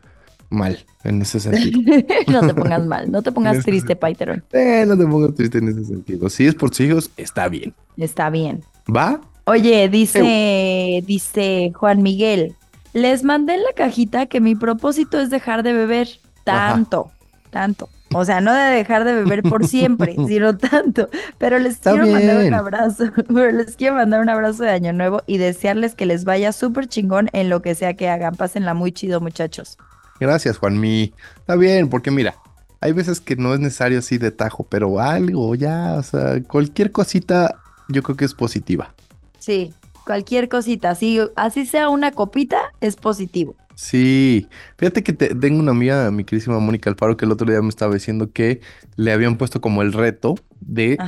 mal 0.51 0.85
en 1.05 1.23
ese 1.23 1.41
sentido. 1.41 1.81
no 2.29 2.47
te 2.47 2.55
pongas 2.55 2.85
mal, 2.85 3.11
no 3.11 3.23
te 3.23 3.33
pongas 3.33 3.59
triste, 3.65 3.97
Paiteron. 3.97 4.45
Eh, 4.53 4.85
no 4.87 4.97
te 4.97 5.07
pongas 5.07 5.35
triste 5.35 5.59
en 5.59 5.69
ese 5.69 5.85
sentido. 5.85 6.29
Si 6.29 6.47
es 6.47 6.55
por 6.55 6.71
tus 6.71 6.81
hijos, 6.81 7.11
está 7.17 7.49
bien. 7.49 7.75
Está 7.97 8.29
bien. 8.31 8.63
¿Va? 8.95 9.21
Oye, 9.45 9.89
dice, 9.89 11.03
dice 11.07 11.73
Juan 11.75 12.03
Miguel, 12.03 12.55
les 12.93 13.25
mandé 13.25 13.55
en 13.55 13.63
la 13.63 13.73
cajita 13.75 14.27
que 14.27 14.41
mi 14.41 14.55
propósito 14.55 15.19
es 15.19 15.31
dejar 15.31 15.63
de 15.63 15.73
beber 15.73 16.09
tanto, 16.45 17.11
tanto. 17.51 17.89
O 18.13 18.25
sea, 18.25 18.41
no 18.41 18.53
de 18.53 18.75
dejar 18.75 19.05
de 19.05 19.15
beber 19.15 19.43
por 19.43 19.67
siempre, 19.67 20.17
sino 20.27 20.57
tanto. 20.57 21.09
Pero 21.39 21.59
les 21.59 21.79
quiero 21.79 22.07
mandar 22.07 22.45
un 22.45 22.55
abrazo. 22.55 23.05
Pero 23.29 23.53
les 23.53 23.77
quiero 23.77 23.95
mandar 23.95 24.21
un 24.21 24.29
abrazo 24.29 24.65
de 24.65 24.71
Año 24.71 24.93
Nuevo 24.93 25.23
y 25.27 25.39
desearles 25.39 25.95
que 25.95 26.07
les 26.07 26.25
vaya 26.25 26.53
súper 26.53 26.89
chingón 26.89 27.29
en 27.33 27.49
lo 27.49 27.63
que 27.63 27.75
sea 27.75 27.95
que 27.95 28.09
hagan. 28.09 28.35
Pásenla 28.35 28.75
muy 28.75 28.91
chido, 28.91 29.21
muchachos. 29.21 29.79
Gracias, 30.21 30.59
Juanmi. 30.59 31.15
Está 31.39 31.57
bien, 31.57 31.89
porque 31.89 32.11
mira, 32.11 32.37
hay 32.81 32.93
veces 32.93 33.21
que 33.21 33.37
no 33.37 33.55
es 33.55 33.61
necesario 33.61 33.99
así 33.99 34.19
de 34.19 34.31
tajo, 34.31 34.67
pero 34.69 35.01
algo 35.01 35.55
ya, 35.55 35.95
o 35.99 36.03
sea, 36.03 36.43
cualquier 36.43 36.93
cosita 36.93 37.57
yo 37.89 38.03
creo 38.03 38.17
que 38.17 38.25
es 38.27 38.35
positiva. 38.35 38.95
Sí, 39.39 39.75
cualquier 40.05 40.49
cosita, 40.49 40.91
así, 40.91 41.19
así 41.37 41.67
sea 41.67 41.89
una 41.89 42.13
copita, 42.13 42.73
es 42.81 42.97
positivo. 42.97 43.57
Sí, 43.75 44.47
fíjate 44.77 45.03
que 45.03 45.15
tengo 45.15 45.59
una 45.59 45.71
amiga, 45.71 46.11
mi 46.11 46.25
querísima 46.25 46.59
Mónica 46.59 46.91
Alfaro, 46.91 47.17
que 47.17 47.25
el 47.25 47.33
otro 47.33 47.51
día 47.51 47.63
me 47.63 47.71
estaba 47.71 47.95
diciendo 47.95 48.31
que 48.31 48.61
le 48.97 49.11
habían 49.11 49.39
puesto 49.39 49.63
como 49.63 49.81
el 49.81 49.95
reto 49.95 50.35
de 50.61 50.99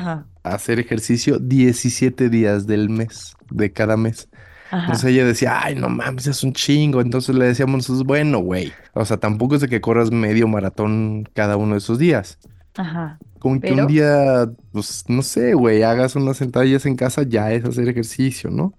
hacer 0.43 0.81
ejercicio 0.81 1.39
17 1.39 2.31
días 2.31 2.67
del 2.67 2.89
mes, 2.89 3.37
de 3.51 3.73
cada 3.73 3.99
mes. 3.99 4.29
Entonces 4.73 5.05
ella 5.05 5.27
decía, 5.27 5.61
ay, 5.63 5.75
no 5.75 5.91
mames, 5.91 6.27
es 6.27 6.43
un 6.43 6.55
chingo. 6.55 7.01
Entonces 7.01 7.35
le 7.35 7.45
decíamos 7.45 7.77
nosotros, 7.77 8.05
bueno, 8.05 8.39
güey. 8.39 8.73
O 8.95 9.05
sea, 9.05 9.19
tampoco 9.19 9.55
es 9.55 9.61
de 9.61 9.69
que 9.69 9.83
corras 9.83 10.11
medio 10.11 10.49
maratón 10.49 11.29
cada 11.35 11.57
uno 11.57 11.73
de 11.73 11.79
esos 11.79 11.99
días. 11.99 12.39
Ajá. 12.77 13.19
Como 13.39 13.61
que 13.61 13.73
un 13.73 13.87
día, 13.87 14.49
pues, 14.73 15.05
no 15.09 15.23
sé, 15.23 15.55
güey, 15.55 15.83
hagas 15.83 16.17
unas 16.17 16.39
sentadillas 16.39 16.87
en 16.87 16.97
casa, 16.97 17.23
ya 17.23 17.53
es 17.53 17.65
hacer 17.65 17.89
ejercicio, 17.89 18.51
¿no? 18.51 18.73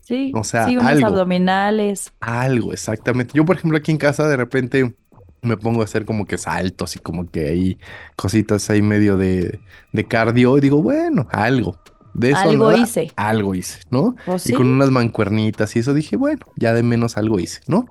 Sí. 0.00 0.32
O 0.34 0.42
sea, 0.42 0.66
sí, 0.66 0.76
unos 0.76 1.02
abdominales. 1.02 2.12
Algo, 2.20 2.72
exactamente. 2.72 3.32
Yo, 3.34 3.44
por 3.44 3.56
ejemplo, 3.56 3.78
aquí 3.78 3.92
en 3.92 3.98
casa, 3.98 4.26
de 4.26 4.36
repente 4.36 4.96
me 5.42 5.56
pongo 5.56 5.82
a 5.82 5.84
hacer 5.84 6.04
como 6.04 6.26
que 6.26 6.38
saltos 6.38 6.96
y 6.96 6.98
como 6.98 7.30
que 7.30 7.48
hay 7.48 7.78
cositas 8.16 8.68
ahí 8.70 8.82
medio 8.82 9.16
de, 9.16 9.60
de 9.92 10.04
cardio 10.06 10.58
y 10.58 10.60
digo, 10.60 10.82
bueno, 10.82 11.28
algo. 11.30 11.78
De 12.16 12.30
eso 12.30 12.40
algo 12.40 12.72
hice. 12.72 13.12
Algo 13.16 13.54
hice, 13.54 13.80
¿no? 13.90 14.16
Y 14.46 14.52
con 14.54 14.66
unas 14.68 14.90
mancuernitas 14.90 15.76
y 15.76 15.80
eso 15.80 15.92
dije, 15.92 16.16
bueno, 16.16 16.46
ya 16.56 16.72
de 16.72 16.82
menos 16.82 17.18
algo 17.18 17.38
hice, 17.38 17.60
¿no? 17.66 17.86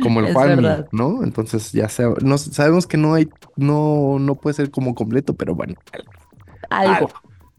como 0.00 0.20
el 0.26 0.32
Juan, 0.32 0.86
¿no? 0.92 1.24
Entonces 1.24 1.72
ya 1.72 1.88
sabemos 1.88 2.86
que 2.86 2.96
no 2.96 3.14
hay, 3.14 3.28
no, 3.56 4.18
no 4.20 4.36
puede 4.36 4.54
ser 4.54 4.70
como 4.70 4.94
completo, 4.94 5.34
pero 5.34 5.54
bueno. 5.54 5.74
algo. 6.70 7.10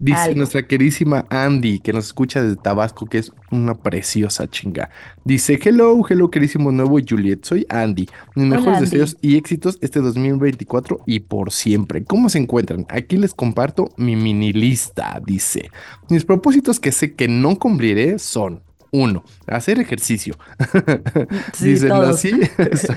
Dice 0.02 0.34
nuestra 0.34 0.64
querísima 0.66 1.28
Andy, 1.30 1.78
que 1.78 1.94
nos 1.94 2.08
escucha 2.08 2.42
desde 2.42 2.56
Tabasco, 2.56 3.06
que 3.06 3.20
es 3.20 3.32
una 3.52 3.76
preciosa 3.76 4.50
chinga. 4.50 4.90
Dice, 5.26 5.60
hello, 5.64 6.02
hello, 6.10 6.32
querísimo 6.32 6.72
nuevo 6.72 6.98
Juliet, 7.08 7.46
soy 7.46 7.68
Andy. 7.70 8.08
Mis 8.34 8.48
mejores 8.48 8.80
deseos 8.80 9.16
y 9.22 9.38
éxitos 9.38 9.78
este 9.82 10.00
2024 10.00 11.02
y 11.06 11.20
por 11.20 11.52
siempre. 11.52 12.04
¿Cómo 12.04 12.30
se 12.30 12.40
encuentran? 12.40 12.88
Aquí 12.90 13.16
les 13.16 13.36
comparto 13.36 13.90
mi 13.96 14.16
mini 14.16 14.54
lista, 14.54 15.22
dice. 15.24 15.70
Mis 16.10 16.26
propósitos 16.26 16.80
que 16.80 16.92
sé 16.92 17.14
que 17.14 17.28
no 17.28 17.60
cumpliré 17.60 18.18
son 18.18 18.64
Uno, 18.92 19.24
hacer 19.48 19.80
ejercicio. 19.80 20.36
Dice, 21.62 21.88
nací, 21.88 22.32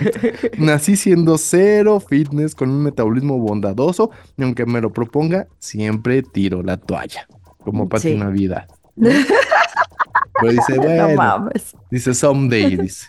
nací 0.59 0.97
siendo 0.97 1.39
cero 1.39 2.01
fitness 2.01 2.57
con 2.57 2.71
un 2.71 2.83
metabolismo 2.83 3.39
bondadoso 3.39 4.11
y 4.37 4.43
aunque 4.43 4.67
me 4.67 4.81
lo 4.81 4.93
proponga, 4.93 5.47
siempre 5.61 6.23
tiro 6.23 6.63
la 6.63 6.77
toalla. 6.79 7.29
Como 7.59 7.89
para 7.89 8.03
sí. 8.03 8.15
Navidad. 8.17 8.67
Pero 8.97 10.53
dice, 10.53 10.77
bueno, 10.79 11.49
dice 11.91 12.13
someday, 12.13 12.77
dice. 12.77 13.07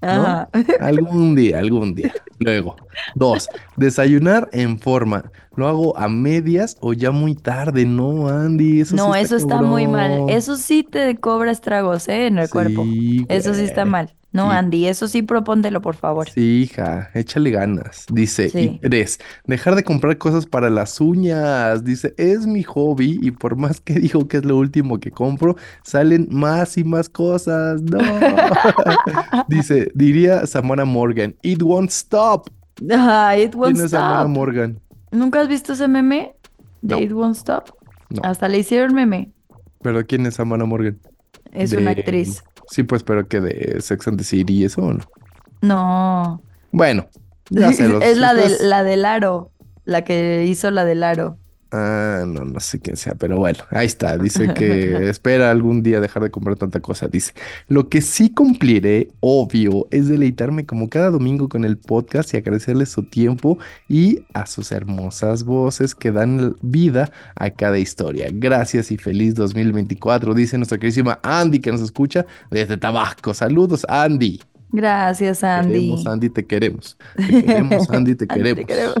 Algún 0.00 1.34
día, 1.34 1.58
algún 1.58 1.94
día. 1.94 2.12
Luego, 2.38 2.76
dos, 3.14 3.48
desayunar 3.76 4.48
en 4.52 4.78
forma. 4.78 5.30
¿Lo 5.56 5.66
hago 5.66 5.98
a 5.98 6.08
medias 6.08 6.76
o 6.80 6.92
ya 6.92 7.10
muy 7.10 7.34
tarde? 7.34 7.84
No, 7.84 8.28
Andy, 8.28 8.80
eso 8.80 8.94
No, 8.94 9.14
sí 9.14 9.20
eso 9.20 9.36
está 9.36 9.60
muy 9.60 9.88
mal. 9.88 10.26
Eso 10.28 10.56
sí 10.56 10.84
te 10.84 11.16
cobra 11.16 11.50
estragos, 11.50 12.08
¿eh? 12.08 12.26
En 12.28 12.38
el 12.38 12.48
cuerpo. 12.48 12.84
Eso 13.28 13.54
sí 13.54 13.62
está 13.62 13.84
mal. 13.84 14.14
No, 14.30 14.50
Andy, 14.50 14.86
eso 14.86 15.08
sí 15.08 15.22
propóntelo, 15.22 15.80
por 15.80 15.96
favor. 15.96 16.28
Sí, 16.28 16.62
hija, 16.62 17.10
échale 17.14 17.50
ganas. 17.50 18.04
Dice, 18.12 18.50
y 18.52 18.78
tres, 18.78 19.18
dejar 19.46 19.74
de 19.74 19.84
comprar 19.84 20.18
cosas 20.18 20.44
para 20.44 20.68
las 20.68 21.00
uñas. 21.00 21.82
Dice, 21.82 22.14
es 22.18 22.46
mi 22.46 22.62
hobby 22.62 23.18
y 23.22 23.30
por 23.30 23.56
más 23.56 23.80
que 23.80 23.94
digo 23.94 24.28
que 24.28 24.36
es 24.38 24.44
lo 24.44 24.58
último 24.58 25.00
que 25.00 25.10
compro, 25.10 25.56
salen 25.82 26.28
más 26.30 26.76
y 26.76 26.84
más 26.84 27.08
cosas. 27.08 27.80
No. 27.82 27.98
Dice, 29.48 29.90
diría 29.94 30.46
Samara 30.46 30.84
Morgan, 30.84 31.34
it 31.42 31.62
won't 31.62 31.90
stop. 31.90 32.50
Ah, 32.92 33.34
it 33.36 33.54
won't 33.54 33.74
¿Quién 33.74 33.84
es 33.86 33.90
Samara 33.92 34.28
Morgan? 34.28 34.80
¿Nunca 35.10 35.40
has 35.40 35.48
visto 35.48 35.72
ese 35.72 35.88
meme 35.88 36.34
de 36.82 37.00
It 37.00 37.12
Won't 37.12 37.36
Stop? 37.36 37.70
No. 38.10 38.22
Hasta 38.24 38.48
le 38.48 38.58
hicieron 38.58 38.94
meme. 38.94 39.32
¿Pero 39.82 40.04
quién 40.06 40.26
es 40.26 40.34
Samara 40.34 40.64
Morgan? 40.64 40.98
Es 41.52 41.72
una 41.72 41.92
actriz. 41.92 42.42
Sí, 42.70 42.82
pues, 42.82 43.02
pero 43.02 43.26
que 43.28 43.40
de 43.40 43.80
Sex 43.80 44.08
and 44.08 44.18
the 44.18 44.24
City 44.24 44.58
y 44.58 44.64
eso, 44.64 44.82
¿o 44.82 44.92
no? 44.92 45.04
No. 45.62 46.42
Bueno, 46.70 47.08
ya 47.50 47.72
se 47.72 47.88
los... 47.88 48.02
Es 48.02 48.18
la, 48.18 48.34
de, 48.34 48.56
la 48.60 48.84
del 48.84 49.04
aro, 49.04 49.50
la 49.84 50.04
que 50.04 50.44
hizo 50.46 50.70
la 50.70 50.84
del 50.84 51.02
aro. 51.02 51.38
Ah, 51.70 52.24
no, 52.26 52.46
no 52.46 52.60
sé 52.60 52.80
quién 52.80 52.96
sea, 52.96 53.14
pero 53.14 53.36
bueno, 53.36 53.58
ahí 53.70 53.86
está. 53.86 54.16
Dice 54.16 54.54
que 54.54 55.08
espera 55.10 55.50
algún 55.50 55.82
día 55.82 56.00
dejar 56.00 56.22
de 56.22 56.30
comprar 56.30 56.56
tanta 56.56 56.80
cosa. 56.80 57.08
Dice, 57.08 57.34
lo 57.68 57.90
que 57.90 58.00
sí 58.00 58.30
cumpliré, 58.30 59.08
obvio, 59.20 59.86
es 59.90 60.08
deleitarme 60.08 60.64
como 60.64 60.88
cada 60.88 61.10
domingo 61.10 61.48
con 61.50 61.66
el 61.66 61.76
podcast 61.76 62.32
y 62.32 62.38
agradecerles 62.38 62.88
su 62.88 63.02
tiempo 63.02 63.58
y 63.86 64.20
a 64.32 64.46
sus 64.46 64.72
hermosas 64.72 65.44
voces 65.44 65.94
que 65.94 66.10
dan 66.10 66.56
vida 66.62 67.12
a 67.34 67.50
cada 67.50 67.78
historia. 67.78 68.28
Gracias 68.32 68.90
y 68.90 68.96
feliz 68.96 69.34
2024, 69.34 70.32
dice 70.32 70.56
nuestra 70.56 70.78
queridísima 70.78 71.20
Andy 71.22 71.60
que 71.60 71.70
nos 71.70 71.82
escucha 71.82 72.24
desde 72.50 72.78
Tabasco. 72.78 73.34
Saludos, 73.34 73.84
Andy. 73.90 74.40
Gracias, 74.70 75.42
Andy. 75.44 75.96
Te 76.04 76.04
queremos, 76.04 76.06
Andy, 76.06 76.28
te 76.30 76.46
queremos. 76.46 76.98
Te 77.16 77.44
queremos, 77.44 77.90
Andy, 77.90 78.14
te 78.14 78.26
queremos. 78.26 78.94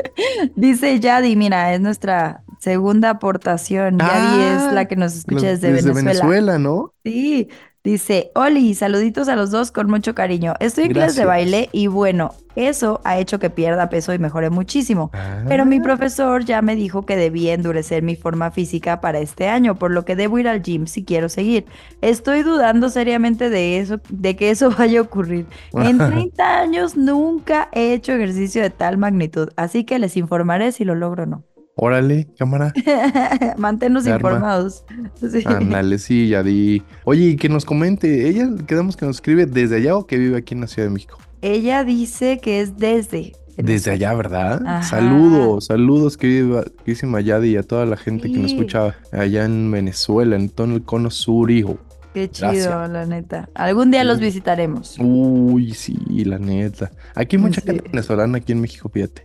Dice 0.56 1.00
Yadi, 1.00 1.36
mira, 1.36 1.74
es 1.74 1.80
nuestra 1.80 2.42
segunda 2.58 3.10
aportación. 3.10 3.98
Yadi 3.98 4.40
es 4.42 4.62
ah, 4.62 4.72
la 4.72 4.86
que 4.86 4.96
nos 4.96 5.14
escucha 5.16 5.48
desde, 5.48 5.72
desde 5.72 5.92
Venezuela. 5.92 6.26
Venezuela, 6.26 6.58
¿no? 6.58 6.94
Sí, 7.04 7.48
Dice, 7.84 8.30
Oli, 8.36 8.74
saluditos 8.74 9.28
a 9.28 9.34
los 9.34 9.50
dos 9.50 9.72
con 9.72 9.90
mucho 9.90 10.14
cariño. 10.14 10.54
Estoy 10.60 10.84
en 10.84 10.92
clase 10.92 11.20
de 11.20 11.26
baile 11.26 11.68
y 11.72 11.88
bueno, 11.88 12.32
eso 12.54 13.00
ha 13.02 13.18
hecho 13.18 13.40
que 13.40 13.50
pierda 13.50 13.88
peso 13.88 14.14
y 14.14 14.20
mejore 14.20 14.50
muchísimo. 14.50 15.10
Pero 15.48 15.66
mi 15.66 15.78
ah. 15.78 15.82
profesor 15.82 16.44
ya 16.44 16.62
me 16.62 16.76
dijo 16.76 17.04
que 17.04 17.16
debía 17.16 17.54
endurecer 17.54 18.04
mi 18.04 18.14
forma 18.14 18.52
física 18.52 19.00
para 19.00 19.18
este 19.18 19.48
año, 19.48 19.80
por 19.80 19.90
lo 19.90 20.04
que 20.04 20.14
debo 20.14 20.38
ir 20.38 20.46
al 20.46 20.62
gym 20.62 20.86
si 20.86 21.04
quiero 21.04 21.28
seguir. 21.28 21.66
Estoy 22.02 22.44
dudando 22.44 22.88
seriamente 22.88 23.50
de 23.50 23.78
eso, 23.78 24.00
de 24.10 24.36
que 24.36 24.50
eso 24.50 24.70
vaya 24.78 25.00
a 25.00 25.02
ocurrir. 25.02 25.46
En 25.72 25.98
30 25.98 26.60
años 26.60 26.96
nunca 26.96 27.68
he 27.72 27.94
hecho 27.94 28.12
ejercicio 28.12 28.62
de 28.62 28.70
tal 28.70 28.96
magnitud, 28.96 29.50
así 29.56 29.82
que 29.82 29.98
les 29.98 30.16
informaré 30.16 30.70
si 30.70 30.84
lo 30.84 30.94
logro 30.94 31.24
o 31.24 31.26
no. 31.26 31.44
Órale, 31.74 32.28
cámara. 32.38 32.72
Manténnos 33.56 34.06
informados. 34.06 34.84
Sí. 35.20 35.42
Ándale, 35.46 35.98
sí, 35.98 36.28
ya 36.28 36.42
di. 36.42 36.82
Oye, 37.04 37.30
y 37.30 37.36
que 37.36 37.48
nos 37.48 37.64
comente, 37.64 38.28
ella 38.28 38.50
quedamos 38.66 38.96
que 38.96 39.06
nos 39.06 39.16
escribe 39.16 39.46
desde 39.46 39.76
allá 39.76 39.96
o 39.96 40.06
que 40.06 40.18
vive 40.18 40.36
aquí 40.36 40.54
en 40.54 40.60
la 40.60 40.66
Ciudad 40.66 40.88
de 40.88 40.94
México. 40.94 41.18
Ella 41.40 41.82
dice 41.84 42.38
que 42.40 42.60
es 42.60 42.76
desde. 42.76 43.32
Desde 43.56 43.90
allá, 43.90 44.14
¿verdad? 44.14 44.82
Saludos, 44.82 45.66
saludos, 45.66 46.16
queridísima 46.16 47.20
Yadi, 47.20 47.50
y 47.50 47.56
a 47.56 47.62
toda 47.62 47.84
la 47.84 47.96
gente 47.96 48.30
que 48.30 48.38
nos 48.38 48.52
escucha 48.52 48.94
allá 49.12 49.44
en 49.44 49.70
Venezuela, 49.70 50.36
en 50.36 50.48
todo 50.48 50.74
el 50.74 50.82
cono 50.82 51.10
sur, 51.10 51.50
hijo. 51.50 51.78
Qué 52.14 52.30
chido, 52.30 52.86
la 52.88 53.06
neta. 53.06 53.48
Algún 53.54 53.90
día 53.90 54.04
los 54.04 54.20
visitaremos. 54.20 54.96
Uy, 54.98 55.72
sí, 55.72 55.96
la 56.24 56.38
neta. 56.38 56.90
Aquí 57.14 57.36
hay 57.36 57.42
mucha 57.42 57.60
gente 57.60 57.88
venezolana 57.90 58.38
aquí 58.38 58.52
en 58.52 58.60
México, 58.60 58.88
fíjate. 58.88 59.24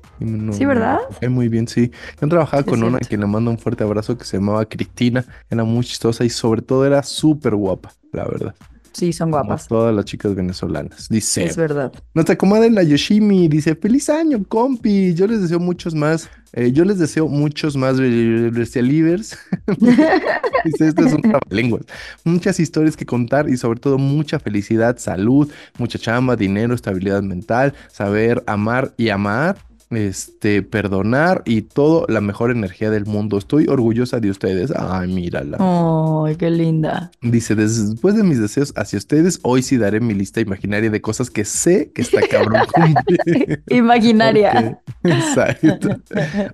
sí, 0.52 0.66
¿verdad? 0.66 1.00
muy 1.30 1.50
bien, 1.50 1.68
sí. 1.68 1.92
Yo 2.22 2.28
trabajaba 2.28 2.64
con 2.64 2.84
una 2.84 3.00
que 3.00 3.18
le 3.18 3.26
mando 3.26 3.52
un 3.52 3.58
fuerte 3.58 3.84
abrazo 3.84 4.18
que 4.18 4.26
se 4.26 4.38
llamaba 4.38 4.66
Cristina. 4.66 5.26
Era 5.50 5.64
muy 5.64 5.84
chistosa 5.84 6.24
y 6.24 6.30
sobre 6.30 6.62
todo 6.62 6.86
era 6.86 7.04
súper 7.04 7.56
guapa, 7.56 7.92
la 8.14 8.26
verdad. 8.26 8.56
Sí, 8.98 9.14
son 9.14 9.30
guapas. 9.30 9.68
todas 9.68 9.94
las 9.96 10.06
chicas 10.06 10.34
venezolanas. 10.34 11.08
Dice. 11.08 11.46
Es 11.46 11.56
verdad. 11.56 11.94
Nuestra 12.16 12.36
comadre 12.36 12.72
la 12.72 12.82
Yoshimi 12.82 13.48
dice: 13.48 13.76
Feliz 13.76 14.10
año, 14.10 14.44
compi. 14.48 15.14
Yo 15.14 15.28
les 15.28 15.40
deseo 15.40 15.60
muchos 15.60 15.94
más. 15.94 16.28
Eh, 16.54 16.72
yo 16.72 16.84
les 16.84 16.98
deseo 16.98 17.28
muchos 17.28 17.78
más 17.78 18.00
Livers. 18.00 19.38
dice: 20.66 20.88
Esto 20.88 21.06
es 21.06 21.14
un 21.14 21.22
lenguas. 21.52 21.84
Muchas 22.24 22.60
historias 22.60 22.98
que 22.98 23.06
contar 23.06 23.48
y 23.48 23.58
sobre 23.58 23.80
todo 23.80 24.00
mucha 24.00 24.40
felicidad, 24.40 24.98
salud, 24.98 25.48
mucha 25.78 26.00
chamba, 26.00 26.36
dinero, 26.36 26.74
estabilidad 26.74 27.22
mental, 27.22 27.76
saber 27.92 28.44
amar 28.48 28.96
y 28.98 29.10
amar 29.10 29.58
este, 29.90 30.62
perdonar 30.64 31.44
y 31.46 31.62
todo 31.62 32.06
la 32.10 32.22
mejor 32.22 32.52
energía 32.52 32.90
del 32.90 33.06
mundo. 33.06 33.38
Estoy 33.38 33.68
orgullosa 33.68 34.20
de 34.20 34.30
ustedes. 34.30 34.72
Ay, 34.76 35.14
mírala. 35.14 35.58
Ay, 35.60 36.36
qué 36.36 36.50
linda. 36.50 37.12
Dice, 37.22 37.56
después 37.56 38.16
de 38.16 38.24
mis 38.24 38.40
deseos 38.40 38.74
hacia 38.76 38.98
ustedes, 38.98 39.40
hoy 39.44 39.64
sí 39.64 39.78
daré 39.78 40.00
mi 40.00 40.14
lista 40.14 40.42
imaginaria 40.42 40.90
de 40.90 41.02
cosas 41.02 41.30
que 41.30 41.46
sé 41.46 41.92
que 41.94 42.02
está 42.02 42.22
cabrón 42.28 42.64
Imaginaria. 43.70 44.80
Exacto. 45.04 45.90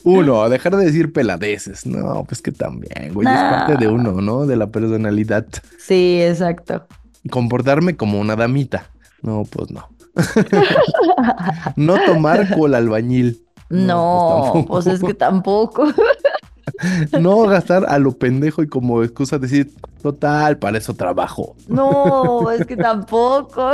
Uno, 0.04 0.50
dejar 0.50 0.76
de 0.76 0.86
decir 0.86 1.12
peladeces. 1.12 1.86
No, 1.86 2.24
pues 2.26 2.42
que 2.42 2.52
también, 2.52 3.14
güey, 3.14 3.28
es 3.28 3.34
parte 3.34 3.78
de 3.78 3.88
uno, 3.88 4.22
¿no? 4.22 4.46
De 4.46 4.56
la 4.56 4.68
personalidad. 4.68 5.46
Sí, 5.80 6.22
exacto. 6.22 6.86
Comportarme 7.30 7.96
como 7.96 8.20
una 8.20 8.36
damita. 8.36 8.90
No, 9.22 9.44
pues 9.50 9.72
no. 9.72 9.93
no 11.76 11.96
tomar 12.06 12.56
con 12.56 12.74
albañil. 12.74 13.44
No, 13.70 14.52
pues, 14.54 14.66
pues, 14.68 14.88
es 14.88 15.02
que 15.02 15.14
tampoco. 15.14 15.88
no 17.20 17.42
gastar 17.44 17.86
a 17.88 17.98
lo 18.00 18.18
pendejo 18.18 18.62
y 18.64 18.68
como 18.68 19.04
excusa 19.04 19.40
decir, 19.40 19.72
total, 20.02 20.58
para 20.58 20.78
eso 20.78 20.94
trabajo. 20.94 21.56
No, 21.68 22.50
es 22.52 22.66
que 22.66 22.76
tampoco. 22.76 23.72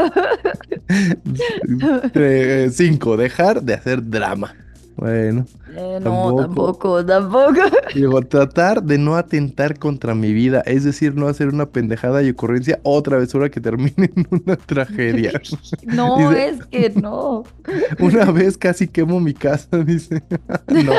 Cinco, 2.72 3.18
dejar 3.18 3.62
de 3.62 3.74
hacer 3.74 4.08
drama. 4.10 4.56
Bueno. 5.00 5.46
Eh, 5.76 6.00
no, 6.02 6.36
tampoco, 6.36 7.06
tampoco. 7.06 7.62
Digo, 7.96 8.22
tratar 8.24 8.84
de 8.84 8.98
no 8.98 9.16
atentar 9.16 9.80
contra 9.80 10.14
mi 10.14 10.34
vida, 10.34 10.62
es 10.66 10.84
decir, 10.84 11.16
no 11.16 11.28
hacer 11.28 11.48
una 11.48 11.68
pendejada 11.68 12.22
y 12.22 12.30
ocurrencia 12.32 12.80
otra 12.84 13.18
vez 13.18 13.34
hora 13.34 13.50
que 13.50 13.62
termine 13.62 13.94
en 13.98 14.28
una 14.30 14.58
tragedia. 14.58 15.32
no, 15.86 16.32
es 16.32 16.66
que 16.66 16.90
no. 17.02 17.44
Una 18.00 18.26
vez 18.32 18.58
casi 18.58 18.88
quemo 18.88 19.22
mi 19.22 19.34
casa, 19.34 19.78
dice. 19.86 20.22
no. 20.68 20.94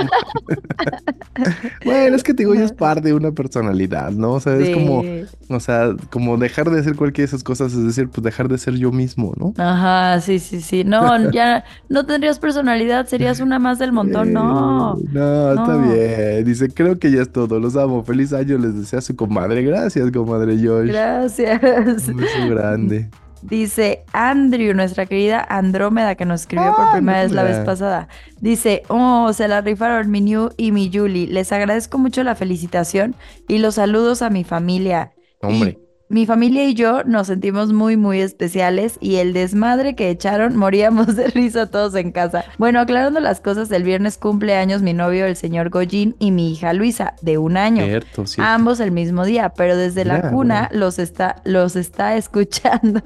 bueno, 1.85 2.17
es 2.17 2.23
que 2.23 2.33
te 2.33 2.45
digo, 2.45 2.55
ya 2.55 2.65
es 2.65 2.73
parte 2.73 3.09
de 3.09 3.15
una 3.15 3.33
personalidad, 3.33 4.13
¿no? 4.13 4.33
O 4.35 4.41
sea, 4.41 4.57
es 4.57 4.75
como, 4.75 5.05
o 5.49 5.61
sea, 5.61 5.95
como 6.11 6.39
dejar 6.39 6.71
de 6.71 6.81
hacer 6.81 6.97
cualquiera 6.97 7.27
de 7.27 7.37
esas 7.37 7.45
cosas, 7.45 7.75
es 7.75 7.85
decir, 7.85 8.09
pues 8.09 8.25
dejar 8.25 8.49
de 8.49 8.57
ser 8.57 8.77
yo 8.77 8.93
mismo, 8.93 9.35
¿no? 9.37 9.53
Ajá, 9.59 10.21
sí, 10.21 10.39
sí, 10.39 10.63
sí. 10.63 10.85
No, 10.85 11.31
ya 11.33 11.65
no 11.91 12.07
tendrías 12.07 12.39
personalidad, 12.39 13.07
serías 13.07 13.41
una 13.41 13.59
más 13.59 13.79
del 13.91 13.95
montón, 13.95 14.33
no. 14.33 14.97
No, 15.13 15.51
está 15.53 15.77
bien. 15.77 16.45
Dice, 16.45 16.69
creo 16.69 16.99
que 16.99 17.11
ya 17.11 17.23
es 17.23 17.33
todo. 17.33 17.59
Los 17.59 17.77
amo. 17.77 18.03
Feliz 18.05 18.33
año 18.33 18.57
les 18.59 18.75
desea 18.75 19.01
su 19.01 19.17
comadre. 19.17 19.63
Gracias, 19.63 20.11
comadre 20.11 20.57
Josh. 20.57 20.89
Gracias. 20.89 22.09
Un 22.09 22.51
grande. 22.51 23.11
Dice 23.43 24.05
Andrew, 24.13 24.75
nuestra 24.75 25.07
querida 25.07 25.47
Andrómeda, 25.49 26.15
que 26.15 26.27
nos 26.27 26.43
escribió 26.43 26.75
por 26.77 26.93
primera 26.93 27.23
vez 27.23 27.33
la 27.33 27.43
vez 27.43 27.59
pasada. 27.61 28.09
Dice, 28.41 28.83
oh, 28.89 29.33
se 29.33 29.49
la 29.49 29.63
rifaron 29.63 30.11
mi 30.11 30.21
New 30.21 30.51
y 30.57 30.73
mi 30.73 30.91
Julie. 30.93 31.27
Les 31.27 31.51
agradezco 31.51 31.99
mucho 31.99 32.23
la 32.23 32.35
felicitación 32.35 33.15
y 33.49 33.59
los 33.59 33.77
saludos 33.77 34.23
a 34.23 34.31
mi 34.31 34.45
familia. 34.45 35.13
Hombre. 35.41 35.79
Mi 36.11 36.27
familia 36.27 36.65
y 36.65 36.75
yo 36.75 37.05
nos 37.05 37.29
sentimos 37.29 37.73
muy, 37.73 37.97
muy 37.97 38.21
especiales 38.21 38.99
y 39.01 39.17
el 39.17 39.33
desmadre 39.33 39.95
que 39.95 40.11
echaron, 40.11 40.57
moríamos 40.59 41.15
de 41.15 41.29
risa 41.29 41.71
todos 41.71 41.95
en 41.95 42.11
casa. 42.11 42.45
Bueno, 42.59 42.81
aclarando 42.81 43.21
las 43.21 43.41
cosas, 43.41 43.71
el 43.71 43.85
viernes 43.85 44.19
cumple 44.19 44.57
años 44.57 44.83
mi 44.83 44.93
novio, 44.93 45.25
el 45.25 45.37
señor 45.37 45.71
Goyin, 45.71 46.17
y 46.19 46.33
mi 46.33 46.53
hija 46.53 46.73
Luisa, 46.73 47.15
de 47.23 47.39
un 47.39 47.57
año. 47.57 47.85
Cierto, 47.85 48.25
Ambos 48.39 48.81
el 48.81 48.91
mismo 48.91 49.25
día, 49.25 49.51
pero 49.51 49.77
desde 49.77 50.05
la 50.05 50.31
cuna 50.31 50.69
los 50.73 50.99
está, 50.99 51.37
los 51.45 51.77
está 51.77 52.17
escuchando. 52.17 53.01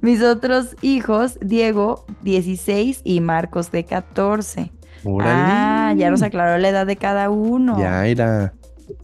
Mis 0.00 0.22
otros 0.22 0.74
hijos, 0.80 1.38
Diego, 1.42 2.06
16, 2.22 3.02
y 3.04 3.20
Marcos, 3.20 3.70
de 3.70 3.84
14. 3.84 4.72
Ah, 5.20 5.92
ya 5.98 6.10
nos 6.10 6.22
aclaró 6.22 6.56
la 6.56 6.70
edad 6.70 6.86
de 6.86 6.96
cada 6.96 7.28
uno. 7.28 7.78
Ya 7.78 8.06
era. 8.06 8.54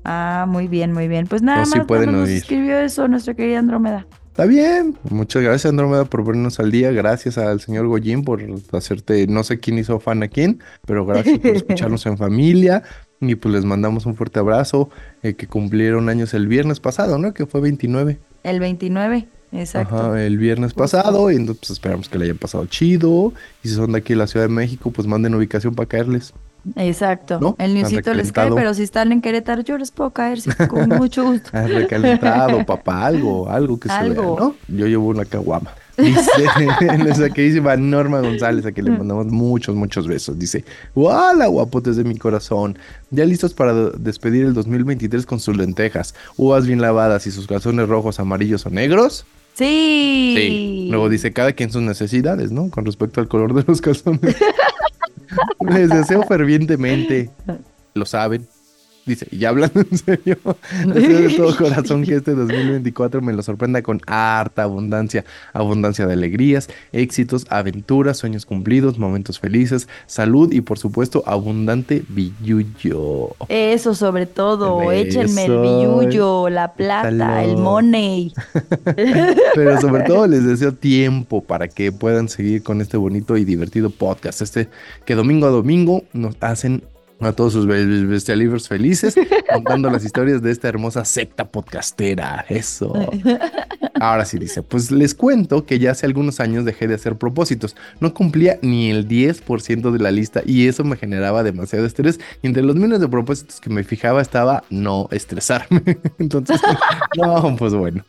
Ah, 0.04 0.46
muy 0.48 0.68
bien, 0.68 0.92
muy 0.92 1.08
bien. 1.08 1.26
Pues 1.26 1.42
nada 1.42 1.64
más 1.64 1.86
nos 2.06 2.28
escribió 2.28 2.78
eso 2.78 3.08
nuestra 3.08 3.34
querida 3.34 3.58
Andrómeda. 3.58 4.06
Está 4.38 4.46
bien. 4.46 4.96
Muchas 5.10 5.42
gracias, 5.42 5.66
Andrómeda, 5.66 6.04
por 6.04 6.24
vernos 6.24 6.60
al 6.60 6.70
día. 6.70 6.92
Gracias 6.92 7.38
al 7.38 7.60
señor 7.60 7.88
Goyín 7.88 8.22
por 8.22 8.40
hacerte, 8.72 9.26
no 9.26 9.42
sé 9.42 9.58
quién 9.58 9.78
hizo 9.78 9.98
fan 9.98 10.22
a 10.22 10.28
quién, 10.28 10.62
pero 10.86 11.04
gracias 11.04 11.40
por 11.40 11.50
escucharnos 11.56 12.06
en 12.06 12.16
familia. 12.16 12.84
Y 13.20 13.34
pues 13.34 13.52
les 13.52 13.64
mandamos 13.64 14.06
un 14.06 14.14
fuerte 14.14 14.38
abrazo, 14.38 14.90
eh, 15.24 15.34
que 15.34 15.48
cumplieron 15.48 16.08
años 16.08 16.34
el 16.34 16.46
viernes 16.46 16.78
pasado, 16.78 17.18
¿no? 17.18 17.34
Que 17.34 17.46
fue 17.46 17.60
29. 17.60 18.18
El 18.44 18.60
29. 18.60 19.26
Exacto. 19.50 19.96
Ajá, 19.96 20.24
el 20.24 20.38
viernes 20.38 20.72
pasado, 20.72 21.32
y 21.32 21.34
entonces 21.34 21.58
pues, 21.60 21.70
esperamos 21.70 22.08
que 22.08 22.18
le 22.18 22.26
hayan 22.26 22.38
pasado 22.38 22.64
chido. 22.66 23.32
Y 23.64 23.68
si 23.70 23.74
son 23.74 23.90
de 23.90 23.98
aquí 23.98 24.12
en 24.12 24.20
la 24.20 24.28
Ciudad 24.28 24.46
de 24.46 24.54
México, 24.54 24.92
pues 24.92 25.08
manden 25.08 25.34
ubicación 25.34 25.74
para 25.74 25.88
caerles. 25.88 26.32
Exacto. 26.76 27.56
El 27.58 27.74
newsito 27.74 28.14
les 28.14 28.32
cae, 28.32 28.50
pero 28.52 28.74
si 28.74 28.82
están 28.82 29.12
en 29.12 29.20
Querétaro, 29.20 29.62
yo 29.62 29.78
les 29.78 29.90
puedo 29.90 30.10
caer 30.10 30.38
con 30.68 30.88
mucho 30.88 31.24
gusto. 31.24 31.50
recalentado, 31.52 32.64
papá, 32.66 33.06
algo, 33.06 33.48
algo 33.48 33.78
que 33.78 33.88
se 33.88 34.08
vea, 34.10 34.22
¿no? 34.22 34.54
Yo 34.68 34.86
llevo 34.86 35.08
una 35.08 35.24
caguama. 35.24 35.70
Dice 35.96 36.30
nuestra 36.98 37.28
queridísima 37.30 37.76
Norma 37.76 38.20
González, 38.20 38.64
a 38.64 38.72
quien 38.72 38.86
le 38.86 38.92
mandamos 38.92 39.26
muchos, 39.26 39.74
muchos 39.74 40.06
besos. 40.06 40.38
Dice, 40.38 40.64
¡Hola, 40.94 41.48
guapotes 41.48 41.96
de 41.96 42.04
mi 42.04 42.16
corazón! 42.16 42.78
Ya 43.10 43.24
listos 43.24 43.52
para 43.52 43.74
despedir 43.90 44.44
el 44.44 44.54
2023 44.54 45.26
con 45.26 45.40
sus 45.40 45.56
lentejas, 45.56 46.14
uvas 46.36 46.66
bien 46.66 46.80
lavadas 46.80 47.26
y 47.26 47.32
sus 47.32 47.48
calzones 47.48 47.88
rojos, 47.88 48.20
amarillos 48.20 48.64
o 48.66 48.70
negros. 48.70 49.26
Sí. 49.54 50.34
Sí. 50.36 50.88
Luego 50.88 51.08
dice, 51.08 51.32
cada 51.32 51.52
quien 51.52 51.72
sus 51.72 51.82
necesidades, 51.82 52.52
¿no? 52.52 52.70
Con 52.70 52.84
respecto 52.86 53.20
al 53.20 53.26
color 53.26 53.54
de 53.54 53.64
los 53.66 53.80
calzones. 53.80 54.36
Les 55.60 55.88
deseo 55.88 56.22
fervientemente, 56.22 57.30
lo 57.94 58.04
saben, 58.06 58.46
Dice, 59.08 59.26
y 59.30 59.46
hablando 59.46 59.80
en 59.90 59.96
serio, 59.96 60.36
deseo 60.84 61.20
de 61.20 61.30
todo 61.30 61.56
corazón 61.56 62.04
que 62.04 62.16
este 62.16 62.34
2024 62.34 63.22
me 63.22 63.32
lo 63.32 63.42
sorprenda 63.42 63.80
con 63.80 64.02
harta 64.06 64.64
abundancia, 64.64 65.24
abundancia 65.54 66.06
de 66.06 66.12
alegrías, 66.12 66.68
éxitos, 66.92 67.46
aventuras, 67.48 68.18
sueños 68.18 68.44
cumplidos, 68.44 68.98
momentos 68.98 69.40
felices, 69.40 69.88
salud 70.06 70.52
y 70.52 70.60
por 70.60 70.78
supuesto 70.78 71.22
abundante 71.24 72.02
billuyo. 72.10 73.30
Eso 73.48 73.94
sobre 73.94 74.26
todo, 74.26 74.92
échenme 74.92 75.46
el 75.46 75.58
billuyo, 75.58 76.50
la 76.50 76.74
plata, 76.74 77.42
el 77.42 77.56
money. 77.56 78.34
Pero 79.54 79.80
sobre 79.80 80.02
todo 80.02 80.26
les 80.26 80.44
deseo 80.44 80.74
tiempo 80.74 81.42
para 81.42 81.68
que 81.68 81.92
puedan 81.92 82.28
seguir 82.28 82.62
con 82.62 82.82
este 82.82 82.98
bonito 82.98 83.38
y 83.38 83.46
divertido 83.46 83.88
podcast, 83.88 84.42
este 84.42 84.68
que 85.06 85.14
domingo 85.14 85.46
a 85.46 85.50
domingo 85.50 86.04
nos 86.12 86.36
hacen 86.40 86.82
a 87.20 87.32
todos 87.32 87.52
sus 87.52 87.66
bestialivers 87.66 88.68
felices 88.68 89.14
contando 89.52 89.90
las 89.90 90.04
historias 90.04 90.42
de 90.42 90.50
esta 90.50 90.68
hermosa 90.68 91.04
secta 91.04 91.48
podcastera. 91.48 92.44
Eso. 92.48 92.92
Ahora 94.00 94.24
sí 94.24 94.38
dice, 94.38 94.62
pues 94.62 94.90
les 94.90 95.14
cuento 95.14 95.64
que 95.64 95.78
ya 95.78 95.90
hace 95.90 96.06
algunos 96.06 96.38
años 96.38 96.64
dejé 96.64 96.86
de 96.86 96.94
hacer 96.94 97.16
propósitos. 97.16 97.74
No 98.00 98.14
cumplía 98.14 98.58
ni 98.62 98.90
el 98.90 99.08
10% 99.08 99.90
de 99.90 99.98
la 99.98 100.10
lista 100.10 100.42
y 100.44 100.68
eso 100.68 100.84
me 100.84 100.96
generaba 100.96 101.42
demasiado 101.42 101.84
estrés. 101.84 102.20
Y 102.42 102.46
entre 102.46 102.62
los 102.62 102.76
miles 102.76 103.00
de 103.00 103.08
propósitos 103.08 103.60
que 103.60 103.70
me 103.70 103.82
fijaba 103.82 104.22
estaba 104.22 104.62
no 104.70 105.08
estresarme. 105.10 105.82
Entonces, 106.18 106.60
no, 107.16 107.56
pues 107.56 107.74
bueno. 107.74 108.04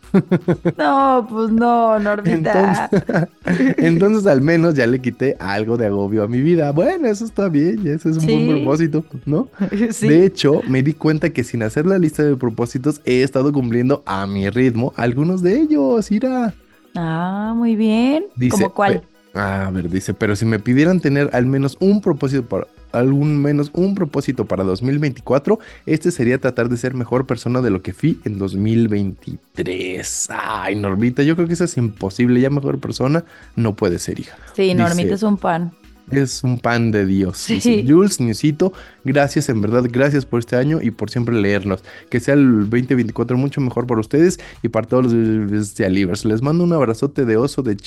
No, 0.78 1.28
pues 1.30 1.52
no, 1.52 2.00
Normita. 2.00 2.90
Entonces, 2.92 3.76
entonces, 3.78 4.28
al 4.28 4.42
menos 4.42 4.76
ya 4.76 4.86
le 4.86 5.00
quité 5.00 5.36
algo 5.40 5.78
de 5.78 5.88
agobio 5.88 6.24
a 6.24 6.28
mi 6.28 6.42
vida. 6.42 6.72
Bueno, 6.72 7.08
eso 7.08 7.26
está 7.26 7.50
bien, 7.50 7.88
ese 7.88 8.10
es 8.10 8.18
un 8.18 8.26
buen 8.26 8.48
propósito. 8.48 8.99
¿No? 9.26 9.50
De 10.02 10.26
hecho, 10.26 10.62
me 10.68 10.84
di 10.84 10.94
cuenta 10.94 11.32
que 11.32 11.44
sin 11.44 11.64
hacer 11.64 11.86
la 11.86 11.98
lista 11.98 12.24
de 12.24 12.36
propósitos 12.36 13.02
he 13.06 13.24
estado 13.24 13.52
cumpliendo 13.52 14.04
a 14.06 14.26
mi 14.28 14.50
ritmo 14.50 14.94
algunos 14.96 15.42
de 15.42 15.60
ellos, 15.60 16.12
Ira. 16.12 16.54
Ah, 16.96 17.54
muy 17.56 17.76
bien. 17.76 18.26
¿Cómo 18.50 18.74
cuál? 18.74 19.04
A 19.34 19.70
ver, 19.72 19.90
dice, 19.90 20.14
pero 20.14 20.36
si 20.36 20.46
me 20.46 20.60
pidieran 20.60 21.00
tener 21.00 21.30
al 21.34 21.46
menos 21.46 21.78
un 21.80 22.02
propósito 22.02 22.46
para 22.46 22.68
algún 22.92 23.40
menos 23.40 23.70
un 23.74 23.94
propósito 23.94 24.46
para 24.46 24.64
2024, 24.64 25.60
este 25.86 26.10
sería 26.10 26.40
tratar 26.40 26.68
de 26.70 26.78
ser 26.78 26.96
mejor 26.96 27.28
persona 27.28 27.62
de 27.62 27.70
lo 27.70 27.84
que 27.84 27.94
fui 27.94 28.20
en 28.26 28.40
2023. 28.40 30.30
Ay, 30.30 30.76
Normita, 30.76 31.22
yo 31.22 31.36
creo 31.36 31.48
que 31.48 31.54
eso 31.54 31.66
es 31.66 31.78
imposible. 31.78 32.42
Ya 32.42 32.50
mejor 32.50 32.80
persona 32.80 33.24
no 33.56 33.76
puede 33.76 34.00
ser, 34.00 34.20
hija. 34.20 34.36
Sí, 34.56 34.74
Normita 34.74 35.14
es 35.14 35.22
un 35.22 35.38
pan 35.38 35.72
es 36.12 36.44
un 36.44 36.60
pan 36.60 36.92
de 36.92 37.06
Dios. 37.06 37.38
Sí. 37.38 37.86
Jules, 37.88 38.20
Niusito, 38.20 38.74
gracias, 39.04 39.50
en 39.50 39.62
verdad, 39.62 39.84
gracias 39.90 40.26
por 40.26 40.40
este 40.40 40.56
año 40.56 40.80
y 40.82 40.92
por 40.92 41.10
siempre 41.10 41.40
leernos. 41.40 41.84
Que 42.10 42.20
sea 42.20 42.34
el 42.34 42.70
2024 42.70 43.38
mucho 43.38 43.62
mejor 43.62 43.88
para 43.88 44.00
ustedes 44.00 44.40
y 44.62 44.70
para 44.70 44.88
todos 44.88 45.12
los 45.14 45.80
libres. 45.80 46.26
Les 46.26 46.42
mando 46.42 46.64
un 46.64 46.74
abrazote 46.74 47.26
de 47.26 47.38
oso 47.38 47.62
de, 47.62 47.78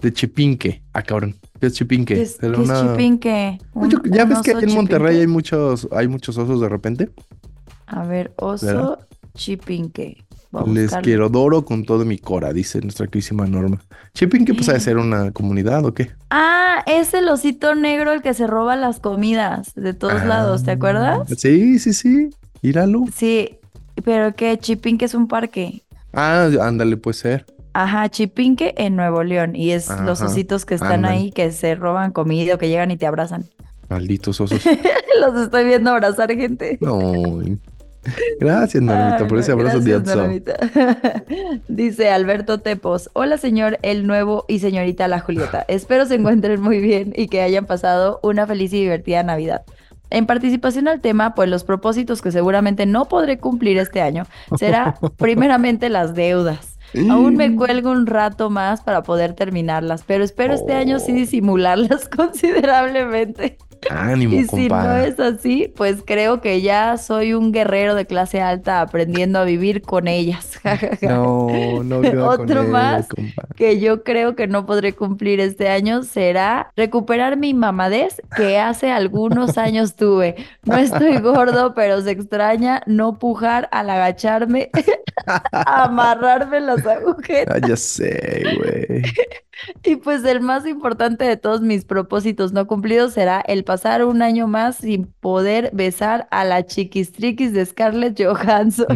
de 0.00 0.12
Chipinque. 0.12 0.82
Ah, 0.92 1.02
cabrón. 1.02 1.36
¿Qué 1.60 1.66
es 1.66 1.74
Chipinque? 1.74 2.14
¿Qué 2.14 2.22
es, 2.22 2.38
Chipinque? 2.38 3.58
ya 4.04 4.24
ves 4.24 4.40
que 4.40 4.52
en 4.52 4.74
Monterrey 4.74 5.20
hay 5.20 5.26
muchos, 5.26 5.88
hay 5.92 6.08
muchos 6.08 6.36
osos 6.36 6.60
de 6.60 6.68
repente. 6.68 7.10
A 7.86 8.04
ver, 8.04 8.32
oso 8.36 8.98
Chipinque. 9.34 10.24
Les 10.66 10.94
quiero 10.96 11.30
Doro 11.30 11.64
con 11.64 11.84
todo 11.84 12.04
mi 12.04 12.18
cora, 12.18 12.52
dice 12.52 12.80
nuestra 12.80 13.06
querísima 13.06 13.46
Norma. 13.46 13.82
Shipping, 14.14 14.44
que 14.44 14.52
pues 14.52 14.68
ha 14.68 14.74
de 14.74 14.80
ser 14.80 14.98
una 14.98 15.30
comunidad 15.30 15.84
o 15.86 15.94
qué? 15.94 16.10
Ah, 16.30 16.82
es 16.86 17.14
el 17.14 17.28
osito 17.28 17.74
negro 17.74 18.12
el 18.12 18.20
que 18.20 18.34
se 18.34 18.46
roba 18.46 18.76
las 18.76 19.00
comidas 19.00 19.74
de 19.74 19.94
todos 19.94 20.24
lados, 20.26 20.62
¿te 20.64 20.72
acuerdas? 20.72 21.26
Sí, 21.38 21.78
sí, 21.78 21.94
sí. 21.94 22.30
Íralo. 22.60 23.04
Sí, 23.14 23.58
pero 24.04 24.34
que 24.34 24.58
Chipinque 24.58 25.06
es 25.06 25.14
un 25.14 25.26
parque. 25.26 25.82
Ah, 26.12 26.48
ándale, 26.60 26.96
puede 26.98 27.16
ser. 27.16 27.46
Ajá, 27.72 28.08
Chipinque 28.10 28.74
en 28.76 28.96
Nuevo 28.96 29.22
León. 29.22 29.56
Y 29.56 29.70
es 29.70 29.88
los 30.04 30.20
ositos 30.20 30.66
que 30.66 30.74
están 30.74 31.06
ahí 31.06 31.32
que 31.32 31.50
se 31.52 31.74
roban 31.74 32.12
comida 32.12 32.54
o 32.54 32.58
que 32.58 32.68
llegan 32.68 32.90
y 32.90 32.98
te 32.98 33.06
abrazan. 33.06 33.46
Malditos 33.88 34.40
osos. 34.40 34.62
los 35.20 35.42
estoy 35.42 35.64
viendo 35.64 35.90
abrazar 35.90 36.30
gente. 36.34 36.78
No, 36.80 37.40
Gracias, 38.40 38.82
Normita, 38.82 39.26
por 39.26 39.38
ese 39.38 39.52
abrazo 39.52 39.80
de 39.80 40.42
Dice 41.68 42.10
Alberto 42.10 42.58
Tepos: 42.58 43.10
Hola, 43.12 43.38
señor 43.38 43.78
el 43.82 44.06
nuevo 44.06 44.44
y 44.48 44.58
señorita 44.58 45.08
la 45.08 45.20
Julieta. 45.20 45.64
Espero 45.68 46.06
se 46.06 46.16
encuentren 46.16 46.60
muy 46.60 46.80
bien 46.80 47.12
y 47.16 47.28
que 47.28 47.42
hayan 47.42 47.66
pasado 47.66 48.20
una 48.22 48.46
feliz 48.46 48.72
y 48.72 48.80
divertida 48.80 49.22
Navidad. 49.22 49.62
En 50.10 50.26
participación 50.26 50.88
al 50.88 51.00
tema, 51.00 51.34
pues 51.34 51.48
los 51.48 51.64
propósitos 51.64 52.20
que 52.20 52.32
seguramente 52.32 52.84
no 52.84 53.06
podré 53.06 53.38
cumplir 53.38 53.78
este 53.78 54.02
año 54.02 54.26
será 54.58 54.98
primeramente 55.16 55.88
las 55.88 56.14
deudas. 56.14 56.78
Aún 57.08 57.36
me 57.36 57.54
cuelgo 57.56 57.90
un 57.90 58.06
rato 58.06 58.50
más 58.50 58.82
para 58.82 59.02
poder 59.02 59.32
terminarlas, 59.32 60.04
pero 60.06 60.22
espero 60.22 60.52
este 60.52 60.74
año 60.74 60.98
sí 60.98 61.12
oh. 61.12 61.14
disimularlas 61.14 62.10
considerablemente. 62.10 63.56
Ánimo, 63.90 64.34
y 64.34 64.44
si 64.44 64.68
no 64.68 64.96
es 64.96 65.18
así, 65.18 65.72
pues 65.76 66.02
creo 66.04 66.40
que 66.40 66.62
ya 66.62 66.96
soy 66.96 67.34
un 67.34 67.52
guerrero 67.52 67.94
de 67.94 68.06
clase 68.06 68.40
alta 68.40 68.80
aprendiendo 68.80 69.38
a 69.38 69.44
vivir 69.44 69.82
con 69.82 70.08
ellas. 70.08 70.60
no, 71.02 71.82
no 71.82 72.28
Otro 72.28 72.64
más 72.64 73.08
que 73.56 73.80
yo 73.80 74.02
creo 74.04 74.36
que 74.36 74.46
no 74.46 74.66
podré 74.66 74.92
cumplir 74.94 75.40
este 75.40 75.68
año 75.68 76.02
será 76.02 76.70
recuperar 76.76 77.36
mi 77.36 77.54
mamadez 77.54 78.22
que 78.36 78.58
hace 78.58 78.90
algunos 78.90 79.58
años 79.58 79.96
tuve. 79.96 80.36
No 80.64 80.76
estoy 80.76 81.18
gordo, 81.18 81.74
pero 81.74 82.00
se 82.00 82.12
extraña 82.12 82.82
no 82.86 83.18
pujar 83.18 83.68
al 83.72 83.90
agacharme, 83.90 84.70
amarrarme 85.52 86.60
las 86.60 86.86
agujetas. 86.86 87.56
Ah, 87.62 87.66
ya 87.66 87.76
sé, 87.76 88.42
güey. 88.58 89.02
Y 89.84 89.96
pues 89.96 90.24
el 90.24 90.40
más 90.40 90.66
importante 90.66 91.24
de 91.24 91.36
todos 91.36 91.60
mis 91.60 91.84
propósitos 91.84 92.52
no 92.52 92.66
cumplidos 92.66 93.12
será 93.12 93.40
el 93.40 93.64
pasar 93.64 94.04
un 94.04 94.22
año 94.22 94.46
más 94.46 94.76
sin 94.76 95.06
poder 95.06 95.70
besar 95.72 96.26
a 96.30 96.44
la 96.44 96.64
chiquistriquis 96.66 97.52
de 97.52 97.64
Scarlett 97.66 98.20
Johansson. 98.20 98.86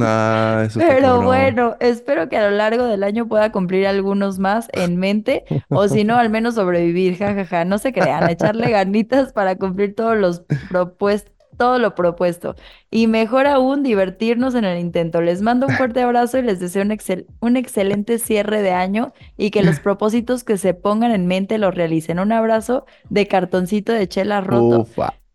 Pero 0.75 1.23
bueno, 1.23 1.77
espero 1.81 2.29
que 2.29 2.37
a 2.37 2.51
lo 2.51 2.57
largo 2.57 2.85
del 2.85 3.05
año 3.05 3.29
pueda 3.29 3.53
cumplir 3.53 3.87
algunos 3.87 4.39
más 4.39 4.69
en 4.73 4.97
mente 4.97 5.45
o 5.69 5.89
si 5.89 6.05
no, 6.05 6.17
al 6.17 6.31
menos 6.31 6.55
sobrevivir, 6.55 7.17
jajaja. 7.17 7.65
No 7.65 7.79
se 7.79 7.93
crean, 7.93 8.29
echarle 8.29 8.71
ganitas 8.71 9.33
para 9.33 9.57
cumplir 9.57 9.95
todos 9.95 10.17
los 10.17 10.43
propuestos 10.69 11.36
todo 11.57 11.79
lo 11.79 11.95
propuesto. 11.95 12.55
Y 12.91 13.07
mejor 13.07 13.47
aún, 13.47 13.83
divertirnos 13.83 14.55
en 14.55 14.65
el 14.65 14.79
intento. 14.79 15.21
Les 15.21 15.43
mando 15.43 15.67
un 15.67 15.75
fuerte 15.75 16.03
abrazo 16.03 16.39
y 16.39 16.43
les 16.43 16.61
deseo 16.61 16.83
un, 16.83 16.97
un 17.41 17.57
excelente 17.57 18.19
cierre 18.19 18.63
de 18.63 18.73
año 18.73 19.13
y 19.37 19.51
que 19.51 19.63
los 19.63 19.81
propósitos 19.81 20.45
que 20.45 20.59
se 20.59 20.75
pongan 20.75 21.13
en 21.13 21.27
mente 21.27 21.59
los 21.59 21.75
realicen. 21.75 22.19
Un 22.19 22.33
abrazo 22.33 22.87
de 23.11 23.27
cartoncito 23.27 23.93
de 23.93 24.09
chela 24.09 24.41
roto. 24.41 24.87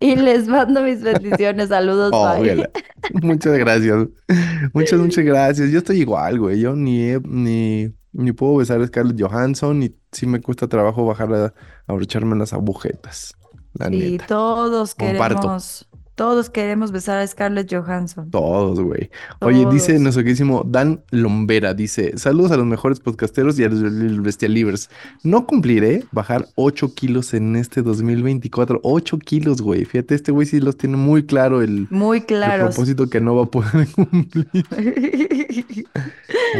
Y 0.01 0.15
les 0.15 0.47
mando 0.47 0.81
mis 0.81 1.03
bendiciones. 1.03 1.69
Saludos, 1.69 2.11
oh, 2.13 2.35
Muchas 3.21 3.57
gracias. 3.57 4.07
Muchas, 4.73 4.99
muchas 4.99 5.23
gracias. 5.25 5.69
Yo 5.69 5.77
estoy 5.77 6.01
igual, 6.01 6.39
güey. 6.39 6.59
Yo 6.59 6.75
ni, 6.75 7.13
ni, 7.23 7.93
ni 8.11 8.31
puedo 8.31 8.55
besar 8.57 8.81
a 8.81 8.87
Scarlett 8.87 9.21
Johansson, 9.21 9.79
ni 9.79 9.95
sí 10.11 10.25
me 10.25 10.41
cuesta 10.41 10.67
trabajo 10.67 11.05
bajar 11.05 11.33
a, 11.33 11.53
abrocharme 11.85 12.35
las 12.35 12.51
agujetas. 12.51 13.35
La 13.73 13.89
sí, 13.89 14.19
todos 14.27 14.95
queremos. 14.95 15.87
Todos 16.15 16.49
queremos 16.49 16.91
besar 16.91 17.19
a 17.19 17.25
Scarlett 17.25 17.73
Johansson. 17.73 18.29
Todos, 18.31 18.79
güey. 18.79 19.09
Oye, 19.39 19.65
dice 19.71 19.97
nuestro 19.97 20.23
queridísimo 20.23 20.63
Dan 20.67 21.03
Lombera, 21.09 21.73
dice, 21.73 22.17
saludos 22.17 22.51
a 22.51 22.57
los 22.57 22.65
mejores 22.65 22.99
podcasteros 22.99 23.57
y 23.59 23.63
a 23.63 23.69
los 23.69 24.21
bestialivers. 24.21 24.89
No 25.23 25.47
cumpliré 25.47 26.03
bajar 26.11 26.47
8 26.55 26.93
kilos 26.93 27.33
en 27.33 27.55
este 27.55 27.81
2024. 27.81 28.81
8 28.83 29.19
kilos, 29.19 29.61
güey. 29.61 29.85
Fíjate, 29.85 30.15
este 30.15 30.31
güey 30.31 30.45
sí 30.45 30.59
los 30.59 30.77
tiene 30.77 30.97
muy 30.97 31.25
claro 31.25 31.61
el, 31.61 31.87
muy 31.89 32.21
claro. 32.21 32.67
el 32.67 32.69
propósito 32.69 33.09
que 33.09 33.21
no 33.21 33.35
va 33.35 33.43
a 33.43 33.45
poder 33.45 33.87
cumplir. 33.95 34.47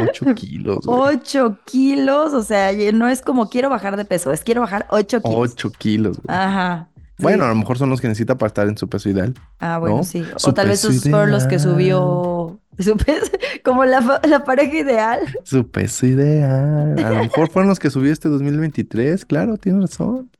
8 0.00 0.24
kilos. 0.34 0.78
Güey. 0.86 1.16
8 1.16 1.58
kilos, 1.66 2.32
o 2.32 2.42
sea, 2.42 2.72
no 2.92 3.08
es 3.08 3.20
como 3.22 3.48
quiero 3.48 3.68
bajar 3.68 3.96
de 3.96 4.04
peso, 4.04 4.32
es 4.32 4.42
quiero 4.42 4.62
bajar 4.62 4.86
8 4.90 5.20
kilos. 5.20 5.52
8 5.52 5.72
kilos, 5.78 6.20
güey. 6.22 6.36
Ajá. 6.36 6.88
Bueno, 7.22 7.44
a 7.44 7.48
lo 7.48 7.54
mejor 7.54 7.78
son 7.78 7.90
los 7.90 8.00
que 8.00 8.08
necesita 8.08 8.36
para 8.36 8.48
estar 8.48 8.68
en 8.68 8.76
su 8.76 8.88
peso 8.88 9.08
ideal. 9.08 9.34
Ah, 9.60 9.78
bueno, 9.78 10.02
sí. 10.04 10.24
o 10.44 10.52
tal 10.52 10.68
vez 10.68 10.84
esos 10.84 11.02
fueron 11.02 11.30
los 11.30 11.46
que 11.46 11.58
subió 11.58 12.60
su 12.78 12.96
peso, 12.96 13.30
como 13.64 13.84
la, 13.84 14.20
la, 14.28 14.44
pareja 14.44 14.76
ideal. 14.76 15.20
Su 15.44 15.68
peso 15.68 16.06
ideal. 16.06 16.98
A 16.98 17.10
lo 17.10 17.18
mejor 17.20 17.50
fueron 17.50 17.68
los 17.68 17.78
que 17.78 17.90
subió 17.90 18.12
este 18.12 18.28
2023, 18.28 19.24
claro, 19.24 19.56
tienes 19.56 19.82
razón. 19.82 20.30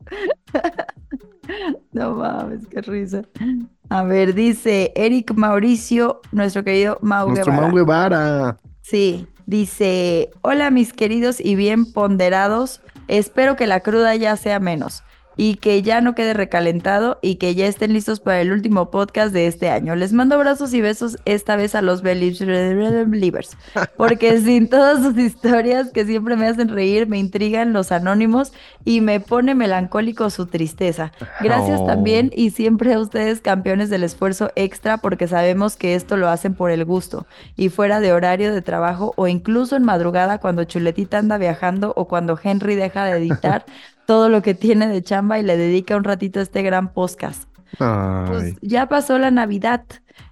No 1.93 2.15
mames, 2.15 2.67
qué 2.69 2.81
risa. 2.81 3.23
A 3.91 4.05
ver, 4.05 4.33
dice 4.33 4.93
Eric 4.95 5.35
Mauricio, 5.35 6.23
nuestro 6.31 6.65
querido 6.65 6.99
Mau 7.03 7.29
nuestro 7.29 7.53
Mau 7.53 7.71
Guevara. 7.75 8.59
Sí, 8.81 9.27
dice, 9.45 10.31
hola 10.41 10.71
mis 10.71 10.93
queridos 10.93 11.41
y 11.41 11.57
bien 11.57 11.85
ponderados, 11.93 12.81
espero 13.09 13.57
que 13.57 13.67
la 13.67 13.81
cruda 13.81 14.15
ya 14.17 14.37
sea 14.37 14.61
menos 14.61 15.03
y 15.37 15.57
que 15.57 15.83
ya 15.83 16.01
no 16.01 16.15
quede 16.15 16.35
recalentado 16.35 17.19
y 17.23 17.37
que 17.37 17.55
ya 17.55 17.67
estén 17.67 17.93
listos 17.93 18.21
para 18.21 18.41
el 18.41 18.53
último 18.53 18.91
podcast 18.91 19.33
de 19.33 19.47
este 19.47 19.71
año. 19.71 19.95
Les 19.97 20.13
mando 20.13 20.35
abrazos 20.35 20.75
y 20.75 20.81
besos 20.81 21.19
esta 21.25 21.57
vez 21.57 21.75
a 21.75 21.83
los 21.83 22.03
Believers, 22.03 23.57
porque 23.97 24.41
sin 24.41 24.69
todas 24.69 25.03
sus 25.03 25.17
historias 25.17 25.91
que 25.91 26.05
siempre 26.05 26.37
me 26.37 26.47
hacen 26.47 26.69
reír, 26.69 27.07
me 27.07 27.19
intrigan 27.19 27.73
los 27.73 27.93
anónimos 27.93 28.53
y 28.85 29.01
me 29.01 29.21
pone 29.21 29.55
melancólico 29.55 30.31
su 30.31 30.47
tristeza. 30.47 31.13
Gracias 31.41 31.81
oh. 31.81 31.87
también 31.87 32.31
y 32.35 32.51
siempre 32.51 32.95
a 32.95 32.99
ustedes 32.99 33.41
campeones 33.41 33.91
del 33.91 34.05
esfuerzo 34.05 34.51
extra 34.57 34.99
porque 34.99 35.29
sabemos 35.29 35.77
que 35.77 35.95
esto 35.95 36.17
lo 36.17 36.29
hacen 36.29 36.55
por 36.55 36.71
el 36.71 36.85
gusto 36.85 37.27
y 37.57 37.69
fuera 37.69 38.01
de 38.01 38.13
horario 38.13 38.53
de 38.53 38.63
trabajo 38.63 39.13
o 39.17 39.29
incluso 39.29 39.77
en 39.77 39.85
madrugada 39.85 40.39
cuando 40.39 40.65
Chuletita 40.65 41.19
anda 41.19 41.39
viajando 41.39 41.93
o 41.97 42.07
cuando 42.07 42.39
Henry 42.43 42.75
deja 42.75 43.05
de 43.05 43.13
editar 43.13 43.65
todo 44.07 44.29
lo 44.29 44.43
que 44.43 44.55
tiene 44.55 44.89
de 44.89 45.03
chamba 45.03 45.39
y 45.39 45.43
le 45.43 45.57
dedica 45.57 45.97
un 45.97 46.05
ratito 46.05 46.41
a 46.41 46.43
este 46.43 46.63
gran 46.63 46.93
podcast. 46.93 47.49
Pues 47.79 48.55
ya 48.61 48.89
pasó 48.89 49.19
la 49.19 49.31
Navidad 49.31 49.85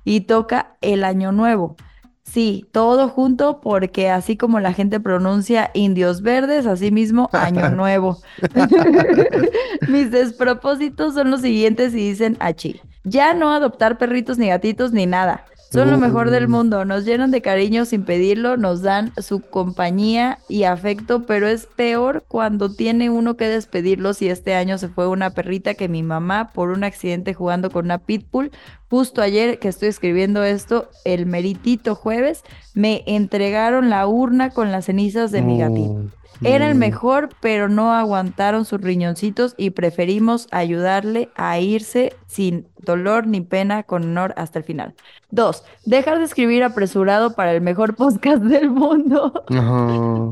y 0.04 0.22
toca 0.22 0.76
el 0.80 1.04
Año 1.04 1.32
Nuevo. 1.32 1.76
Sí, 2.22 2.68
todo 2.70 3.08
junto 3.08 3.60
porque 3.60 4.08
así 4.08 4.36
como 4.36 4.60
la 4.60 4.72
gente 4.72 5.00
pronuncia 5.00 5.70
indios 5.74 6.22
verdes, 6.22 6.66
así 6.66 6.92
mismo 6.92 7.28
año 7.32 7.70
nuevo. 7.74 8.18
Mis 9.88 10.12
despropósitos 10.12 11.14
son 11.14 11.32
los 11.32 11.40
siguientes 11.40 11.92
y 11.92 12.10
dicen 12.10 12.36
achi. 12.38 12.80
Ya 13.02 13.34
no 13.34 13.52
adoptar 13.52 13.98
perritos 13.98 14.38
ni 14.38 14.48
gatitos 14.48 14.92
ni 14.92 15.06
nada. 15.06 15.44
Son 15.72 15.88
lo 15.88 15.98
mejor 15.98 16.30
del 16.30 16.48
mundo, 16.48 16.84
nos 16.84 17.04
llenan 17.04 17.30
de 17.30 17.42
cariño 17.42 17.84
sin 17.84 18.02
pedirlo, 18.02 18.56
nos 18.56 18.82
dan 18.82 19.12
su 19.18 19.40
compañía 19.40 20.38
y 20.48 20.64
afecto, 20.64 21.26
pero 21.26 21.46
es 21.46 21.66
peor 21.66 22.24
cuando 22.26 22.74
tiene 22.74 23.08
uno 23.08 23.36
que 23.36 23.46
despedirlos 23.46 24.20
y 24.20 24.28
este 24.28 24.54
año 24.54 24.78
se 24.78 24.88
fue 24.88 25.06
una 25.06 25.30
perrita 25.30 25.74
que 25.74 25.88
mi 25.88 26.02
mamá 26.02 26.50
por 26.52 26.70
un 26.70 26.82
accidente 26.82 27.34
jugando 27.34 27.70
con 27.70 27.84
una 27.84 27.98
pitbull, 27.98 28.50
justo 28.88 29.22
ayer 29.22 29.60
que 29.60 29.68
estoy 29.68 29.90
escribiendo 29.90 30.42
esto, 30.42 30.90
el 31.04 31.26
meritito 31.26 31.94
jueves, 31.94 32.42
me 32.74 33.04
entregaron 33.06 33.90
la 33.90 34.08
urna 34.08 34.50
con 34.50 34.72
las 34.72 34.86
cenizas 34.86 35.30
de 35.30 35.42
mi 35.42 35.58
gatito. 35.58 36.10
Era 36.42 36.68
el 36.68 36.74
mejor, 36.74 37.28
pero 37.40 37.68
no 37.68 37.92
aguantaron 37.92 38.64
sus 38.64 38.80
riñoncitos 38.80 39.54
y 39.56 39.70
preferimos 39.70 40.48
ayudarle 40.50 41.30
a 41.34 41.58
irse 41.58 42.14
sin 42.26 42.68
dolor 42.78 43.26
ni 43.26 43.40
pena 43.42 43.82
con 43.82 44.04
honor 44.04 44.32
hasta 44.36 44.58
el 44.58 44.64
final. 44.64 44.94
Dos, 45.30 45.64
dejar 45.84 46.18
de 46.18 46.24
escribir 46.24 46.64
apresurado 46.64 47.34
para 47.34 47.52
el 47.52 47.60
mejor 47.60 47.94
podcast 47.96 48.42
del 48.42 48.70
mundo. 48.70 49.44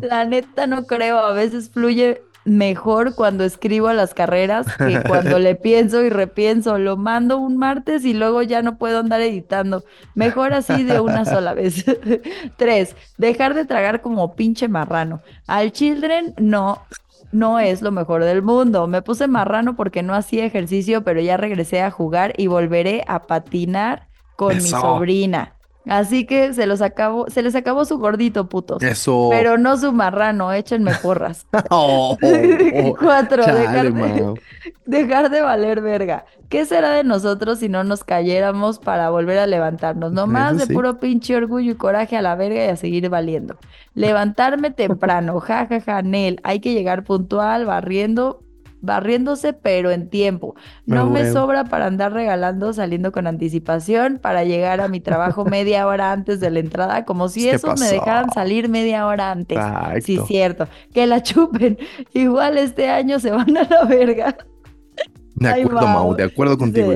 La 0.03 0.25
neta 0.25 0.67
no 0.67 0.87
creo, 0.87 1.19
a 1.19 1.33
veces 1.33 1.71
fluye 1.71 2.23
mejor 2.45 3.15
cuando 3.15 3.45
escribo 3.45 3.93
las 3.93 4.15
carreras 4.15 4.67
que 4.77 5.03
cuando 5.07 5.39
le 5.39 5.55
pienso 5.57 6.03
y 6.03 6.11
repienso. 6.11 6.79
Lo 6.79 6.97
mando 6.97 7.39
un 7.39 7.57
martes 7.57 8.05
y 8.05 8.15
luego 8.15 8.43
ya 8.43 8.63
no 8.63 8.79
puedo 8.79 9.01
andar 9.01 9.21
editando. 9.21 9.85
Mejor 10.15 10.53
así 10.53 10.83
de 10.85 11.01
una 11.01 11.25
sola 11.25 11.55
vez. 11.55 11.85
Tres, 12.57 12.97
dejar 13.17 13.55
de 13.55 13.65
tragar 13.65 14.01
como 14.01 14.35
pinche 14.35 14.69
marrano. 14.69 15.21
Al 15.47 15.73
children 15.73 16.35
no. 16.39 16.83
No 17.31 17.59
es 17.59 17.83
lo 17.83 17.91
mejor 17.91 18.25
del 18.25 18.41
mundo. 18.41 18.87
Me 18.87 19.03
puse 19.03 19.29
marrano 19.29 19.77
porque 19.77 20.03
no 20.03 20.15
hacía 20.15 20.47
ejercicio, 20.47 21.05
pero 21.05 21.21
ya 21.21 21.37
regresé 21.37 21.83
a 21.83 21.91
jugar 21.91 22.33
y 22.39 22.47
volveré 22.47 23.05
a 23.07 23.27
patinar 23.27 24.09
con 24.35 24.57
mi 24.57 24.63
sobrina. 24.63 25.58
Así 25.89 26.27
que 26.27 26.53
se 26.53 26.67
los 26.67 26.83
acabó, 26.83 27.27
se 27.29 27.43
les 27.43 27.55
acabó 27.55 27.85
su 27.85 27.99
gordito, 27.99 28.49
putos. 28.49 28.83
Eso. 28.83 29.29
Pero 29.31 29.59
no 29.59 29.77
su 29.77 29.93
marrano, 29.93 30.53
échenme 30.53 30.93
porras. 31.03 31.47
Oh, 31.71 32.17
oh, 32.23 32.97
Cuatro, 32.99 33.45
dejar, 33.45 33.93
de, 33.93 34.35
dejar, 34.87 35.31
de, 35.31 35.43
valer 35.43 35.81
verga. 35.81 36.25
¿Qué 36.49 36.65
será 36.65 36.91
de 36.91 37.05
nosotros 37.05 37.59
si 37.59 37.69
no 37.69 37.85
nos 37.85 38.05
cayéramos 38.05 38.79
para 38.79 39.11
volver 39.11 39.39
a 39.39 39.47
levantarnos? 39.47 40.13
No 40.13 40.27
más 40.27 40.57
de 40.57 40.73
puro 40.73 40.99
pinche 40.99 41.37
orgullo 41.37 41.73
y 41.73 41.75
coraje 41.75 42.17
a 42.17 42.23
la 42.23 42.37
verga 42.37 42.65
y 42.65 42.69
a 42.69 42.77
seguir 42.77 43.09
valiendo. 43.09 43.59
Levantarme 43.95 44.71
temprano, 44.71 45.41
jajaja, 45.41 45.81
ja, 45.81 45.95
ja, 45.97 46.03
Nel. 46.03 46.41
Hay 46.43 46.61
que 46.61 46.73
llegar 46.73 47.05
puntual, 47.05 47.67
barriendo, 47.67 48.43
barriéndose, 48.81 49.53
pero 49.53 49.91
en 49.91 50.09
tiempo. 50.09 50.55
No 50.87 51.11
me 51.11 51.31
sobra 51.31 51.65
para 51.65 51.87
andar 51.87 52.13
regalando 52.13 52.73
saliendo 52.73 53.13
con 53.13 53.27
anticipación 53.27 54.19
para 54.19 54.45
llegar 54.45 54.81
a 54.81 54.89
mi 54.89 55.01
trabajo 55.01 55.45
media 55.47 55.87
hora 55.87 56.13
antes 56.13 56.41
de 56.41 56.51
la 56.51 56.61
entrada, 56.61 57.05
como 57.05 57.29
si 57.29 57.49
esos 57.49 57.79
me 57.81 57.87
dejaran 57.87 58.31
salir 58.33 58.69
media 58.69 59.07
hora 59.07 59.31
antes. 59.31 59.59
Sí, 60.05 60.19
cierto. 60.27 60.69
Que 60.93 61.07
la 61.07 61.23
chupen. 61.23 61.79
Igual 62.13 62.59
este 62.59 62.89
año 62.89 63.21
se 63.21 63.31
van 63.31 63.57
a 63.57 63.65
la 63.65 63.85
verga. 63.85 64.37
De 65.35 65.49
acuerdo, 65.49 65.87
Mau, 65.87 66.15
de 66.15 66.25
acuerdo 66.25 66.59
contigo, 66.59 66.93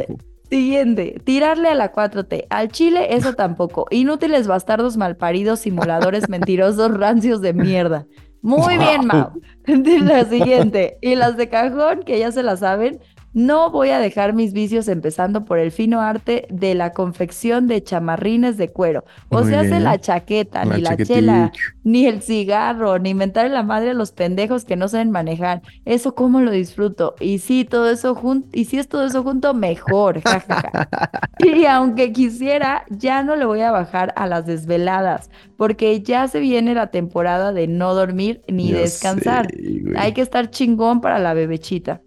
Siguiente, 0.53 1.19
tirarle 1.25 1.71
a 1.71 1.75
la 1.75 1.95
4T. 1.95 2.45
Al 2.51 2.69
Chile, 2.69 3.15
eso 3.17 3.33
tampoco. 3.33 3.87
Inútiles 3.89 4.47
bastardos 4.47 4.99
malparidos, 4.99 5.61
simuladores 5.61 6.29
mentirosos, 6.29 6.93
rancios 6.93 7.41
de 7.41 7.55
mierda. 7.55 8.07
Muy 8.43 8.77
bien, 8.77 9.07
Mau. 9.07 9.33
La 9.67 10.25
siguiente. 10.25 10.99
Y 11.01 11.15
las 11.15 11.37
de 11.37 11.49
cajón, 11.49 12.03
que 12.03 12.19
ya 12.19 12.33
se 12.33 12.43
la 12.43 12.57
saben, 12.57 13.01
no 13.35 13.71
voy 13.71 13.91
a 13.91 13.99
dejar 13.99 14.35
mis 14.35 14.53
vicios 14.53 14.89
empezando 14.89 15.45
por 15.45 15.59
el 15.59 15.71
fino 15.71 16.01
arte 16.01 16.47
de 16.51 16.75
la 16.75 16.93
confección 16.93 17.67
de 17.67 17.83
chamarrines 17.83 18.57
de 18.59 18.69
cuero. 18.69 19.05
O 19.31 19.43
sea, 19.45 19.61
hace 19.61 19.81
la 19.81 19.99
chaqueta, 19.99 20.65
ni 20.65 20.83
la 20.83 20.97
chela, 20.97 21.53
ni 21.83 22.07
el 22.07 22.23
cigarro, 22.23 22.99
ni 22.99 23.11
inventar 23.11 23.51
la 23.51 23.63
madre 23.63 23.91
a 23.91 23.95
los 23.95 24.13
pendejos 24.13 24.65
que 24.65 24.77
no 24.77 24.89
saben 24.89 25.11
manejar. 25.11 25.63
Eso 25.85 26.15
cómo 26.15 26.41
lo 26.41 26.51
disfruto. 26.51 27.15
Y 27.21 27.39
sí, 27.39 27.65
todo 27.65 27.91
eso 27.91 28.15
junto, 28.15 28.49
y 28.53 28.67
si 28.67 28.79
es 28.79 28.89
todo 28.89 29.07
eso 29.07 29.23
junto, 29.23 29.55
mejor. 29.55 30.21
y 31.39 31.65
aunque 31.65 32.13
quisiera, 32.13 32.85
ya 32.91 33.23
no 33.23 33.37
le 33.37 33.47
voy 33.47 33.63
a 33.63 33.71
bajar 33.71 34.13
a 34.17 34.27
las 34.27 34.45
desveladas, 34.45 35.31
porque 35.57 36.03
ya 36.03 36.29
se 36.29 36.41
viene 36.41 36.75
la 36.75 36.89
temporada 36.89 37.53
de 37.53 37.67
no 37.67 37.95
dormir 37.95 38.43
ni 38.47 38.73
descansar. 38.73 39.49
Hay 39.97 40.13
que 40.13 40.21
estar 40.21 40.51
chingón 40.51 41.01
para 41.01 41.19
la 41.19 41.33
bebechita 41.33 42.03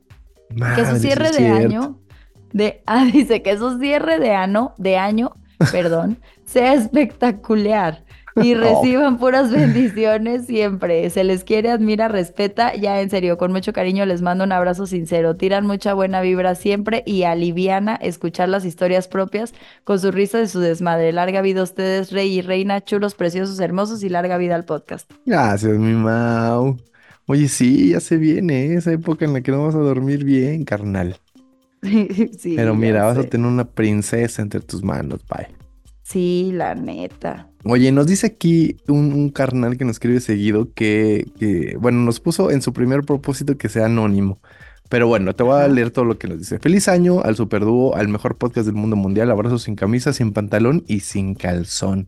que 0.76 0.86
su 0.86 0.98
cierre 0.98 1.32
de 1.32 1.50
año, 1.50 2.00
de, 2.54 2.82
ah, 2.86 3.06
dice 3.12 3.42
que 3.42 3.58
su 3.58 3.80
cierre 3.80 4.20
de 4.20 4.32
año, 4.32 4.74
de 4.78 4.98
año, 4.98 5.34
perdón, 5.72 6.20
sea 6.46 6.74
espectacular. 6.74 8.04
y 8.36 8.54
reciban 8.54 9.18
puras 9.18 9.50
bendiciones 9.50 10.46
siempre. 10.46 11.10
Se 11.10 11.24
les 11.24 11.46
quiere, 11.46 11.72
admira, 11.72 12.10
respeta. 12.10 12.76
Ya 12.76 13.00
en 13.00 13.10
serio, 13.10 13.38
con 13.38 13.54
mucho 13.54 13.72
cariño 13.72 14.06
les 14.06 14.22
mando 14.22 14.44
un 14.44 14.52
abrazo 14.52 14.86
sincero. 14.86 15.38
Tiran 15.38 15.66
mucha 15.66 15.94
buena 15.94 16.20
vibra 16.20 16.54
siempre 16.56 17.02
y 17.06 17.24
aliviana 17.24 17.96
escuchar 17.96 18.50
las 18.50 18.66
historias 18.66 19.08
propias 19.08 19.54
con 19.86 20.00
su 20.00 20.12
risa 20.12 20.38
de 20.38 20.50
su 20.50 20.60
desmadre. 20.60 21.14
Larga 21.14 21.42
vida 21.42 21.62
a 21.62 21.64
ustedes, 21.64 22.12
rey 22.12 22.40
y 22.40 22.42
reina, 22.42 22.84
chulos, 22.84 23.16
preciosos, 23.16 23.58
hermosos 23.62 24.04
y 24.04 24.10
larga 24.10 24.38
vida 24.38 24.56
al 24.56 24.66
podcast. 24.66 25.10
Gracias, 25.26 25.78
mi 25.78 25.94
Mau. 25.94 26.78
Oye, 27.28 27.48
sí, 27.48 27.90
ya 27.90 28.00
se 28.00 28.18
viene 28.18 28.76
esa 28.76 28.92
época 28.92 29.26
en 29.26 29.34
la 29.34 29.42
que 29.42 29.52
no 29.52 29.66
vas 29.66 29.76
a 29.76 29.80
dormir 29.80 30.24
bien, 30.24 30.64
carnal. 30.64 31.18
sí, 31.82 32.54
Pero 32.56 32.76
mira, 32.76 33.06
vas 33.06 33.18
a 33.18 33.24
tener 33.24 33.48
una 33.48 33.66
princesa 33.66 34.42
entre 34.42 34.60
tus 34.60 34.84
manos, 34.84 35.22
bye. 35.28 35.48
Sí, 36.04 36.52
la 36.54 36.76
neta. 36.76 37.50
Oye, 37.64 37.92
nos 37.92 38.06
dice 38.06 38.28
aquí 38.28 38.78
un, 38.88 39.30
carnal 39.32 39.76
que 39.76 39.86
nos 39.86 39.96
escribe 39.96 40.20
seguido 40.20 40.72
que, 40.74 41.26
que, 41.40 41.76
bueno, 41.80 42.00
nos 42.02 42.20
puso 42.20 42.52
en 42.52 42.62
su 42.62 42.74
primer 42.74 43.02
propósito 43.02 43.58
que 43.58 43.70
sea 43.70 43.88
anónimo. 43.88 44.40
Pero 44.88 45.08
bueno, 45.08 45.34
te 45.34 45.42
voy 45.42 45.60
a 45.60 45.68
leer 45.68 45.90
todo 45.90 46.06
lo 46.06 46.20
que 46.20 46.28
nos 46.28 46.38
dice. 46.38 46.60
Feliz 46.60 46.88
año 46.88 47.22
al 47.22 47.36
Superdúo, 47.36 47.96
al 47.96 48.08
mejor 48.08 48.38
podcast 48.38 48.68
del 48.68 48.76
mundo 48.76 48.96
mundial. 48.96 49.32
Abrazos 49.32 49.64
sin 49.64 49.76
camisa, 49.76 50.14
sin 50.14 50.32
pantalón 50.32 50.84
y 50.88 51.00
sin 51.00 51.34
calzón. 51.34 52.08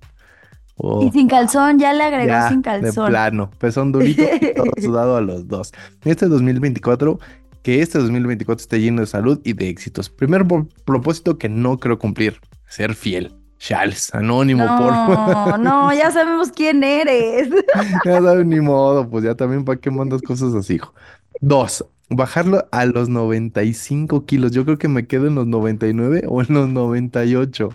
Oh. 0.78 1.04
Y 1.04 1.12
sin 1.12 1.28
calzón, 1.28 1.80
ya 1.80 1.94
le 1.94 2.04
agregó 2.04 2.50
sin 2.50 2.62
calzón. 2.62 3.06
De 3.06 3.10
plano, 3.12 3.50
pezón 3.58 3.92
durito, 3.92 4.24
todo 4.56 4.72
sudado 4.82 5.18
a 5.18 5.22
los 5.22 5.48
dos. 5.48 5.74
Este 6.06 6.28
2024, 6.28 7.20
que 7.64 7.82
este 7.82 7.98
2024 7.98 8.62
esté 8.62 8.80
lleno 8.80 9.02
de 9.02 9.08
salud 9.08 9.42
y 9.44 9.54
de 9.54 9.70
éxitos. 9.70 10.10
Primer 10.10 10.46
propósito 10.86 11.38
que 11.38 11.50
no 11.50 11.78
creo 11.78 11.98
cumplir, 11.98 12.40
ser 12.68 12.94
fiel. 12.94 13.34
Charles, 13.60 14.14
anónimo, 14.14 14.66
por 14.78 14.92
No, 14.92 15.58
no, 15.58 15.94
ya 15.98 16.12
sabemos 16.12 16.52
quién 16.52 16.84
eres. 16.84 17.50
ya 18.06 18.22
sabes, 18.22 18.46
ni 18.46 18.60
modo, 18.60 19.10
pues 19.10 19.24
ya 19.24 19.36
también 19.36 19.66
para 19.66 19.80
qué 19.80 19.90
mandas 19.90 20.22
cosas 20.22 20.54
así, 20.54 20.76
hijo. 20.76 20.94
Dos, 21.42 21.84
bajarlo 22.10 22.68
a 22.72 22.86
los 22.86 23.10
95 23.10 24.26
kilos. 24.26 24.52
Yo 24.52 24.64
creo 24.64 24.78
que 24.78 24.88
me 24.88 25.08
quedo 25.08 25.28
en 25.28 25.36
los 25.36 25.48
99 25.48 26.26
o 26.28 26.42
en 26.42 26.54
los 26.54 26.70
98. 26.70 27.70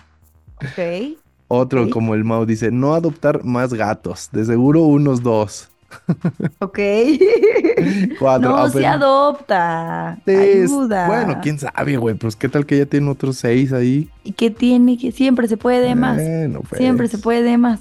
Ok. 0.57 1.19
Otro 1.55 1.91
como 1.91 2.15
el 2.15 2.25
Mau 2.25 2.47
dice, 2.47 2.71
no 2.71 2.95
adoptar 2.95 3.45
más 3.45 3.75
gatos, 3.75 4.31
de 4.33 4.43
seguro 4.47 4.85
unos 4.85 5.23
dos. 5.23 5.69
Ok. 6.59 6.79
Cuatro. 8.19 8.51
No 8.51 8.69
se 8.69 8.87
adopta. 8.87 10.19
Ayuda. 10.27 11.07
Bueno, 11.07 11.39
quién 11.43 11.59
sabe, 11.59 11.97
güey. 11.97 12.15
Pues 12.15 12.37
qué 12.37 12.49
tal 12.49 12.67
que 12.67 12.79
ya 12.79 12.87
tiene 12.87 13.11
otros 13.11 13.37
seis 13.37 13.73
ahí. 13.73 14.09
¿Y 14.25 14.33
qué 14.33 14.51
tiene? 14.51 14.97
Que 14.97 15.11
siempre 15.11 15.49
se 15.49 15.57
puede 15.57 15.95
más. 15.95 16.17
Pues. 16.17 16.79
Siempre 16.79 17.09
se 17.09 17.19
puede 17.19 17.59
más. 17.59 17.81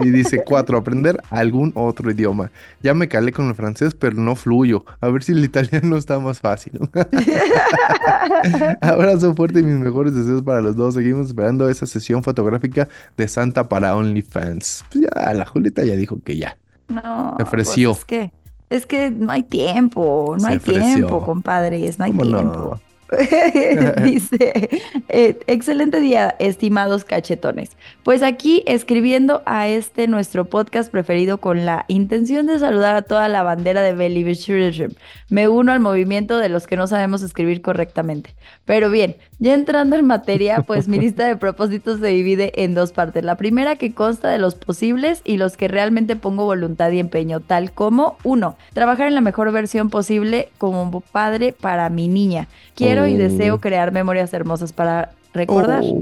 Y 0.00 0.10
dice 0.10 0.42
cuatro, 0.46 0.78
aprender 0.78 1.20
algún 1.30 1.72
otro 1.74 2.10
idioma. 2.10 2.50
Ya 2.82 2.94
me 2.94 3.08
calé 3.08 3.32
con 3.32 3.48
el 3.48 3.54
francés, 3.54 3.94
pero 3.94 4.16
no 4.16 4.34
fluyo. 4.34 4.84
A 5.00 5.08
ver 5.08 5.22
si 5.22 5.32
el 5.32 5.44
italiano 5.44 5.96
está 5.96 6.18
más 6.18 6.40
fácil. 6.40 6.78
Abrazo 8.80 9.34
fuerte 9.34 9.60
y 9.60 9.62
mis 9.62 9.78
mejores 9.78 10.14
deseos 10.14 10.42
para 10.42 10.60
los 10.60 10.76
dos. 10.76 10.94
Seguimos 10.94 11.26
esperando 11.26 11.68
esa 11.68 11.86
sesión 11.86 12.22
fotográfica 12.22 12.88
de 13.16 13.28
Santa 13.28 13.68
para 13.68 13.94
OnlyFans. 13.96 14.84
Pues 14.90 15.04
ya, 15.04 15.34
la 15.34 15.44
Julieta 15.44 15.84
ya 15.84 15.96
dijo 15.96 16.18
que 16.24 16.36
ya. 16.36 16.56
No. 16.88 17.34
Se 17.36 17.42
ofreció. 17.42 17.90
Pues 17.90 17.98
es 18.00 18.04
que, 18.04 18.32
es 18.70 18.86
que 18.86 19.10
no 19.10 19.30
hay 19.32 19.42
tiempo, 19.42 20.36
no 20.40 20.48
hay 20.48 20.58
tiempo, 20.58 21.24
compadres, 21.24 21.98
no 21.98 22.04
hay 22.06 22.12
tiempo. 22.12 22.80
Dice, 24.02 24.68
eh, 25.08 25.38
excelente 25.46 25.98
día, 26.00 26.36
estimados 26.38 27.04
cachetones. 27.04 27.70
Pues 28.02 28.22
aquí 28.22 28.62
escribiendo 28.66 29.42
a 29.46 29.68
este 29.68 30.08
nuestro 30.08 30.44
podcast 30.44 30.90
preferido 30.90 31.38
con 31.38 31.64
la 31.64 31.86
intención 31.88 32.46
de 32.46 32.58
saludar 32.58 32.96
a 32.96 33.02
toda 33.02 33.28
la 33.28 33.42
bandera 33.42 33.80
de 33.80 33.94
Believism. 33.94 34.94
Me 35.30 35.48
uno 35.48 35.72
al 35.72 35.80
movimiento 35.80 36.38
de 36.38 36.50
los 36.50 36.66
que 36.66 36.76
no 36.76 36.86
sabemos 36.86 37.22
escribir 37.22 37.62
correctamente. 37.62 38.34
Pero 38.66 38.90
bien, 38.90 39.16
ya 39.38 39.54
entrando 39.54 39.96
en 39.96 40.04
materia, 40.04 40.62
pues 40.62 40.86
mi 40.86 40.98
lista 40.98 41.26
de 41.26 41.36
propósitos 41.36 42.00
se 42.00 42.08
divide 42.08 42.64
en 42.64 42.74
dos 42.74 42.92
partes. 42.92 43.24
La 43.24 43.36
primera 43.36 43.76
que 43.76 43.94
consta 43.94 44.28
de 44.28 44.38
los 44.38 44.54
posibles 44.54 45.22
y 45.24 45.38
los 45.38 45.56
que 45.56 45.68
realmente 45.68 46.16
pongo 46.16 46.44
voluntad 46.44 46.90
y 46.90 46.98
empeño, 46.98 47.40
tal 47.40 47.72
como 47.72 48.18
uno, 48.22 48.58
trabajar 48.74 49.06
en 49.06 49.14
la 49.14 49.20
mejor 49.22 49.50
versión 49.52 49.88
posible 49.88 50.50
como 50.58 51.00
padre 51.00 51.52
para 51.52 51.88
mi 51.88 52.08
niña. 52.08 52.48
Quiero 52.74 52.97
y 53.06 53.16
deseo 53.16 53.56
oh. 53.56 53.60
crear 53.60 53.92
memorias 53.92 54.32
hermosas 54.32 54.72
para 54.72 55.12
recordar. 55.32 55.82
Oh. 55.84 55.98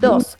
Dos, 0.00 0.36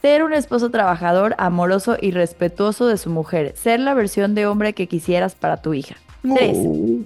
ser 0.00 0.24
un 0.24 0.32
esposo 0.32 0.70
trabajador, 0.70 1.34
amoroso 1.38 1.96
y 2.00 2.10
respetuoso 2.10 2.86
de 2.86 2.96
su 2.96 3.10
mujer. 3.10 3.54
Ser 3.56 3.80
la 3.80 3.94
versión 3.94 4.34
de 4.34 4.46
hombre 4.46 4.72
que 4.72 4.88
quisieras 4.88 5.34
para 5.34 5.58
tu 5.58 5.74
hija. 5.74 5.96
Tres, 6.22 6.56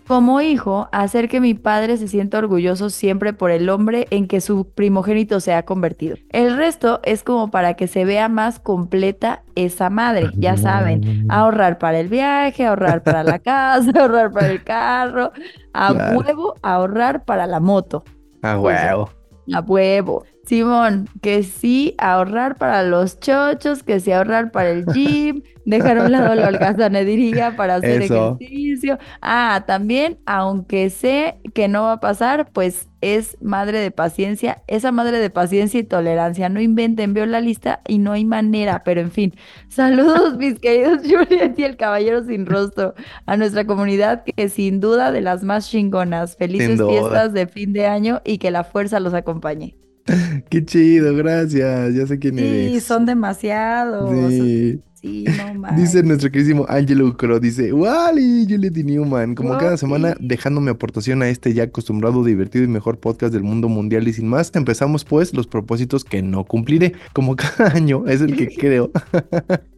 como 0.06 0.42
hijo, 0.42 0.88
hacer 0.92 1.28
que 1.28 1.40
mi 1.40 1.54
padre 1.54 1.96
se 1.96 2.06
sienta 2.06 2.36
orgulloso 2.38 2.90
siempre 2.90 3.32
por 3.32 3.50
el 3.50 3.70
hombre 3.70 4.06
en 4.10 4.28
que 4.28 4.42
su 4.42 4.66
primogénito 4.68 5.40
se 5.40 5.54
ha 5.54 5.64
convertido. 5.64 6.16
El 6.30 6.56
resto 6.56 7.00
es 7.02 7.22
como 7.22 7.50
para 7.50 7.74
que 7.74 7.86
se 7.86 8.04
vea 8.04 8.28
más 8.28 8.58
completa 8.58 9.42
esa 9.54 9.88
madre, 9.88 10.30
ya 10.34 10.58
saben, 10.58 11.26
ahorrar 11.30 11.78
para 11.78 11.98
el 11.98 12.08
viaje, 12.08 12.66
ahorrar 12.66 13.02
para 13.02 13.24
la 13.24 13.38
casa, 13.40 13.90
ahorrar 13.98 14.32
para 14.32 14.48
el 14.48 14.62
carro, 14.62 15.32
a 15.72 15.92
huevo, 15.92 16.54
ahorrar 16.62 17.24
para 17.24 17.46
la 17.46 17.60
moto. 17.60 18.04
A 18.42 18.58
huevo. 18.58 19.10
A 19.52 19.60
huevo. 19.60 20.24
Simón, 20.47 21.09
que 21.22 21.42
sí 21.42 21.97
ahorrar 21.99 22.57
para 22.57 22.84
los 22.84 23.18
chochos, 23.18 23.82
que 23.82 23.99
sí 23.99 24.12
ahorrar 24.12 24.53
para 24.53 24.70
el 24.70 24.86
gym, 24.86 25.42
dejar 25.64 25.99
a 25.99 26.05
un 26.05 26.12
lado 26.12 26.36
la 26.36 26.47
holgazanería 26.47 27.57
para 27.57 27.76
hacer 27.76 28.03
ejercicio. 28.03 28.99
Ah, 29.20 29.64
también, 29.66 30.18
aunque 30.24 30.88
sé 30.90 31.38
que 31.53 31.66
no 31.66 31.82
va 31.82 31.92
a 31.92 32.01
pasar, 32.01 32.49
pues 32.53 32.88
es 33.01 33.36
madre 33.40 33.80
de 33.80 33.90
paciencia, 33.90 34.62
esa 34.68 34.92
madre 34.92 35.18
de 35.18 35.30
paciencia 35.30 35.80
y 35.80 35.84
tolerancia. 35.84 36.49
No 36.49 36.61
inventen, 36.61 37.12
veo 37.12 37.26
la 37.26 37.40
lista 37.40 37.80
y 37.88 37.99
no 37.99 38.12
hay 38.12 38.24
manera, 38.24 38.84
pero 38.84 39.01
en 39.01 39.11
fin. 39.11 39.34
Saludos, 39.68 40.36
mis 40.38 40.61
queridos 40.61 41.01
Juliet 41.03 41.59
y 41.59 41.64
el 41.64 41.76
caballero 41.76 42.22
sin 42.22 42.47
rostro, 42.47 42.94
a 43.26 43.36
nuestra 43.36 43.66
comunidad 43.66 44.22
que 44.22 44.49
sin 44.49 44.78
duda 44.78 45.11
de 45.11 45.22
las 45.22 45.42
más 45.42 45.68
chingonas. 45.68 46.36
Felices 46.36 46.80
fiestas 46.80 47.32
de 47.32 47.49
fin 47.49 47.72
de 47.72 47.86
año 47.86 48.22
y 48.24 48.38
que 48.38 48.53
la 48.53 48.62
fuerza 48.62 49.01
los 49.01 49.12
acompañe. 49.12 49.76
Qué 50.48 50.64
chido, 50.64 51.14
gracias. 51.14 51.94
Ya 51.94 52.07
sé 52.07 52.18
quién 52.18 52.38
eres. 52.38 52.72
Sí, 52.72 52.80
son 52.80 53.07
demasiados. 53.07 54.11
Sí. 54.30 54.80
Dice 55.76 56.02
nuestro 56.02 56.30
queridísimo 56.30 56.66
Angelo 56.68 57.16
Cro, 57.16 57.38
dice, 57.38 57.72
Wally, 57.72 58.46
Juliet 58.48 58.76
Newman, 58.76 59.34
como 59.34 59.57
cada 59.57 59.76
semana 59.76 60.16
dejando 60.18 60.61
mi 60.61 60.70
aportación 60.70 61.22
a 61.22 61.28
este 61.28 61.54
ya 61.54 61.64
acostumbrado, 61.64 62.24
divertido 62.24 62.64
y 62.64 62.68
mejor 62.68 62.98
podcast 62.98 63.32
del 63.32 63.42
mundo 63.42 63.68
mundial 63.68 64.09
y 64.09 64.12
sin 64.12 64.26
más, 64.26 64.50
empezamos 64.54 65.04
pues 65.04 65.34
los 65.34 65.46
propósitos 65.46 66.04
que 66.04 66.22
no 66.22 66.44
cumpliré, 66.44 66.94
como 67.12 67.36
cada 67.36 67.70
año 67.74 68.04
es 68.07 68.20
el 68.20 68.36
que 68.36 68.48
creo. 68.48 68.90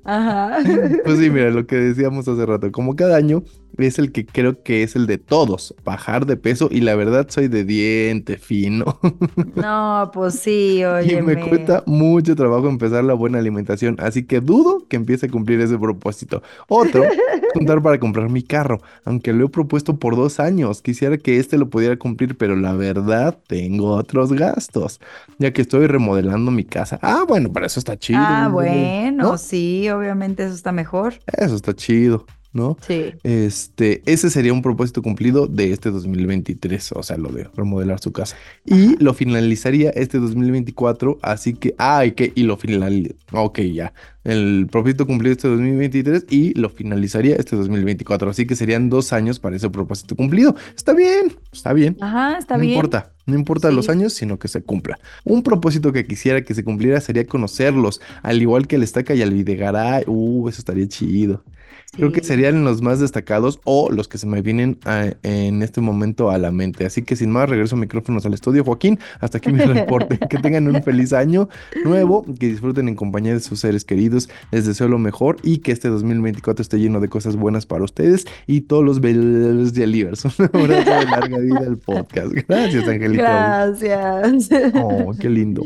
Ajá. 0.05 0.59
Pues 1.05 1.19
sí, 1.19 1.31
mira, 1.31 1.51
lo 1.51 1.67
que 1.67 1.77
decíamos 1.77 2.27
hace 2.29 2.47
rato, 2.47 2.73
como 2.73 2.97
cada 2.97 3.17
año 3.17 3.43
es 3.87 3.99
el 3.99 4.13
que 4.13 4.27
creo 4.27 4.63
que 4.63 4.83
es 4.83 4.97
el 4.97 5.07
de 5.07 5.19
todos, 5.19 5.75
bajar 5.85 6.27
de 6.27 6.37
peso 6.37 6.69
y 6.71 6.81
la 6.81 6.97
verdad 6.97 7.27
soy 7.29 7.49
de 7.49 7.65
diente 7.65 8.39
fino. 8.39 8.99
No, 9.55 10.11
pues 10.13 10.39
sí, 10.39 10.85
oye. 10.85 11.19
Y 11.19 11.23
me 11.23 11.37
cuesta 11.49 11.83
mucho 11.87 12.37
trabajo 12.37 12.69
empezar 12.69 13.03
la 13.03 13.15
buena 13.15 13.39
alimentación, 13.39 13.97
así 13.99 14.25
que 14.25 14.41
dudo 14.41 14.87
que 14.89 14.97
empiece 14.97 15.27
a 15.27 15.29
cumplir 15.29 15.61
ese 15.61 15.77
propósito. 15.79 16.43
Otro, 16.69 17.03
juntar 17.55 17.83
para 17.83 17.99
comprar 17.99 18.29
mi 18.29 18.43
carro, 18.43 18.81
aunque 19.05 19.33
lo 19.33 19.47
he 19.47 19.49
propuesto 19.49 19.97
por 19.97 20.17
dos 20.17 20.39
años. 20.39 20.81
Quisiera 20.83 21.19
que 21.19 21.39
este 21.39 21.59
lo 21.59 21.71
pudiera 21.71 21.97
cumplir, 21.97 22.37
pero 22.37 22.57
la 22.57 22.73
verdad 22.73 23.39
tengo 23.47 23.91
otros 23.95 24.33
gastos, 24.33 25.01
ya 25.39 25.53
que 25.53 25.63
estoy 25.63 25.87
remodelando 25.87 26.51
mi 26.51 26.65
casa. 26.65 26.99
Ah, 27.03 27.25
bueno, 27.27 27.53
para 27.53 27.67
eso 27.67 27.81
está 27.81 27.99
chido. 27.99 28.21
Ah, 28.23 28.49
bueno, 28.53 29.39
sí, 29.39 29.89
obviamente 29.91 30.45
eso 30.45 30.55
está 30.55 30.73
mejor. 30.73 31.15
Eso 31.27 31.57
está 31.57 31.75
chido. 31.75 32.27
¿No? 32.53 32.77
Sí. 32.87 33.13
Este, 33.23 34.03
ese 34.07 34.31
sería 34.31 34.53
un 34.53 34.63
propósito 34.63 35.03
cumplido 35.03 35.47
de 35.47 35.73
este 35.73 35.91
2023, 35.91 36.93
o 36.93 37.03
sea, 37.03 37.17
lo 37.17 37.31
de 37.31 37.49
remodelar 37.55 38.01
su 38.01 38.13
casa. 38.13 38.37
Y 38.65 38.97
lo 39.03 39.15
finalizaría 39.15 39.91
este 39.91 40.19
2024, 40.19 41.19
así 41.23 41.55
que, 41.55 41.75
ah, 41.79 42.05
y 42.05 42.13
que, 42.13 42.33
y 42.35 42.43
lo 42.43 42.57
finalizaría, 42.57 43.15
ok, 43.33 43.61
ya, 43.61 43.93
el 44.25 44.67
propósito 44.71 45.07
cumplido 45.07 45.33
este 45.33 45.49
2023 45.49 46.27
y 46.29 46.53
lo 46.59 46.69
finalizaría 46.69 47.37
este 47.37 47.57
2024, 47.57 48.31
así 48.31 48.47
que 48.47 48.57
serían 48.57 48.91
dos 48.91 49.13
años 49.13 49.39
para 49.39 49.57
ese 49.57 49.71
propósito 49.71 50.17
cumplido. 50.17 50.55
Está 50.77 50.93
bien, 50.93 51.35
está 51.53 51.73
bien. 51.73 51.97
Ajá, 52.01 52.39
está 52.39 52.57
bien. 52.57 52.73
No 52.73 52.77
importa. 52.77 53.13
No 53.27 53.35
importa 53.35 53.71
los 53.71 53.91
años, 53.91 54.15
sino 54.15 54.39
que 54.39 54.49
se 54.49 54.63
cumpla. 54.63 54.99
Un 55.25 55.43
propósito 55.43 55.93
que 55.93 56.07
quisiera 56.07 56.43
que 56.43 56.55
se 56.55 56.65
cumpliera 56.65 56.99
sería 57.01 57.27
conocerlos, 57.27 58.01
al 58.23 58.41
igual 58.41 58.67
que 58.67 58.77
el 58.77 58.83
Estaca 58.83 59.15
y 59.15 59.21
al 59.21 59.33
Videgaray. 59.33 60.05
Uh, 60.07 60.49
eso 60.49 60.61
estaría 60.61 60.89
chido. 60.89 61.45
Creo 61.93 62.13
que 62.13 62.23
serían 62.23 62.65
los 62.65 62.83
más 62.83 63.01
destacados 63.01 63.61
o 63.65 63.91
los 63.91 64.09
que 64.09 64.19
se 64.19 64.27
me 64.27 64.43
vienen 64.43 64.79
en 65.23 65.63
este 65.63 65.81
momento 65.81 66.31
a 66.31 66.39
la 66.39 66.53
mente. 66.53 66.85
Así 66.87 67.03
que 67.03 67.17
sin 67.17 67.31
más, 67.31 67.49
regreso 67.49 67.77
micrófonos 67.77 68.27
al 68.27 68.35
estudio. 68.35 68.63
Joaquín, 68.63 68.99
hasta 69.21 69.39
aquí 69.39 69.51
mi 69.51 69.59
reporte. 69.65 70.19
que 70.29 70.39
tengan 70.39 70.69
un 70.69 70.83
feliz 70.83 71.13
año 71.13 71.49
nuevo, 71.85 72.25
que 72.39 72.47
disfruten 72.47 72.89
en 72.89 72.95
compañía 72.95 73.33
de 73.33 73.41
sus 73.41 73.61
seres 73.61 73.85
queridos. 73.85 74.29
Les 74.53 74.67
deseo 74.67 74.89
lo 74.89 74.99
mejor 74.99 75.37
y 75.43 75.59
que 75.59 75.73
este 75.73 75.89
2024 75.89 76.63
esté 76.63 76.79
lleno 76.79 77.01
de 77.01 77.09
cosas 77.09 77.37
buenas 77.37 77.67
para 77.67 77.85
ustedes 77.85 78.27
y 78.47 78.63
todos 78.63 78.85
los 78.85 79.01
bellos 79.01 79.73
de 79.73 79.85
Alivers. 79.85 80.25
Un 80.39 80.45
abrazo 80.53 80.91
de 80.91 81.05
larga 81.07 81.39
vida 81.39 81.61
al 81.61 81.79
podcast. 81.79 82.33
Gracias, 82.49 82.87
Angélica. 82.87 83.23
Gracias. 83.23 84.49
Oh, 84.75 85.13
qué 85.19 85.31
lindo. 85.31 85.63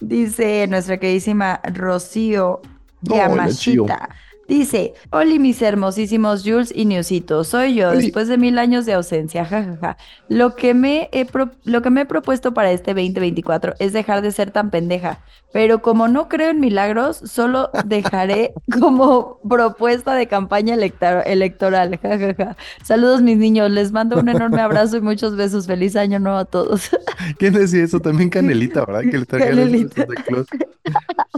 Dice 0.00 0.66
nuestra 0.66 0.98
queridísima 0.98 1.60
Rocío 1.74 2.60
Yamashita. 3.02 4.08
Dice, 4.50 4.94
hola 5.10 5.38
mis 5.38 5.62
hermosísimos 5.62 6.42
Jules 6.42 6.72
y 6.74 6.84
Newsito, 6.84 7.44
soy 7.44 7.76
yo 7.76 7.92
después 7.92 8.26
de 8.26 8.36
mil 8.36 8.58
años 8.58 8.84
de 8.84 8.94
ausencia, 8.94 9.44
jajaja. 9.44 9.96
Lo, 10.28 10.56
que 10.56 10.74
me 10.74 11.08
he 11.12 11.24
lo 11.62 11.82
que 11.82 11.90
me 11.90 12.00
he 12.00 12.04
propuesto 12.04 12.52
para 12.52 12.72
este 12.72 12.92
2024 12.92 13.74
es 13.78 13.92
dejar 13.92 14.22
de 14.22 14.32
ser 14.32 14.50
tan 14.50 14.70
pendeja, 14.70 15.20
pero 15.52 15.82
como 15.82 16.08
no 16.08 16.28
creo 16.28 16.50
en 16.50 16.58
milagros, 16.58 17.18
solo 17.18 17.70
dejaré 17.84 18.52
como 18.80 19.38
propuesta 19.48 20.16
de 20.16 20.26
campaña 20.26 20.74
electoral, 20.74 21.96
jajaja. 22.02 22.56
Saludos 22.82 23.22
mis 23.22 23.36
niños, 23.36 23.70
les 23.70 23.92
mando 23.92 24.18
un 24.18 24.28
enorme 24.28 24.62
abrazo 24.62 24.96
y 24.96 25.00
muchos 25.00 25.36
besos, 25.36 25.68
feliz 25.68 25.94
año 25.94 26.18
nuevo 26.18 26.38
a 26.38 26.44
todos. 26.44 26.90
¿Quién 27.38 27.52
decía 27.52 27.84
eso? 27.84 28.00
También 28.00 28.28
Canelita, 28.28 28.84
¿verdad? 28.84 29.02
Que 29.08 29.18
le 29.18 29.26
Canelita. 29.26 30.06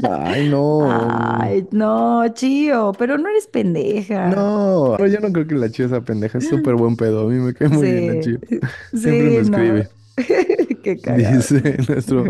Ay, 0.03 0.49
no. 0.49 0.89
Ay, 1.41 1.67
no, 1.73 2.27
chío 2.29 2.95
pero 3.03 3.19
no 3.19 3.29
eres 3.29 3.49
pendeja. 3.49 4.29
No, 4.29 4.97
yo 5.05 5.19
no 5.19 5.33
creo 5.33 5.45
que 5.45 5.57
la 5.57 5.69
chía 5.73 5.89
sea 5.89 6.03
pendeja, 6.03 6.39
es 6.39 6.49
súper 6.49 6.77
buen 6.77 6.95
pedo. 6.95 7.27
A 7.27 7.29
mí 7.29 7.35
me 7.35 7.53
cae 7.53 7.69
muy 7.69 7.91
bien 7.91 8.15
la 8.15 8.23
chía. 8.23 8.39
Siempre 8.95 9.23
me 9.25 9.37
escribe. 9.39 9.89
Qué 10.85 11.01
cagado. 11.01 11.39
Dice 11.39 11.79
nuestro 11.89 12.25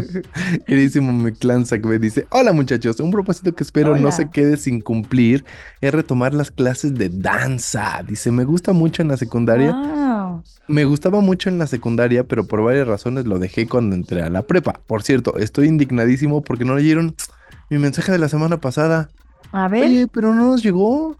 queridísimo 0.66 1.12
Meclan 1.12 1.66
Sacbe, 1.66 1.99
dice, 1.99 2.27
hola 2.31 2.55
muchachos, 2.55 3.01
un 3.01 3.11
propósito 3.11 3.55
que 3.55 3.64
espero 3.64 3.99
no 3.99 4.11
se 4.12 4.31
quede 4.31 4.57
sin 4.57 4.81
cumplir 4.81 5.45
es 5.83 5.93
retomar 5.93 6.33
las 6.33 6.51
clases 6.51 6.95
de 6.95 7.11
danza. 7.11 8.03
Dice, 8.09 8.31
me 8.31 8.45
gusta 8.45 8.73
mucho 8.73 9.03
en 9.03 9.09
la 9.09 9.18
secundaria. 9.18 10.43
Me 10.68 10.87
gustaba 10.87 11.20
mucho 11.20 11.51
en 11.51 11.59
la 11.59 11.66
secundaria, 11.66 12.25
pero 12.25 12.47
por 12.47 12.64
varias 12.64 12.89
razones 12.89 13.27
lo 13.27 13.39
dejé 13.39 13.68
cuando 13.68 13.95
entré 13.95 14.23
a 14.23 14.31
la 14.31 14.41
prepa. 14.41 14.81
Por 14.87 15.03
cierto, 15.03 15.37
estoy 15.37 15.68
indignadísimo 15.68 16.43
porque 16.43 16.64
no 16.64 16.77
leyeron 16.77 17.14
mi 17.68 17.77
mensaje 17.77 18.11
de 18.11 18.18
la 18.18 18.31
semana 18.31 18.59
pasada. 18.59 19.11
A 19.53 19.68
ver. 19.68 19.84
Oye, 19.84 20.09
pero 20.09 20.34
no 20.34 20.46
nos 20.46 20.62
llegó. 20.62 21.16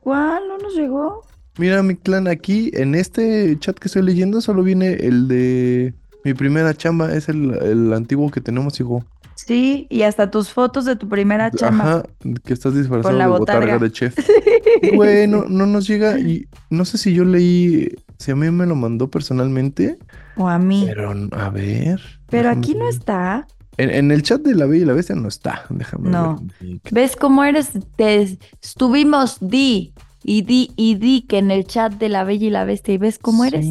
¿Cuál? 0.00 0.48
¿No 0.48 0.58
nos 0.58 0.74
llegó? 0.74 1.24
Mira, 1.58 1.82
mi 1.82 1.96
clan, 1.96 2.28
aquí 2.28 2.70
en 2.74 2.94
este 2.94 3.58
chat 3.58 3.78
que 3.78 3.88
estoy 3.88 4.02
leyendo 4.02 4.40
solo 4.40 4.62
viene 4.62 4.94
el 4.94 5.28
de 5.28 5.94
mi 6.24 6.34
primera 6.34 6.74
chamba. 6.74 7.14
Es 7.14 7.28
el, 7.28 7.92
antiguo 7.92 8.30
que 8.30 8.40
tenemos, 8.40 8.78
hijo. 8.80 9.04
Sí, 9.34 9.86
y 9.90 10.02
hasta 10.02 10.30
tus 10.30 10.50
fotos 10.50 10.84
de 10.84 10.96
tu 10.96 11.08
primera 11.08 11.50
chamba. 11.50 11.84
Ajá, 11.84 12.02
que 12.44 12.52
estás 12.52 12.74
disfrazado 12.74 13.16
de 13.16 13.26
botarga. 13.26 13.78
de 13.78 13.90
chef. 13.90 14.16
Bueno, 14.94 15.44
no 15.48 15.66
nos 15.66 15.86
llega 15.86 16.18
y 16.18 16.46
no 16.70 16.84
sé 16.84 16.96
si 16.96 17.12
yo 17.12 17.24
leí, 17.24 17.94
si 18.18 18.30
a 18.30 18.36
mí 18.36 18.50
me 18.50 18.66
lo 18.66 18.74
mandó 18.74 19.10
personalmente. 19.10 19.98
O 20.36 20.48
a 20.48 20.58
mí. 20.58 20.84
Pero, 20.86 21.12
a 21.32 21.50
ver. 21.50 22.00
Pero 22.30 22.48
aquí 22.48 22.74
no 22.74 22.88
está. 22.88 23.46
En, 23.80 24.10
el 24.10 24.22
chat 24.22 24.42
de 24.42 24.54
la 24.54 24.66
Bella 24.66 24.82
y 24.82 24.86
la 24.86 24.92
Bestia 24.92 25.14
no 25.14 25.28
está. 25.28 25.64
Déjame 25.70 26.10
no. 26.10 26.44
¿Ves 26.90 27.16
cómo 27.16 27.44
eres? 27.44 27.70
Te 27.96 28.38
estuvimos 28.60 29.38
di 29.40 29.94
y 30.22 30.42
di 30.42 30.72
y 30.76 30.96
di 30.96 31.22
que 31.22 31.38
en 31.38 31.50
el 31.50 31.64
chat 31.64 31.94
de 31.94 32.10
la 32.10 32.24
Bella 32.24 32.46
y 32.46 32.50
la 32.50 32.64
Bestia 32.64 32.94
y 32.94 32.98
ves 32.98 33.18
cómo 33.18 33.44
eres. 33.44 33.66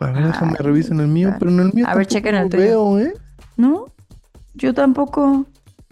A 0.00 0.10
ver, 0.10 0.26
déjame 0.26 0.56
revisar 0.58 0.94
en 0.94 1.00
el 1.00 1.08
mío, 1.08 1.34
pero 1.38 1.50
en 1.52 1.60
el 1.60 1.72
mío 1.72 1.84
A 1.88 1.94
ver, 1.94 2.06
chequen 2.06 2.34
el 2.34 2.50
tuyo. 2.50 2.62
veo, 2.62 2.98
¿eh? 2.98 3.14
¿No? 3.56 3.86
Yo 4.54 4.74
tampoco. 4.74 5.46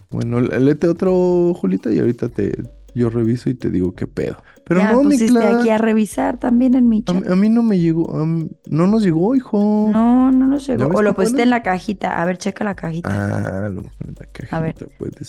Bueno, 0.09 0.41
léete 0.41 0.87
otro, 0.87 1.53
Julita, 1.53 1.91
y 1.91 1.99
ahorita 1.99 2.29
te 2.29 2.51
yo 2.95 3.09
reviso 3.09 3.49
y 3.49 3.55
te 3.55 3.69
digo 3.69 3.93
qué 3.93 4.07
pedo. 4.07 4.37
Pero 4.65 4.79
ya, 4.79 4.93
no, 4.93 5.01
pusiste 5.01 5.45
aquí 5.45 5.69
a 5.69 5.77
revisar 5.77 6.37
también 6.37 6.75
en 6.75 6.87
mi 6.87 7.03
chat. 7.03 7.27
A, 7.27 7.35
mí 7.35 7.49
no 7.49 7.63
me 7.63 7.79
llegó, 7.79 8.07
no 8.15 8.87
nos 8.87 9.03
llegó, 9.03 9.35
hijo. 9.35 9.89
No, 9.91 10.31
no 10.31 10.47
nos 10.47 10.65
llegó. 10.67 10.87
O 10.87 11.01
lo 11.01 11.13
pusiste 11.13 11.43
en 11.43 11.49
la 11.49 11.63
cajita. 11.63 12.21
A 12.21 12.25
ver, 12.25 12.37
checa 12.37 12.63
la 12.63 12.75
cajita. 12.75 13.09
Ah, 13.11 13.69
lo 13.69 13.81
en 13.81 14.15
la 14.17 14.25
cajita. 14.31 14.57
A 14.57 14.61
ver, 14.61 14.75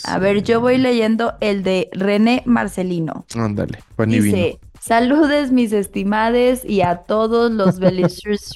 a 0.05 0.19
ver 0.19 0.43
yo 0.43 0.61
voy 0.61 0.79
leyendo 0.79 1.35
el 1.41 1.63
de 1.65 1.89
René 1.93 2.43
Marcelino. 2.47 3.25
Ándale, 3.35 3.79
Dice, 4.07 4.61
Saludes, 4.87 5.51
mis 5.51 5.73
estimades, 5.73 6.63
y 6.63 6.83
a 6.83 6.97
todos 6.97 7.51
los 7.51 7.79
Belishers. 7.79 8.53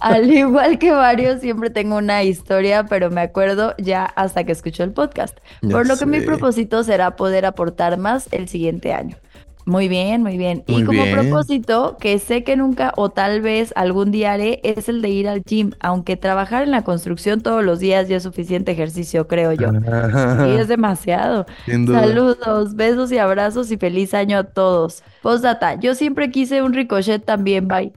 Al 0.00 0.32
igual 0.32 0.78
que 0.78 0.92
varios, 0.92 1.42
siempre 1.42 1.68
tengo 1.68 1.98
una 1.98 2.22
historia, 2.22 2.86
pero 2.86 3.10
me 3.10 3.20
acuerdo 3.20 3.74
ya 3.76 4.06
hasta 4.06 4.44
que 4.44 4.52
escucho 4.52 4.82
el 4.82 4.92
podcast. 4.92 5.36
Por 5.70 5.86
lo 5.86 5.98
que 5.98 6.06
mi 6.06 6.22
propósito 6.22 6.82
será 6.84 7.16
poder 7.16 7.44
aportar 7.44 7.98
más 7.98 8.28
el 8.32 8.48
siguiente 8.48 8.94
año. 8.94 9.18
Muy 9.64 9.88
bien, 9.88 10.22
muy 10.22 10.36
bien. 10.38 10.64
y 10.66 10.82
como 10.84 11.04
propósito, 11.10 11.96
que 12.00 12.18
sé 12.18 12.42
que 12.44 12.56
nunca 12.56 12.92
o 12.96 13.10
tal 13.10 13.40
vez 13.40 13.72
algún 13.76 14.10
día 14.10 14.32
haré, 14.32 14.60
es 14.64 14.88
el 14.88 15.02
de 15.02 15.08
ir 15.10 15.28
al 15.28 15.42
gym, 15.44 15.72
aunque 15.80 16.16
trabajar 16.16 16.64
en 16.64 16.70
la 16.72 16.82
construcción 16.82 17.40
todos 17.40 17.64
los 17.64 17.78
días 17.78 18.08
ya 18.08 18.16
es 18.16 18.22
suficiente 18.24 18.72
ejercicio, 18.72 19.28
creo 19.28 19.52
yo. 19.52 19.70
Sí, 19.70 20.56
es 20.56 20.68
demasiado. 20.68 21.46
Saludos, 21.66 22.74
besos 22.74 23.12
y 23.12 23.18
abrazos 23.18 23.70
y 23.70 23.76
feliz 23.76 24.14
año 24.14 24.38
a 24.38 24.44
todos. 24.44 25.04
Postdata, 25.20 25.78
yo 25.78 25.94
siempre 25.94 26.30
quise 26.30 26.62
un 26.62 26.72
ricochet 26.72 27.24
también, 27.24 27.68
bye. 27.68 27.92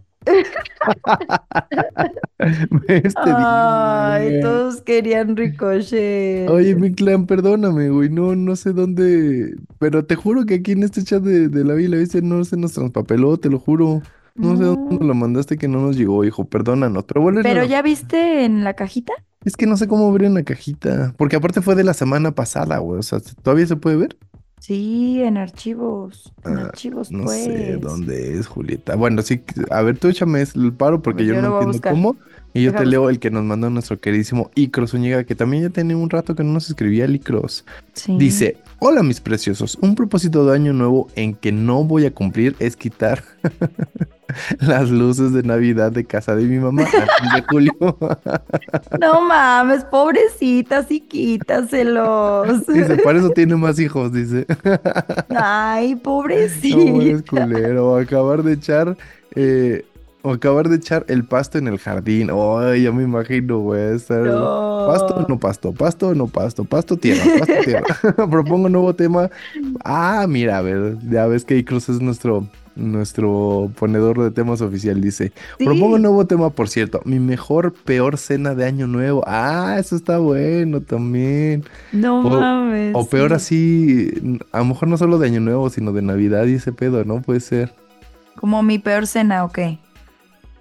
Este 2.88 3.22
Ay, 3.26 4.42
todos 4.42 4.82
querían 4.82 5.36
ricochet. 5.36 6.50
Oye, 6.50 6.76
mi 6.76 6.94
clan, 6.94 7.26
perdóname, 7.26 7.90
güey. 7.90 8.10
No, 8.10 8.36
no 8.36 8.56
sé 8.56 8.74
dónde. 8.74 9.56
Pero 9.80 10.06
te 10.06 10.16
juro 10.16 10.46
que 10.46 10.56
aquí 10.56 10.74
en 10.74 10.84
este 10.84 11.04
chat 11.04 11.22
de, 11.24 11.50
de 11.50 11.64
la 11.64 11.74
vida 11.74 11.98
viste, 11.98 12.22
no 12.22 12.44
se 12.44 12.58
nos 12.58 12.74
transpapeló, 12.74 13.38
te 13.38 13.50
lo 13.50 13.60
juro. 13.60 14.02
No, 14.36 14.58
sé 14.58 14.64
dónde 14.66 15.06
lo 15.06 15.14
mandaste 15.14 15.58
que 15.58 15.70
no 15.70 15.80
nos 15.80 15.96
llegó, 15.96 16.26
hijo. 16.26 16.46
Perdónanos. 16.46 17.06
Pero 17.06 17.22
vuelve. 17.22 17.42
¿Pero 17.42 17.64
ya 17.64 17.82
viste 17.82 18.44
en 18.44 18.66
la 18.66 18.74
cajita? 18.74 19.14
Es 19.46 19.56
que 19.56 19.66
no 19.66 19.78
sé 19.78 19.88
cómo 19.88 20.10
abrir 20.10 20.28
en 20.28 20.34
la 20.34 20.44
cajita. 20.44 21.14
Porque 21.18 21.38
aparte 21.38 21.62
fue 21.62 21.76
de 21.76 21.86
la 21.86 21.94
semana 21.94 22.32
pasada, 22.32 22.80
güey. 22.80 23.00
O 23.00 23.04
sea, 23.04 23.20
¿todavía 23.44 23.66
se 23.66 23.78
puede 23.78 23.96
ver? 23.96 24.18
Sí, 24.66 25.22
en 25.22 25.38
archivos, 25.38 26.34
en 26.44 26.58
ah, 26.58 26.62
archivos, 26.64 27.12
no 27.12 27.28
sé 27.28 27.78
pues. 27.78 27.82
dónde 27.82 28.40
es, 28.40 28.48
Julieta. 28.48 28.96
Bueno, 28.96 29.22
sí, 29.22 29.44
a 29.70 29.84
ver, 29.84 30.00
tú 30.00 30.08
échame 30.08 30.42
el 30.42 30.74
paro 30.74 31.04
porque 31.04 31.24
yo, 31.24 31.40
no 31.40 31.62
entiendo 31.62 31.88
cómo. 31.88 32.16
Y 32.52 32.64
yo 32.64 32.74
te 32.74 32.84
leo 32.84 33.12
el 33.12 33.20
que 33.20 33.30
nos 33.30 33.44
mandó 33.44 33.70
nuestro 33.70 34.00
queridísimo 34.00 34.50
Icros 34.56 34.90
Zúñiga, 34.90 35.24
que 35.24 35.36
también 35.36 35.62
ya 35.62 35.70
tiene 35.70 35.94
un 35.94 36.10
rato 36.10 36.34
que 36.34 36.44
no 36.44 36.52
nos 36.52 36.68
escribía 36.68 37.06
el 37.06 37.14
Icros. 37.14 37.64
Dice, 38.08 38.58
hola 38.80 39.04
mis 39.04 39.22
preciosos, 39.22 39.78
un 39.82 39.94
propósito 39.94 40.44
de 40.48 40.56
año 40.56 40.74
nuevo 40.74 41.10
en 41.16 41.36
que 41.36 41.52
no 41.52 41.84
voy 41.84 42.08
a 42.08 42.12
cumplir 42.12 42.56
es 42.58 42.76
quitar 42.76 43.24
las 44.60 44.90
luces 44.90 45.34
de 45.34 45.44
Navidad 45.44 45.92
de 45.92 46.06
casa 46.06 46.36
de 46.36 46.44
mi 46.44 46.58
mamá 46.58 46.84
de 46.84 47.44
julio. 47.50 47.74
no 49.00 49.22
mames, 49.22 49.84
pobrecita, 49.86 50.84
sí 50.84 51.02
quítaselos. 51.02 52.66
Dice, 52.68 52.98
por 52.98 53.16
eso 53.16 53.30
tiene 53.30 53.56
más 53.56 53.80
hijos, 53.80 54.12
dice. 54.12 54.46
Ay, 55.36 55.96
pobrecita. 55.96 56.78
No, 56.78 57.02
es 57.02 57.24
culero. 57.24 57.98
Acabar 57.98 58.44
de 58.44 58.54
echar... 58.54 58.98
Eh, 59.36 59.86
o 60.22 60.32
acabar 60.32 60.70
de 60.70 60.78
echar 60.78 61.06
el 61.08 61.24
pasto 61.24 61.60
en 61.60 61.68
el 61.68 61.78
jardín. 61.78 62.32
Ay, 62.32 62.84
ya 62.84 62.92
me 62.92 63.04
imagino, 63.04 63.60
güey. 63.60 63.96
Estar... 63.96 64.24
Pasto, 64.24 65.26
no 65.30 65.40
pasto, 65.40 65.72
pasto, 65.72 66.16
no 66.16 66.26
pasto, 66.26 66.66
pasto, 66.66 66.98
tierra, 66.98 67.24
pasto, 67.38 67.54
tierra. 67.64 68.28
Propongo 68.30 68.66
un 68.66 68.72
nuevo 68.72 68.96
tema. 68.96 69.30
Ah, 69.84 70.26
mira, 70.28 70.58
a 70.58 70.62
ver, 70.62 70.98
ya 71.12 71.28
ves 71.28 71.46
que 71.46 71.64
Cruz 71.64 71.90
es 71.90 72.02
nuestro 72.02 72.48
nuestro 72.76 73.72
ponedor 73.78 74.22
de 74.22 74.32
temas 74.32 74.62
oficial 74.62 75.00
dice, 75.02 75.32
propongo 75.58 75.96
un 75.96 76.02
nuevo 76.02 76.26
tema, 76.26 76.50
por 76.50 76.68
cierto, 76.68 77.02
mi 77.06 77.20
mejor, 77.20 77.74
peor 77.74 78.18
cena 78.18 78.54
de 78.56 78.66
año 78.66 78.88
nuevo. 78.88 79.24
Ah, 79.26 79.78
eso 79.80 79.96
está 79.96 80.18
bueno 80.18 80.82
también. 80.82 81.64
No 81.92 82.22
mames. 82.22 82.94
O 82.96 83.08
peor 83.08 83.34
así, 83.34 84.40
a 84.52 84.60
lo 84.60 84.66
mejor 84.66 84.88
no 84.88 84.98
solo 84.98 85.18
de 85.18 85.28
año 85.28 85.40
nuevo, 85.40 85.70
sino 85.70 85.92
de 85.94 86.02
Navidad 86.02 86.46
y 86.46 86.56
ese 86.56 86.72
pedo, 86.72 87.04
¿no? 87.06 87.22
Puede 87.22 87.40
ser. 87.40 87.74
Como 88.36 88.62
mi 88.64 88.80
peor 88.80 89.08
cena, 89.08 89.46
¿ok? 89.46 89.60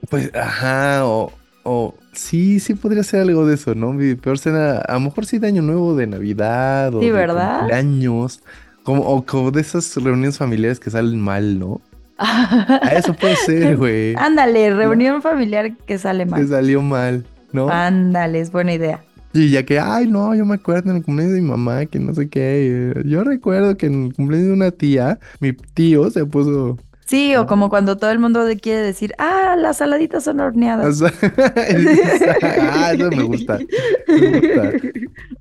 Pues, 0.09 0.31
ajá, 0.35 1.07
o, 1.07 1.33
o 1.65 1.95
sí, 2.13 2.61
sí 2.61 2.75
podría 2.75 3.03
ser 3.03 3.23
algo 3.23 3.47
de 3.47 3.55
eso, 3.55 3.75
¿no? 3.75 3.93
Mi 3.93 4.15
peor 4.15 4.39
cena, 4.39 4.79
a 4.79 4.95
lo 4.95 5.01
mejor 5.01 5.27
sí 5.27 5.39
de 5.39 5.49
año 5.49 5.63
nuevo, 5.63 5.97
de 5.97 6.07
Navidad, 6.07 6.95
o 6.95 7.01
sí, 7.01 7.11
¿verdad? 7.11 7.67
de 7.67 7.75
años. 7.75 8.43
Como, 8.85 9.03
o 9.03 9.25
como 9.25 9.51
de 9.51 9.63
esas 9.63 9.97
reuniones 9.97 10.37
familiares 10.37 10.79
que 10.79 10.91
salen 10.91 11.19
mal, 11.19 11.59
¿no? 11.59 11.81
A 12.19 12.93
eso 12.97 13.15
puede 13.15 13.37
ser, 13.37 13.77
güey. 13.79 14.15
Ándale, 14.17 14.75
reunión 14.75 15.23
familiar 15.23 15.77
que 15.77 15.99
sale 15.99 16.27
mal. 16.27 16.41
Que 16.41 16.47
salió 16.49 16.83
mal, 16.83 17.25
¿no? 17.53 17.69
Ándale, 17.69 18.41
es 18.41 18.53
buena 18.53 18.75
idea. 18.75 19.03
Y 19.33 19.51
ya 19.51 19.65
que, 19.65 19.81
ay, 19.81 20.07
no, 20.07 20.33
yo 20.35 20.45
me 20.47 20.55
acuerdo 20.55 20.91
en 20.91 20.99
el 20.99 21.03
cumpleaños 21.03 21.35
de 21.35 21.43
mi 21.43 21.49
mamá 21.49 21.87
que 21.87 21.99
no 21.99 22.15
sé 22.15 22.29
qué. 22.29 22.95
Yo 23.05 23.25
recuerdo 23.25 23.77
que 23.77 23.87
en 23.87 24.05
el 24.07 24.15
cumpleaños 24.15 24.49
de 24.49 24.55
una 24.55 24.71
tía, 24.71 25.19
mi 25.41 25.53
tío 25.53 26.09
se 26.11 26.25
puso 26.25 26.79
Sí, 27.07 27.37
o 27.37 27.47
como 27.47 27.69
cuando 27.69 27.97
todo 27.99 28.11
el 28.11 28.19
mundo 28.19 28.45
quiere 28.61 28.81
decir, 28.81 29.13
ah, 29.19 29.57
las 29.59 29.77
saladitas 29.77 30.25
son 30.25 30.41
horneadas. 30.41 31.03
ah, 32.43 32.93
eso 32.95 33.11
me 33.11 33.23
gusta. 33.25 33.59
Me 34.09 34.41
gusta. 34.41 34.73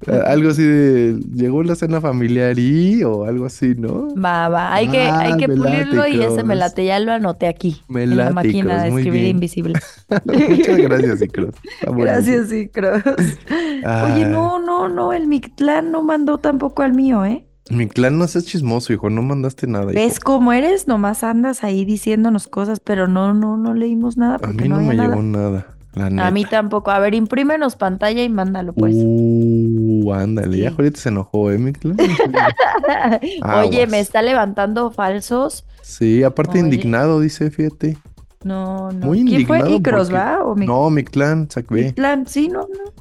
Algo 0.28 0.49
así 0.49 0.64
de, 0.64 1.20
llegó 1.34 1.64
la 1.64 1.76
cena 1.76 2.01
familiar 2.01 2.59
y, 2.59 3.03
o 3.03 3.24
algo 3.24 3.45
así, 3.45 3.74
¿no? 3.78 4.14
Va, 4.16 4.49
va, 4.49 4.74
hay 4.74 4.89
que, 4.89 4.99
hay 4.99 5.32
ah, 5.32 5.38
que 5.38 5.47
pulirlo 5.47 6.05
y 6.05 6.22
ese 6.22 6.43
me 6.43 6.55
late, 6.55 6.84
ya 6.84 6.99
lo 6.99 7.14
anoté 7.14 7.47
aquí. 7.47 7.82
Me 7.88 8.03
en 8.03 8.18
la 8.18 8.32
máquina 8.32 8.84
de 8.84 8.89
escribir 8.89 9.28
invisible. 9.28 9.80
Muchas 10.26 10.78
gracias, 10.78 11.22
Icros. 11.22 11.55
Gracias, 11.82 12.51
Icros. 12.51 13.01
Oye, 13.05 14.26
no, 14.26 14.59
no, 14.59 14.89
no, 14.89 15.14
el 15.14 15.28
Mictlán 15.28 15.91
no 15.91 16.03
mandó 16.03 16.38
tampoco 16.38 16.84
al 16.84 16.93
mío, 16.93 17.24
¿eh? 17.24 17.45
Mi 17.70 17.88
clan 17.88 18.18
no 18.18 18.26
es 18.26 18.45
chismoso, 18.45 18.91
hijo, 18.91 19.09
no 19.09 19.22
mandaste 19.22 19.68
nada. 19.68 19.86
¿Ves 19.86 20.20
cómo 20.20 20.51
eres? 20.51 20.88
Nomás 20.88 21.24
andas 21.24 21.64
ahí 21.64 21.86
diciéndonos 21.86 22.47
cosas, 22.47 22.80
pero 22.82 23.07
no, 23.07 23.34
no, 23.34 23.55
no 23.57 23.74
leímos 23.74 24.18
nada. 24.18 24.39
A 24.43 24.47
mí 24.47 24.68
no, 24.68 24.82
me 24.82 24.95
llegó 24.95 25.22
nada. 25.22 25.68
A 25.95 26.32
mí 26.32 26.45
tampoco. 26.45 26.91
A 26.91 26.99
ver, 26.99 27.14
imprímenos 27.14 27.76
pantalla 27.76 28.24
y 28.24 28.30
mándalo, 28.30 28.74
pues. 28.74 28.95
Uh, 28.97 30.11
ándale, 30.11 30.57
ya 30.57 30.70
ahorita 30.70 30.99
se 30.99 31.09
enojó, 31.09 31.51
¿eh, 31.51 31.57
mi 31.57 31.72
clan? 31.72 31.97
Oye, 33.59 33.88
me 33.88 33.99
está 33.99 34.22
levantando 34.22 34.91
falsos. 34.91 35.66
Sí, 35.82 36.24
aparte 36.24 36.59
indignado, 36.59 37.20
dice, 37.20 37.51
fíjate. 37.51 37.97
No, 38.43 38.91
no. 38.91 39.07
Muy 39.07 39.24
¿Quién 39.24 39.47
fue? 39.47 39.72
¿Icros, 39.72 40.14
va? 40.14 40.43
¿O 40.43 40.55
mi... 40.55 40.66
No, 40.66 40.89
mi 40.89 41.03
clan, 41.03 41.47
Mi 41.70 41.93
clan, 41.93 42.28
sí, 42.28 42.49
no, 42.49 42.61
no. 42.61 42.91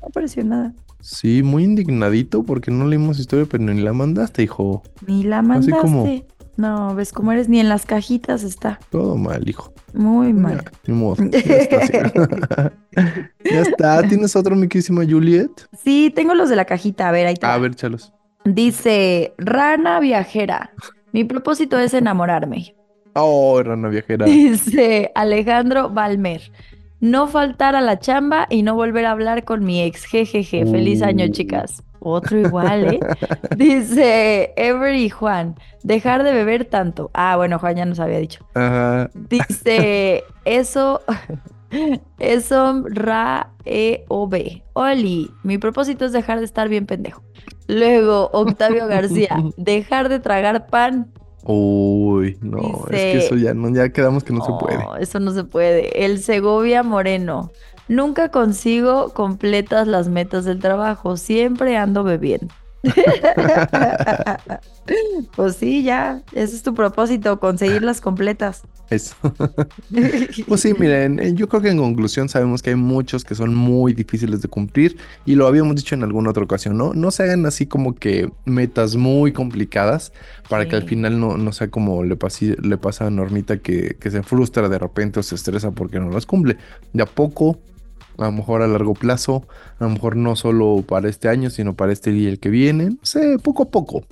No 0.00 0.06
apareció 0.06 0.42
nada. 0.44 0.72
Sí, 1.00 1.42
muy 1.42 1.64
indignadito 1.64 2.42
porque 2.42 2.70
no 2.70 2.86
leímos 2.86 3.18
historia, 3.18 3.46
pero 3.50 3.64
ni 3.64 3.80
la 3.80 3.92
mandaste, 3.92 4.42
hijo. 4.42 4.82
Ni 5.06 5.22
la 5.22 5.42
mandaste. 5.42 5.72
Así 5.72 5.80
como... 5.80 6.06
No, 6.56 6.94
ves 6.94 7.12
cómo 7.12 7.32
eres, 7.32 7.48
ni 7.48 7.58
en 7.58 7.70
las 7.70 7.86
cajitas 7.86 8.42
está. 8.42 8.78
Todo 8.90 9.16
mal, 9.16 9.48
hijo. 9.48 9.72
Muy 9.94 10.34
mal. 10.34 10.62
ni 10.86 10.94
modo. 10.94 11.16
Ya 11.30 11.38
está, 11.38 11.86
ya 13.44 13.60
está. 13.62 14.02
¿Tienes 14.02 14.36
otro, 14.36 14.54
mi 14.56 14.68
querísima 14.68 15.02
Juliet? 15.08 15.50
Sí, 15.82 16.12
tengo 16.14 16.34
los 16.34 16.50
de 16.50 16.56
la 16.56 16.66
cajita. 16.66 17.08
A 17.08 17.12
ver, 17.12 17.28
ahí 17.28 17.32
está. 17.32 17.54
A 17.54 17.58
ver, 17.58 17.74
chalos. 17.74 18.12
Dice, 18.44 19.32
rana 19.38 20.00
viajera. 20.00 20.72
Mi 21.12 21.24
propósito 21.24 21.78
es 21.78 21.94
enamorarme. 21.94 22.74
Oh, 23.14 23.62
rana 23.62 23.88
viajera. 23.88 24.26
Dice 24.26 25.12
Alejandro 25.14 25.88
Balmer 25.88 26.42
no 27.00 27.26
faltar 27.26 27.74
a 27.76 27.80
la 27.80 27.98
chamba 27.98 28.46
y 28.50 28.62
no 28.62 28.74
volver 28.74 29.06
a 29.06 29.12
hablar 29.12 29.44
con 29.44 29.64
mi 29.64 29.82
ex. 29.82 30.04
Jejeje. 30.04 30.66
Feliz 30.66 31.02
año, 31.02 31.26
uh. 31.26 31.30
chicas. 31.30 31.82
Otro 32.00 32.38
igual, 32.38 32.94
¿eh? 32.94 33.00
Dice 33.56 34.54
Every 34.56 35.10
Juan, 35.10 35.56
dejar 35.82 36.22
de 36.22 36.32
beber 36.32 36.64
tanto. 36.64 37.10
Ah, 37.12 37.36
bueno, 37.36 37.58
Juan 37.58 37.76
ya 37.76 37.84
nos 37.84 38.00
había 38.00 38.18
dicho. 38.18 38.44
Dice, 39.28 40.24
eso, 40.46 41.02
eso, 42.18 42.84
ra, 42.88 43.50
e, 43.64 44.04
o, 44.08 44.26
b. 44.28 44.62
Oli, 44.72 45.30
mi 45.42 45.58
propósito 45.58 46.06
es 46.06 46.12
dejar 46.12 46.38
de 46.38 46.46
estar 46.46 46.68
bien 46.70 46.86
pendejo. 46.86 47.22
Luego, 47.68 48.30
Octavio 48.32 48.86
García, 48.86 49.36
dejar 49.56 50.08
de 50.08 50.20
tragar 50.20 50.66
pan. 50.66 51.12
Uy, 51.44 52.38
no, 52.42 52.84
es 52.90 53.00
que 53.00 53.18
eso 53.18 53.36
ya 53.36 53.54
no, 53.54 53.72
ya 53.74 53.88
quedamos 53.90 54.24
que 54.24 54.32
no, 54.32 54.44
se 54.44 54.52
puede. 54.60 54.84
Eso 55.00 55.20
no 55.20 55.32
se 55.32 55.44
puede. 55.44 56.04
El 56.04 56.22
Segovia 56.22 56.82
Moreno. 56.82 57.50
Nunca 57.88 58.30
consigo 58.30 59.12
completas 59.14 59.88
las 59.88 60.08
metas 60.08 60.44
del 60.44 60.60
trabajo, 60.60 61.16
siempre 61.16 61.76
ando 61.76 62.04
bebiendo. 62.04 62.54
pues 65.36 65.56
sí, 65.56 65.82
ya, 65.82 66.22
ese 66.32 66.56
es 66.56 66.62
tu 66.62 66.74
propósito, 66.74 67.40
conseguirlas 67.40 68.00
completas. 68.00 68.62
Eso. 68.90 69.14
pues 70.48 70.60
sí, 70.60 70.74
miren, 70.76 71.36
yo 71.36 71.48
creo 71.48 71.62
que 71.62 71.70
en 71.70 71.78
conclusión 71.78 72.28
sabemos 72.28 72.60
que 72.60 72.70
hay 72.70 72.76
muchos 72.76 73.24
que 73.24 73.36
son 73.36 73.54
muy 73.54 73.94
difíciles 73.94 74.42
de 74.42 74.48
cumplir 74.48 74.96
y 75.24 75.36
lo 75.36 75.46
habíamos 75.46 75.76
dicho 75.76 75.94
en 75.94 76.02
alguna 76.02 76.30
otra 76.30 76.42
ocasión, 76.42 76.76
¿no? 76.76 76.92
No 76.92 77.12
se 77.12 77.22
hagan 77.22 77.46
así 77.46 77.66
como 77.66 77.94
que 77.94 78.30
metas 78.44 78.96
muy 78.96 79.32
complicadas 79.32 80.12
para 80.48 80.66
que 80.66 80.74
al 80.74 80.82
final 80.82 81.20
no, 81.20 81.36
no 81.36 81.52
sea 81.52 81.70
como 81.70 82.02
le, 82.02 82.18
le 82.62 82.76
pasa 82.78 83.06
a 83.06 83.10
Normita 83.10 83.58
que, 83.58 83.96
que 84.00 84.10
se 84.10 84.24
frustra 84.24 84.68
de 84.68 84.78
repente 84.78 85.20
o 85.20 85.22
se 85.22 85.36
estresa 85.36 85.70
porque 85.70 86.00
no 86.00 86.10
las 86.10 86.26
cumple. 86.26 86.56
De 86.92 87.04
a 87.04 87.06
poco 87.06 87.60
a 88.18 88.24
lo 88.24 88.32
mejor 88.32 88.62
a 88.62 88.66
largo 88.66 88.94
plazo, 88.94 89.46
a 89.78 89.84
lo 89.84 89.90
mejor 89.90 90.16
no 90.16 90.36
solo 90.36 90.84
para 90.86 91.08
este 91.08 91.28
año, 91.28 91.48
sino 91.48 91.74
para 91.74 91.92
este 91.92 92.10
día 92.10 92.28
y 92.28 92.32
el 92.32 92.40
que 92.40 92.50
viene, 92.50 92.90
no 92.90 92.98
sé, 93.02 93.38
poco 93.38 93.62
a 93.62 93.70
poco. 93.70 94.04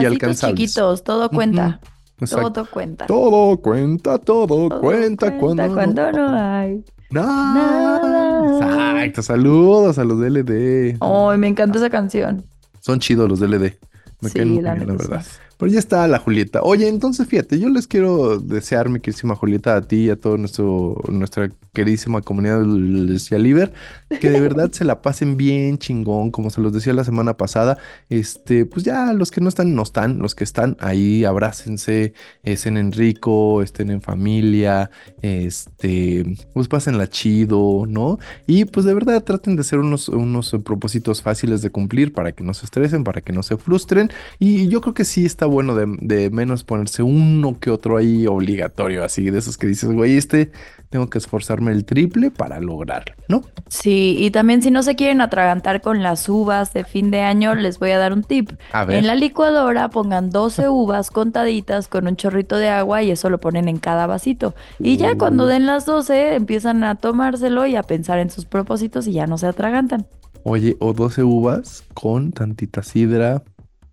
y 0.00 0.04
alcanzables. 0.04 0.58
chiquitos, 0.58 1.04
todo 1.04 1.28
cuenta. 1.28 1.80
Todo 2.26 2.66
cuenta. 2.66 3.06
Todo 3.06 3.56
cuenta, 3.58 4.18
todo, 4.18 4.80
cuenta, 4.80 5.38
cuando, 5.38 5.74
cuando 5.74 6.12
no, 6.12 6.28
hay. 6.28 6.84
Nada. 7.10 9.04
Exacto, 9.04 9.22
saludos 9.22 9.98
a 9.98 10.04
los 10.04 10.18
DLD. 10.18 10.96
Ay, 11.00 11.38
me 11.38 11.48
encanta 11.48 11.78
esa 11.78 11.90
canción. 11.90 12.44
Son 12.80 12.98
chidos 12.98 13.28
los 13.28 13.40
DLD. 13.40 13.74
Me 14.20 14.28
sí, 14.28 14.60
la, 14.60 14.74
verdad. 14.74 15.24
Pero 15.62 15.74
ya 15.74 15.78
está 15.78 16.08
la 16.08 16.18
Julieta. 16.18 16.60
Oye, 16.64 16.88
entonces 16.88 17.28
fíjate, 17.28 17.56
yo 17.60 17.68
les 17.68 17.86
quiero 17.86 18.40
desear, 18.40 18.88
mi 18.88 18.98
queridísima 18.98 19.36
Julieta, 19.36 19.76
a 19.76 19.82
ti 19.82 20.06
y 20.06 20.10
a 20.10 20.16
toda 20.16 20.36
nuestra 20.36 21.52
queridísima 21.72 22.20
comunidad 22.20 22.60
de 22.60 23.38
Liber, 23.38 23.72
que 24.20 24.28
de 24.28 24.40
verdad 24.40 24.72
se 24.72 24.84
la 24.84 25.00
pasen 25.00 25.36
bien 25.36 25.78
chingón, 25.78 26.32
como 26.32 26.50
se 26.50 26.60
los 26.60 26.72
decía 26.72 26.92
la 26.92 27.04
semana 27.04 27.36
pasada. 27.36 27.78
Este, 28.10 28.66
pues 28.66 28.84
ya 28.84 29.12
los 29.12 29.30
que 29.30 29.40
no 29.40 29.48
están, 29.48 29.74
no 29.74 29.82
están, 29.84 30.18
los 30.18 30.34
que 30.34 30.42
están 30.42 30.76
ahí, 30.80 31.24
abrácense, 31.24 32.12
estén 32.42 32.76
en 32.76 32.90
rico, 32.90 33.62
estén 33.62 33.90
en 33.90 34.02
familia, 34.02 34.90
este, 35.22 36.36
pues 36.52 36.68
la 36.88 37.08
chido, 37.08 37.84
¿no? 37.86 38.18
Y 38.48 38.64
pues 38.64 38.84
de 38.84 38.94
verdad 38.94 39.22
traten 39.22 39.54
de 39.54 39.60
hacer 39.60 39.78
unos, 39.78 40.08
unos 40.08 40.56
propósitos 40.64 41.22
fáciles 41.22 41.62
de 41.62 41.70
cumplir 41.70 42.12
para 42.12 42.32
que 42.32 42.42
no 42.42 42.52
se 42.52 42.66
estresen, 42.66 43.04
para 43.04 43.20
que 43.20 43.32
no 43.32 43.44
se 43.44 43.56
frustren. 43.56 44.10
Y 44.40 44.66
yo 44.66 44.80
creo 44.80 44.94
que 44.94 45.04
sí 45.04 45.24
está 45.24 45.46
bueno 45.52 45.74
de, 45.74 46.30
menos 46.30 46.64
ponerse 46.64 47.02
uno 47.02 47.58
que 47.60 47.70
otro 47.70 47.96
ahí 47.96 48.26
obligatorio, 48.26 49.04
así 49.04 49.30
de 49.30 49.38
esos 49.38 49.56
que 49.56 49.66
dices, 49.66 49.90
güey, 49.92 50.16
este 50.16 50.50
tengo 50.90 51.08
que 51.08 51.16
esforzarme 51.16 51.72
el 51.72 51.86
triple 51.86 52.30
para 52.30 52.60
lograrlo, 52.60 53.14
¿no? 53.26 53.42
Sí, 53.66 54.14
y 54.18 54.30
también 54.30 54.60
si 54.60 54.70
no 54.70 54.82
se 54.82 54.94
quieren 54.94 55.22
atragantar 55.22 55.80
con 55.80 56.02
las 56.02 56.28
uvas 56.28 56.74
de 56.74 56.84
fin 56.84 57.10
de 57.10 57.22
año, 57.22 57.54
les 57.54 57.78
voy 57.78 57.92
a 57.92 57.98
dar 57.98 58.12
un 58.12 58.22
tip. 58.22 58.50
En 58.88 59.06
la 59.06 59.14
licuadora 59.14 59.88
pongan 59.88 60.28
12 60.28 60.68
uvas 60.68 61.10
contaditas 61.10 61.88
con 61.88 62.06
un 62.06 62.16
chorrito 62.16 62.58
de 62.58 62.68
agua 62.68 63.02
y 63.02 63.10
eso 63.10 63.30
lo 63.30 63.40
ponen 63.40 63.68
en 63.68 63.78
cada 63.78 64.06
vasito. 64.06 64.54
Y 64.78 64.98
ya 64.98 65.16
cuando 65.16 65.46
den 65.46 65.64
las 65.64 65.86
12 65.86 66.34
empiezan 66.34 66.84
a 66.84 66.96
tomárselo 66.96 67.66
y 67.66 67.76
a 67.76 67.82
pensar 67.82 68.18
en 68.18 68.28
sus 68.28 68.44
propósitos 68.44 69.06
y 69.06 69.12
ya 69.12 69.26
no 69.26 69.38
se 69.38 69.46
atragantan. 69.46 70.06
Oye, 70.44 70.76
o 70.80 70.92
12 70.92 71.22
uvas 71.22 71.84
con 71.94 72.32
tantita 72.32 72.82
sidra, 72.82 73.42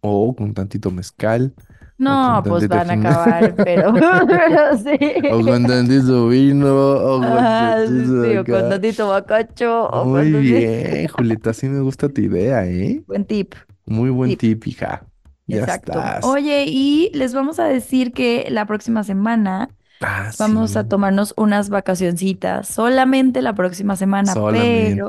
o 0.02 0.36
con 0.36 0.54
tantito 0.54 0.92
mezcal. 0.92 1.54
No, 2.00 2.42
pues 2.46 2.66
van 2.70 2.90
a 2.90 2.94
acabar, 2.94 3.56
pero, 3.56 3.94
sí. 4.78 4.98
O 5.32 5.42
con 5.42 5.66
tantito 5.66 6.30
vino, 6.30 6.74
o 6.74 7.20
con, 7.20 8.70
tantito, 8.70 9.10
bacacho. 9.10 9.90
Muy 10.06 10.32
bien, 10.32 11.08
Julieta, 11.14 11.54
sí 11.54 11.68
me 11.68 11.82
gusta 11.82 12.08
tu 12.08 12.22
idea, 12.22 12.66
¿eh? 12.66 13.04
Buen 13.06 13.26
tip. 13.26 13.54
Muy 13.86 14.10
buen 14.12 14.38
tip, 14.38 14.66
hija. 14.66 15.06
Ya 15.46 15.60
Exacto. 15.60 16.00
Oye, 16.24 16.66
y 16.68 17.12
les 17.14 17.34
vamos 17.34 17.60
a 17.60 17.66
decir 17.66 18.14
que 18.14 18.48
la 18.50 18.66
próxima 18.66 19.04
semana 19.04 19.70
ah, 20.00 20.32
vamos 20.40 20.78
a 20.78 20.88
tomarnos 20.88 21.34
unas 21.36 21.70
vacacioncitas, 21.70 22.68
solamente 22.68 23.42
la 23.42 23.54
próxima 23.54 23.98
semana, 23.98 24.34
pero 24.52 25.08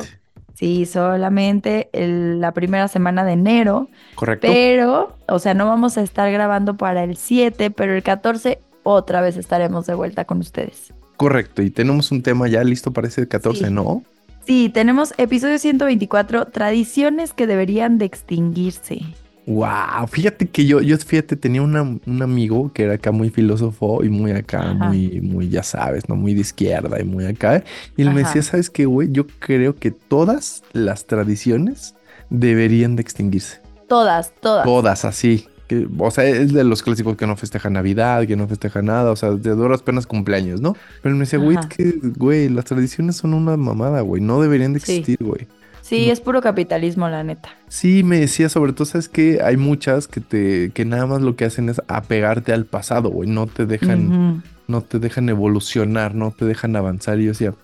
Sí, 0.61 0.85
solamente 0.85 1.89
la 1.95 2.53
primera 2.53 2.87
semana 2.87 3.25
de 3.25 3.33
enero. 3.33 3.89
Correcto. 4.15 4.47
Pero, 4.47 5.17
o 5.27 5.39
sea, 5.39 5.55
no 5.55 5.65
vamos 5.65 5.97
a 5.97 6.03
estar 6.03 6.31
grabando 6.31 6.77
para 6.77 7.03
el 7.03 7.17
7, 7.17 7.71
pero 7.71 7.95
el 7.95 8.03
14 8.03 8.59
otra 8.83 9.23
vez 9.23 9.39
estaremos 9.39 9.87
de 9.87 9.95
vuelta 9.95 10.27
con 10.27 10.41
ustedes. 10.41 10.93
Correcto, 11.17 11.63
y 11.63 11.71
tenemos 11.71 12.13
un 12.13 12.23
tema 12.23 12.47
ya 12.47 12.63
listo 12.63 12.93
para 12.93 13.09
ese 13.09 13.27
14, 13.27 13.71
¿no? 13.71 14.03
Sí, 14.45 14.69
tenemos 14.69 15.15
episodio 15.17 15.59
124, 15.59 16.49
tradiciones 16.49 17.33
que 17.33 17.47
deberían 17.47 17.97
de 17.97 18.05
extinguirse. 18.05 19.01
Wow, 19.47 20.07
fíjate 20.09 20.47
que 20.47 20.67
yo, 20.67 20.81
yo 20.81 20.97
fíjate, 20.99 21.35
tenía 21.35 21.63
un 21.63 22.23
amigo 22.23 22.73
que 22.73 22.85
era 22.85 22.95
acá 22.95 23.11
muy 23.11 23.31
filósofo 23.31 24.05
y 24.05 24.09
muy 24.09 24.31
acá, 24.33 24.75
muy, 24.75 25.21
muy, 25.21 25.49
ya 25.49 25.63
sabes, 25.63 26.09
¿no? 26.09 26.15
Muy 26.15 26.35
de 26.35 26.43
izquierda 26.43 27.01
y 27.01 27.05
muy 27.05 27.25
acá. 27.25 27.65
Y 27.97 28.03
él 28.03 28.13
me 28.13 28.23
decía, 28.23 28.43
¿sabes 28.43 28.71
qué, 28.71 28.87
güey? 28.87 29.11
Yo 29.11 29.27
creo 29.27 29.75
que 29.75 29.91
todas 29.91 30.63
las 30.73 31.07
tradiciones 31.07 31.95
deberían 32.29 32.97
de 32.97 33.03
extinguirse. 33.03 33.61
Todas, 33.89 34.33
todas. 34.41 34.65
Todas, 34.65 35.05
así. 35.05 35.47
Que, 35.67 35.89
o 35.99 36.11
sea, 36.11 36.25
es 36.25 36.53
de 36.53 36.63
los 36.63 36.83
clásicos 36.83 37.17
que 37.17 37.27
no 37.27 37.37
festeja 37.37 37.71
Navidad, 37.71 38.27
que 38.27 38.37
no 38.37 38.47
festeja 38.47 38.83
nada, 38.83 39.11
o 39.11 39.17
sea, 39.17 39.31
de 39.31 39.51
duras 39.51 39.83
penas 39.83 40.07
cumpleaños, 40.07 40.61
¿no? 40.61 40.77
Pero 41.03 41.13
él 41.13 41.19
me 41.19 41.25
decía, 41.25 41.39
güey, 41.39 41.59
que, 41.69 41.99
güey, 42.17 42.49
las 42.49 42.67
tradiciones 42.67 43.17
son 43.17 43.35
una 43.35 43.57
mamada, 43.57 44.01
güey, 44.01 44.23
no 44.23 44.41
deberían 44.41 44.75
de 44.75 44.79
existir, 44.79 45.19
güey. 45.21 45.49
Sí, 45.91 46.09
es 46.09 46.21
puro 46.21 46.41
capitalismo, 46.41 47.09
la 47.09 47.25
neta. 47.25 47.49
Sí, 47.67 48.05
me 48.05 48.21
decía, 48.21 48.49
sobre 48.49 48.73
todo, 48.73 48.85
sabes 48.85 49.09
que 49.09 49.41
hay 49.43 49.57
muchas 49.57 50.07
que 50.07 50.21
te, 50.21 50.71
que 50.71 50.85
nada 50.85 51.05
más 51.07 51.21
lo 51.21 51.35
que 51.35 51.45
hacen 51.45 51.69
es 51.69 51.83
apegarte 51.89 52.53
al 52.53 52.65
pasado, 52.65 53.11
güey. 53.11 53.29
No 53.29 53.49
te 53.49 53.67
dejan, 53.67 54.45
no 54.69 54.83
te 54.83 55.01
dejan 55.01 55.29
evolucionar, 55.29 56.15
no 56.15 56.31
te 56.31 56.45
dejan 56.45 56.77
avanzar. 56.77 57.19
Y 57.19 57.25
yo 57.25 57.31
decía, 57.31 57.55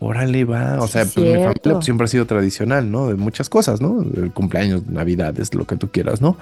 órale, 0.00 0.44
va. 0.44 0.80
O 0.80 0.88
sea, 0.88 1.04
pues 1.04 1.16
mi 1.16 1.34
familia 1.34 1.54
pues, 1.62 1.84
siempre 1.84 2.06
ha 2.06 2.08
sido 2.08 2.26
tradicional, 2.26 2.90
¿no? 2.90 3.06
De 3.06 3.14
muchas 3.14 3.48
cosas, 3.48 3.80
¿no? 3.80 4.04
El 4.16 4.32
cumpleaños, 4.32 4.88
navidades, 4.88 5.54
lo 5.54 5.64
que 5.64 5.76
tú 5.76 5.88
quieras, 5.88 6.20
¿no? 6.20 6.36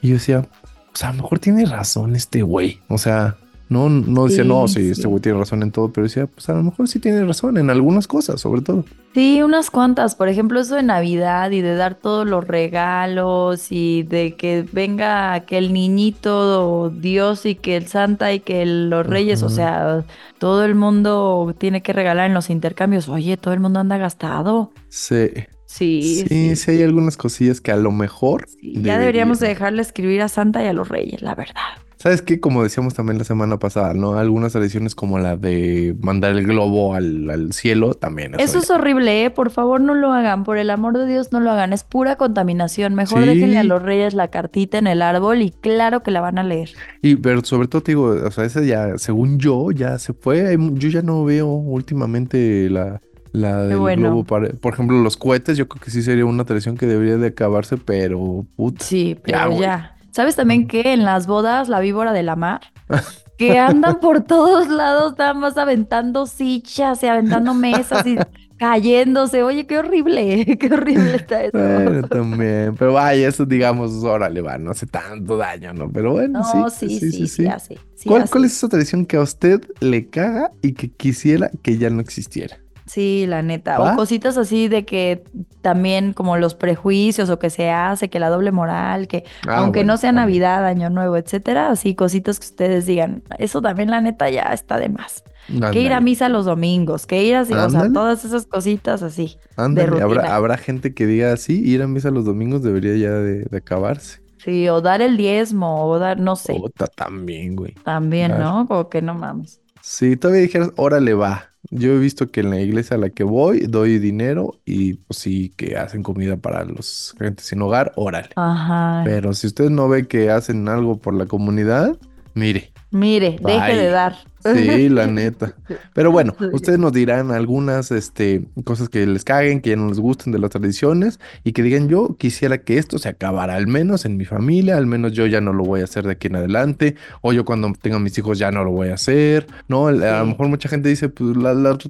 Y 0.00 0.08
yo 0.08 0.14
decía, 0.14 0.46
pues 0.92 1.04
a 1.04 1.08
lo 1.08 1.22
mejor 1.22 1.40
tiene 1.40 1.66
razón 1.66 2.16
este 2.16 2.40
güey. 2.40 2.80
O 2.88 2.96
sea, 2.96 3.36
no, 3.68 3.88
no 3.88 4.26
decía, 4.26 4.44
no, 4.44 4.68
sí, 4.68 4.90
este 4.90 5.08
güey 5.08 5.20
tiene 5.20 5.38
razón 5.38 5.62
en 5.64 5.72
todo, 5.72 5.92
pero 5.92 6.06
decía, 6.06 6.26
pues 6.28 6.48
a 6.48 6.54
lo 6.54 6.62
mejor 6.62 6.86
sí 6.86 7.00
tiene 7.00 7.24
razón 7.24 7.58
en 7.58 7.68
algunas 7.68 8.06
cosas, 8.06 8.40
sobre 8.40 8.60
todo. 8.60 8.84
Sí, 9.12 9.42
unas 9.42 9.70
cuantas. 9.70 10.14
Por 10.14 10.28
ejemplo, 10.28 10.60
eso 10.60 10.76
de 10.76 10.84
Navidad 10.84 11.50
y 11.50 11.62
de 11.62 11.74
dar 11.74 11.96
todos 11.96 12.26
los 12.26 12.46
regalos 12.46 13.72
y 13.72 14.04
de 14.04 14.36
que 14.36 14.64
venga 14.72 15.32
aquel 15.32 15.72
niñito 15.72 16.90
Dios 16.90 17.44
y 17.44 17.56
que 17.56 17.76
el 17.76 17.88
Santa 17.88 18.32
y 18.32 18.40
que 18.40 18.64
los 18.66 19.04
reyes, 19.04 19.42
o 19.42 19.48
sea, 19.48 20.04
todo 20.38 20.64
el 20.64 20.76
mundo 20.76 21.52
tiene 21.58 21.82
que 21.82 21.92
regalar 21.92 22.26
en 22.26 22.34
los 22.34 22.50
intercambios. 22.50 23.08
Oye, 23.08 23.36
todo 23.36 23.52
el 23.52 23.60
mundo 23.60 23.80
anda 23.80 23.98
gastado. 23.98 24.70
Sí. 24.88 25.30
Sí, 25.68 26.24
sí, 26.28 26.54
sí, 26.54 26.70
hay 26.70 26.82
algunas 26.84 27.16
cosillas 27.16 27.60
que 27.60 27.72
a 27.72 27.76
lo 27.76 27.90
mejor. 27.90 28.46
ya 28.62 28.98
deberíamos 28.98 29.40
dejarle 29.40 29.82
escribir 29.82 30.22
a 30.22 30.28
Santa 30.28 30.62
y 30.62 30.68
a 30.68 30.72
los 30.72 30.88
Reyes, 30.88 31.22
la 31.22 31.34
verdad. 31.34 31.85
¿Sabes 31.98 32.20
qué? 32.20 32.40
Como 32.40 32.62
decíamos 32.62 32.92
también 32.92 33.16
la 33.16 33.24
semana 33.24 33.58
pasada, 33.58 33.94
¿no? 33.94 34.18
Algunas 34.18 34.52
tradiciones 34.52 34.94
como 34.94 35.18
la 35.18 35.36
de 35.36 35.96
mandar 36.02 36.32
el 36.32 36.46
globo 36.46 36.94
al, 36.94 37.52
cielo 37.52 37.94
también. 37.94 38.38
Eso, 38.38 38.58
es 38.58 38.70
horrible, 38.70 39.24
¿eh? 39.24 39.30
Por 39.30 39.50
favor, 39.50 39.80
no 39.80 39.94
lo 39.94 40.12
hagan. 40.12 40.44
Por 40.44 40.58
el 40.58 40.68
amor 40.68 40.98
de 40.98 41.06
Dios, 41.06 41.32
no 41.32 41.40
lo 41.40 41.50
hagan. 41.50 41.72
Es 41.72 41.84
pura 41.84 42.16
contaminación. 42.16 42.94
Mejor 42.94 43.24
déjenle 43.24 43.58
a 43.58 43.64
los 43.64 43.82
reyes 43.82 44.12
la 44.12 44.28
cartita 44.28 44.76
en 44.76 44.86
el 44.86 45.00
árbol 45.00 45.40
y 45.40 45.50
claro 45.50 46.02
que 46.02 46.10
la 46.10 46.20
van 46.20 46.38
a 46.38 46.42
leer. 46.42 46.70
Y, 47.00 47.16
pero 47.16 47.42
sobre 47.44 47.66
todo 47.66 47.82
te 47.82 47.92
digo, 47.92 48.08
o 48.08 48.30
sea, 48.30 48.44
esa 48.44 48.62
ya, 48.62 48.98
según 48.98 49.38
yo, 49.38 49.70
ya 49.70 49.98
se 49.98 50.12
fue. 50.12 50.56
Yo 50.74 50.88
ya 50.90 51.00
no 51.00 51.24
veo 51.24 51.46
últimamente 51.46 52.68
la, 52.68 53.00
la 53.32 53.62
del 53.62 53.78
globo. 53.78 54.24
por 54.24 54.72
ejemplo, 54.72 55.00
los 55.00 55.16
cohetes, 55.16 55.56
yo 55.56 55.66
creo 55.66 55.82
que 55.82 55.90
sí 55.90 56.02
sería 56.02 56.26
una 56.26 56.44
tradición 56.44 56.76
que 56.76 56.86
debería 56.86 57.16
de 57.16 57.28
acabarse, 57.28 57.78
pero 57.78 58.44
puta. 58.54 58.84
Sí, 58.84 59.16
pero 59.22 59.58
ya. 59.58 59.95
¿Sabes 60.16 60.34
también 60.34 60.66
que 60.66 60.94
en 60.94 61.04
las 61.04 61.26
bodas 61.26 61.68
la 61.68 61.78
víbora 61.78 62.14
de 62.14 62.22
la 62.22 62.36
mar? 62.36 62.62
que 63.36 63.58
andan 63.58 64.00
por 64.00 64.22
todos 64.22 64.66
lados, 64.66 65.12
nada 65.18 65.34
más 65.34 65.58
aventando 65.58 66.24
sichas 66.24 67.02
y 67.02 67.06
aventando 67.06 67.52
mesas 67.52 68.06
y 68.06 68.16
cayéndose. 68.58 69.42
Oye, 69.42 69.66
qué 69.66 69.78
horrible, 69.78 70.56
qué 70.58 70.72
horrible 70.72 71.16
está 71.16 71.44
eso. 71.44 71.58
Bueno, 71.58 72.08
también. 72.08 72.74
Pero 72.78 72.94
vaya, 72.94 73.28
eso 73.28 73.44
digamos, 73.44 73.92
órale, 74.04 74.40
va, 74.40 74.56
no 74.56 74.70
hace 74.70 74.86
tanto 74.86 75.36
daño, 75.36 75.74
¿no? 75.74 75.90
Pero 75.90 76.12
bueno, 76.12 76.40
no, 76.40 76.70
sí, 76.70 76.88
sí, 76.88 77.10
sí, 77.10 77.28
sí, 77.28 77.46
sí, 77.58 77.76
¿Cuál, 78.06 78.26
¿Cuál 78.30 78.46
es 78.46 78.56
esa 78.56 78.70
tradición 78.70 79.04
que 79.04 79.18
a 79.18 79.20
usted 79.20 79.60
le 79.80 80.08
caga 80.08 80.50
y 80.62 80.72
que 80.72 80.88
quisiera 80.88 81.50
que 81.60 81.76
ya 81.76 81.90
no 81.90 82.00
existiera? 82.00 82.56
Sí, 82.86 83.26
la 83.26 83.42
neta. 83.42 83.80
O 83.80 83.96
cositas 83.96 84.38
así 84.38 84.68
de 84.68 84.84
que 84.84 85.24
también 85.60 86.12
como 86.12 86.36
los 86.36 86.54
prejuicios 86.54 87.28
o 87.30 87.38
que 87.38 87.50
se 87.50 87.70
hace, 87.70 88.08
que 88.08 88.20
la 88.20 88.30
doble 88.30 88.52
moral, 88.52 89.08
que 89.08 89.24
ah, 89.46 89.56
aunque 89.58 89.82
no 89.82 89.96
sea 89.96 90.12
Navidad, 90.12 90.64
Año 90.64 90.88
Nuevo, 90.88 91.16
etcétera, 91.16 91.70
así 91.70 91.96
cositas 91.96 92.38
que 92.38 92.46
ustedes 92.46 92.86
digan, 92.86 93.24
eso 93.38 93.60
también 93.60 93.90
la 93.90 94.00
neta 94.00 94.30
ya 94.30 94.44
está 94.52 94.78
de 94.78 94.88
más. 94.88 95.24
Que 95.72 95.80
ir 95.80 95.92
a 95.92 96.00
misa 96.00 96.28
los 96.28 96.44
domingos, 96.44 97.06
que 97.06 97.22
ir 97.24 97.36
así, 97.36 97.52
o 97.52 97.70
sea, 97.70 97.92
todas 97.92 98.24
esas 98.24 98.46
cositas 98.46 99.02
así. 99.02 99.36
Ándale, 99.56 100.00
¿Habrá, 100.02 100.34
habrá 100.34 100.56
gente 100.56 100.92
que 100.92 101.06
diga 101.06 101.32
así, 101.32 101.60
ir 101.64 101.82
a 101.82 101.86
misa 101.86 102.10
los 102.10 102.24
domingos 102.24 102.62
debería 102.62 102.96
ya 102.96 103.12
de, 103.12 103.46
acabarse. 103.56 104.20
Sí, 104.38 104.68
o 104.68 104.80
dar 104.80 105.02
el 105.02 105.16
diezmo, 105.16 105.86
o 105.86 105.98
dar, 105.98 106.20
no 106.20 106.36
sé. 106.36 106.60
también, 106.94 107.56
güey. 107.56 107.74
También, 107.84 108.38
¿no? 108.38 108.66
Como 108.68 108.88
que 108.88 109.02
no 109.02 109.14
mames. 109.14 109.60
Sí, 109.88 110.16
todavía 110.16 110.42
dijeras, 110.42 110.72
órale 110.74 111.14
va. 111.14 111.52
Yo 111.70 111.92
he 111.92 111.98
visto 111.98 112.26
que 112.26 112.40
en 112.40 112.50
la 112.50 112.60
iglesia 112.60 112.96
a 112.96 112.98
la 112.98 113.10
que 113.10 113.22
voy 113.22 113.68
doy 113.68 114.00
dinero 114.00 114.58
y 114.64 114.94
pues 114.94 115.20
sí 115.20 115.52
que 115.56 115.76
hacen 115.76 116.02
comida 116.02 116.36
para 116.36 116.64
los 116.64 117.14
gente 117.20 117.44
sin 117.44 117.62
hogar, 117.62 117.92
órale. 117.94 118.30
Ajá. 118.34 119.02
Pero 119.04 119.32
si 119.32 119.46
usted 119.46 119.70
no 119.70 119.88
ve 119.88 120.08
que 120.08 120.32
hacen 120.32 120.68
algo 120.68 120.98
por 120.98 121.14
la 121.14 121.26
comunidad, 121.26 121.96
mire. 122.34 122.72
Mire, 122.90 123.38
deje 123.40 123.76
de 123.76 123.88
dar. 123.90 124.16
Sí, 124.54 124.88
la 124.88 125.06
neta. 125.06 125.54
Pero 125.94 126.12
bueno, 126.12 126.34
ustedes 126.52 126.78
nos 126.78 126.92
dirán 126.92 127.30
algunas 127.30 127.90
este, 127.90 128.44
cosas 128.64 128.88
que 128.88 129.06
les 129.06 129.24
caguen, 129.24 129.60
que 129.60 129.70
ya 129.70 129.76
no 129.76 129.88
les 129.88 130.00
gusten 130.00 130.32
de 130.32 130.38
las 130.38 130.50
tradiciones 130.50 131.18
y 131.44 131.52
que 131.52 131.62
digan 131.62 131.88
yo 131.88 132.16
quisiera 132.18 132.58
que 132.58 132.78
esto 132.78 132.98
se 132.98 133.08
acabara, 133.08 133.54
al 133.54 133.66
menos 133.66 134.04
en 134.04 134.16
mi 134.16 134.24
familia, 134.24 134.76
al 134.76 134.86
menos 134.86 135.12
yo 135.12 135.26
ya 135.26 135.40
no 135.40 135.52
lo 135.52 135.64
voy 135.64 135.80
a 135.80 135.84
hacer 135.84 136.06
de 136.06 136.12
aquí 136.12 136.28
en 136.28 136.36
adelante, 136.36 136.96
o 137.20 137.32
yo 137.32 137.44
cuando 137.44 137.72
tenga 137.80 137.98
mis 137.98 138.16
hijos 138.18 138.38
ya 138.38 138.50
no 138.50 138.64
lo 138.64 138.70
voy 138.70 138.88
a 138.88 138.94
hacer, 138.94 139.46
¿no? 139.68 139.88
A 139.88 139.92
lo 139.92 140.26
mejor 140.26 140.48
mucha 140.48 140.68
gente 140.68 140.88
dice, 140.88 141.08
pues 141.08 141.36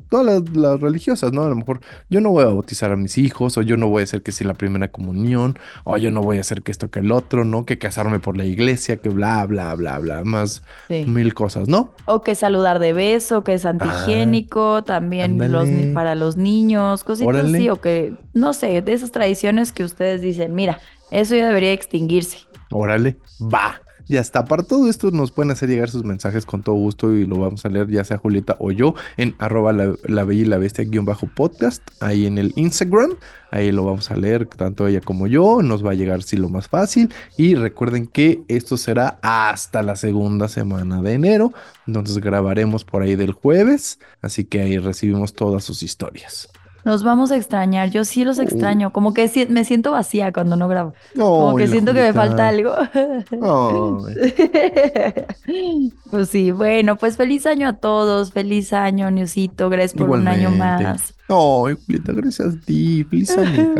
todas 0.09 0.43
las, 0.55 0.81
religiosas, 0.81 1.33
¿no? 1.33 1.45
A 1.45 1.49
lo 1.49 1.57
mejor 1.57 1.81
yo 2.11 2.21
no 2.21 2.31
voy 2.31 2.45
a 2.45 2.47
bautizar 2.47 2.93
a 2.93 2.97
mis 2.97 3.19
hijos, 3.19 3.57
o 3.59 3.63
yo 3.63 3.77
no 3.77 3.89
voy 3.89 4.03
a 4.03 4.05
hacer 4.05 4.23
que 4.23 4.33
sea 4.33 4.47
la 4.47 4.55
primera 4.55 4.89
comunión, 4.89 5.59
o 5.85 5.97
yo 5.97 6.11
no 6.11 6.23
voy 6.23 6.39
a 6.39 6.41
hacer 6.41 6.63
que 6.63 6.73
esto 6.73 6.91
que 6.91 7.01
el 7.01 7.13
otro, 7.13 7.45
¿no? 7.45 7.65
Que 7.65 7.79
casarme 7.79 8.21
por 8.21 8.37
la 8.37 8.45
iglesia, 8.45 8.97
que 8.97 9.09
bla, 9.09 9.45
bla, 9.47 9.75
bla, 9.75 9.99
bla, 9.99 10.25
más 10.25 10.63
mil 10.89 11.35
cosas, 11.35 11.69
¿no? 11.69 11.93
O 12.05 12.23
que 12.23 12.35
saludar 12.47 12.79
de 12.79 12.93
beso, 12.93 13.43
que 13.43 13.55
es 13.55 13.67
ah, 13.67 13.71
antihigiénico, 13.71 14.85
también 14.85 15.39
los, 15.51 15.69
para 15.93 16.15
los 16.15 16.37
niños, 16.37 17.03
cositas 17.03 17.45
así, 17.45 17.69
o 17.69 17.81
que, 17.81 18.15
no 18.35 18.53
sé, 18.53 18.83
de 18.83 18.93
esas 18.93 19.11
tradiciones 19.11 19.73
que 19.73 19.83
ustedes 19.83 20.21
dicen, 20.21 20.55
mira, 20.55 20.79
eso 21.11 21.35
ya 21.35 21.49
debería 21.49 21.73
extinguirse. 21.73 22.39
Órale, 22.71 23.17
va. 23.41 23.81
Ya 24.09 24.21
está. 24.21 24.45
Para 24.45 24.63
todo 24.63 24.89
esto 24.89 25.11
nos 25.11 25.33
pueden 25.33 25.51
hacer 25.51 25.69
llegar 25.69 25.91
sus 25.91 26.05
mensajes 26.05 26.47
con 26.47 26.63
todo 26.63 26.77
gusto 26.77 27.13
y 27.13 27.27
lo 27.27 27.39
vamos 27.39 27.65
a 27.65 27.69
leer 27.69 27.89
ya 27.89 28.05
sea 28.05 28.19
Julieta 28.19 28.57
o 28.61 28.71
yo 28.71 28.95
en 29.17 29.35
arroba 29.39 29.73
la, 29.73 30.25
bella 30.25 30.43
y 30.43 30.45
la 30.45 30.59
bestia 30.59 30.85
guion 30.85 31.05
bajo 31.05 31.27
podcast 31.27 31.83
ahí 32.01 32.27
en 32.27 32.39
el 32.39 32.53
Instagram. 32.55 33.17
Ahí 33.51 33.73
lo 33.73 33.85
vamos 33.85 34.11
a 34.11 34.17
leer 34.17 34.47
tanto 34.47 34.87
ella 34.87 35.01
como 35.01 35.27
yo. 35.27 35.61
Nos 35.63 35.85
va 35.85 35.91
a 35.91 35.95
llegar 35.95 36.23
sí 36.23 36.37
lo 36.37 36.49
más 36.49 36.69
fácil. 36.69 37.13
Y 37.37 37.57
recuerden 37.57 38.07
que 38.07 38.43
esto 38.47 38.77
será 38.77 39.19
hasta 39.23 39.83
la 39.83 39.97
segunda 39.97 40.49
semana 40.49 41.03
de 41.03 41.15
enero. 41.15 41.53
Entonces 41.87 42.19
grabaremos 42.19 42.85
por 42.85 43.03
ahí 43.03 43.17
del 43.17 43.33
jueves. 43.33 43.99
Así 44.23 44.45
que 44.45 44.61
ahí 44.61 44.79
recibimos 44.79 45.35
todas 45.35 45.65
sus 45.65 45.83
historias. 45.83 46.49
Nos 46.87 47.03
vamos 47.03 47.33
a 47.33 47.37
extrañar, 47.37 47.91
yo 47.91 48.05
sí 48.05 48.25
los 48.25 48.39
extraño, 48.39 48.93
como 48.93 49.13
que 49.13 49.29
me 49.49 49.65
siento 49.65 49.91
vacía 49.91 50.33
cuando 50.33 50.55
no 50.55 50.69
grabo. 50.69 50.95
como 51.17 51.57
que 51.57 51.67
siento 51.67 51.93
que 51.93 52.01
me 52.01 52.13
falta 52.13 52.47
algo. 52.47 52.77
pues 56.13 56.29
sí, 56.29 56.53
bueno, 56.53 56.95
pues 56.95 57.17
feliz 57.17 57.45
año 57.45 57.71
a 57.71 57.73
todos, 57.73 58.31
feliz 58.31 58.73
año, 58.73 59.11
Niusito, 59.11 59.69
gracias 59.69 59.95
por 59.95 60.11
un 60.11 60.29
año 60.29 60.51
más. 60.51 61.16
Ay, 61.29 61.77
Julieta, 61.85 62.13
gracias 62.13 62.55
a 62.55 62.61
ti. 62.61 63.05
Feliz 63.05 63.31
año, 63.39 63.75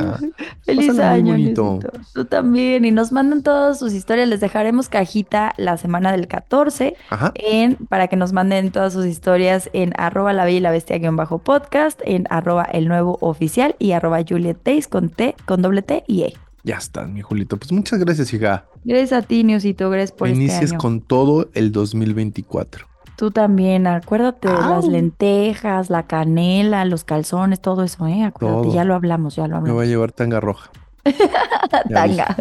Feliz 0.63 0.99
año, 0.99 1.81
Tú 2.13 2.25
también. 2.25 2.85
Y 2.85 2.91
nos 2.91 3.13
mandan 3.13 3.43
todas 3.43 3.79
sus 3.79 3.93
historias. 3.93 4.29
Les 4.29 4.41
dejaremos 4.41 4.89
cajita 4.89 5.55
la 5.57 5.77
semana 5.77 6.13
del 6.13 6.27
14 6.27 6.97
En, 7.35 7.77
para 7.89 8.09
que 8.09 8.17
nos 8.17 8.33
manden 8.33 8.73
todas 8.73 8.93
sus 8.93 9.07
historias 9.07 9.71
en 9.73 9.93
arroba 9.97 10.33
la 10.33 10.45
bella 10.45 10.57
y 10.57 10.61
la 10.61 10.71
bestia 10.71 10.99
guion 10.99 11.17
bajo 11.17 11.39
podcast, 11.39 12.01
en 12.05 12.27
arroba 12.31 12.65
el 12.65 12.89
nuevo 12.89 13.19
oficial 13.21 13.77
y 13.79 13.93
arroba 13.93 14.21
Juliet 14.29 14.59
con 14.89 15.11
T, 15.11 15.37
con 15.45 15.63
doble 15.63 15.83
T 15.83 16.03
y 16.07 16.23
E. 16.23 16.35
Ya 16.65 16.77
está, 16.77 17.07
mi 17.07 17.23
Julito. 17.23 17.57
Pues 17.59 17.71
muchas 17.71 18.01
gracias, 18.01 18.33
hija. 18.35 18.67
Gracias 18.85 19.13
a 19.13 19.23
ti, 19.23 19.45
Niosito. 19.45 19.89
Gracias 19.89 20.11
por 20.11 20.29
este 20.29 20.43
Inicies 20.43 20.73
con 20.73 21.01
todo 21.01 21.49
el 21.55 21.71
2024. 21.71 22.96
Tú 23.17 23.31
también, 23.31 23.87
acuérdate 23.87 24.49
de 24.49 24.55
las 24.55 24.87
lentejas, 24.87 25.89
la 25.89 26.03
canela, 26.03 26.85
los 26.85 27.05
calzones, 27.05 27.61
todo 27.61 27.83
eso, 27.83 28.07
¿eh? 28.07 28.25
Acuérdate, 28.25 28.73
ya 28.73 28.85
lo 28.85 28.95
hablamos, 28.95 29.37
ya 29.37 29.47
lo 29.49 29.57
hablamos. 29.57 29.69
Me 29.69 29.75
voy 29.75 29.87
a 29.87 29.89
llevar 29.89 30.13
tanga 30.13 30.39
roja. 30.39 30.71
tanga. 31.93 32.37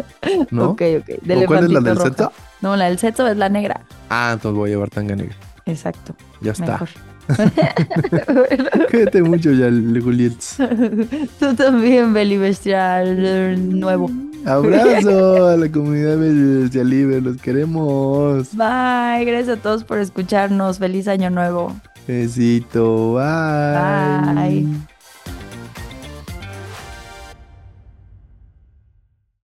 ¿No? 0.50 0.70
Ok, 0.70 0.82
ok. 1.00 1.46
¿Cuál 1.46 1.64
es 1.64 1.70
la 1.70 1.80
del 1.80 1.98
seto? 1.98 2.32
No, 2.60 2.76
la 2.76 2.86
del 2.86 2.98
seto 2.98 3.26
es 3.26 3.36
la 3.36 3.48
negra. 3.48 3.80
Ah, 4.10 4.30
entonces 4.34 4.56
voy 4.58 4.70
a 4.70 4.74
llevar 4.74 4.90
tanga 4.90 5.16
negra. 5.16 5.36
Exacto. 5.64 6.14
Ya 6.42 6.52
está. 6.52 6.78
Cuídate 8.90 9.22
mucho 9.22 9.52
ya, 9.52 9.66
Juliet. 9.68 10.34
Tú 11.38 11.54
también, 11.54 12.12
Beli 12.12 12.36
Bestial 12.36 13.78
nuevo. 13.78 14.10
Abrazo 14.44 15.48
a 15.48 15.56
la 15.56 15.68
comunidad 15.72 16.18
Bestial 16.18 16.88
Libre, 16.88 17.20
los 17.20 17.36
queremos. 17.38 18.50
Bye, 18.52 19.24
gracias 19.24 19.58
a 19.58 19.60
todos 19.60 19.82
por 19.82 19.98
escucharnos. 19.98 20.78
Feliz 20.78 21.08
año 21.08 21.30
nuevo. 21.30 21.74
Besito, 22.06 23.14
bye. 23.14 24.34
Bye. 24.34 24.95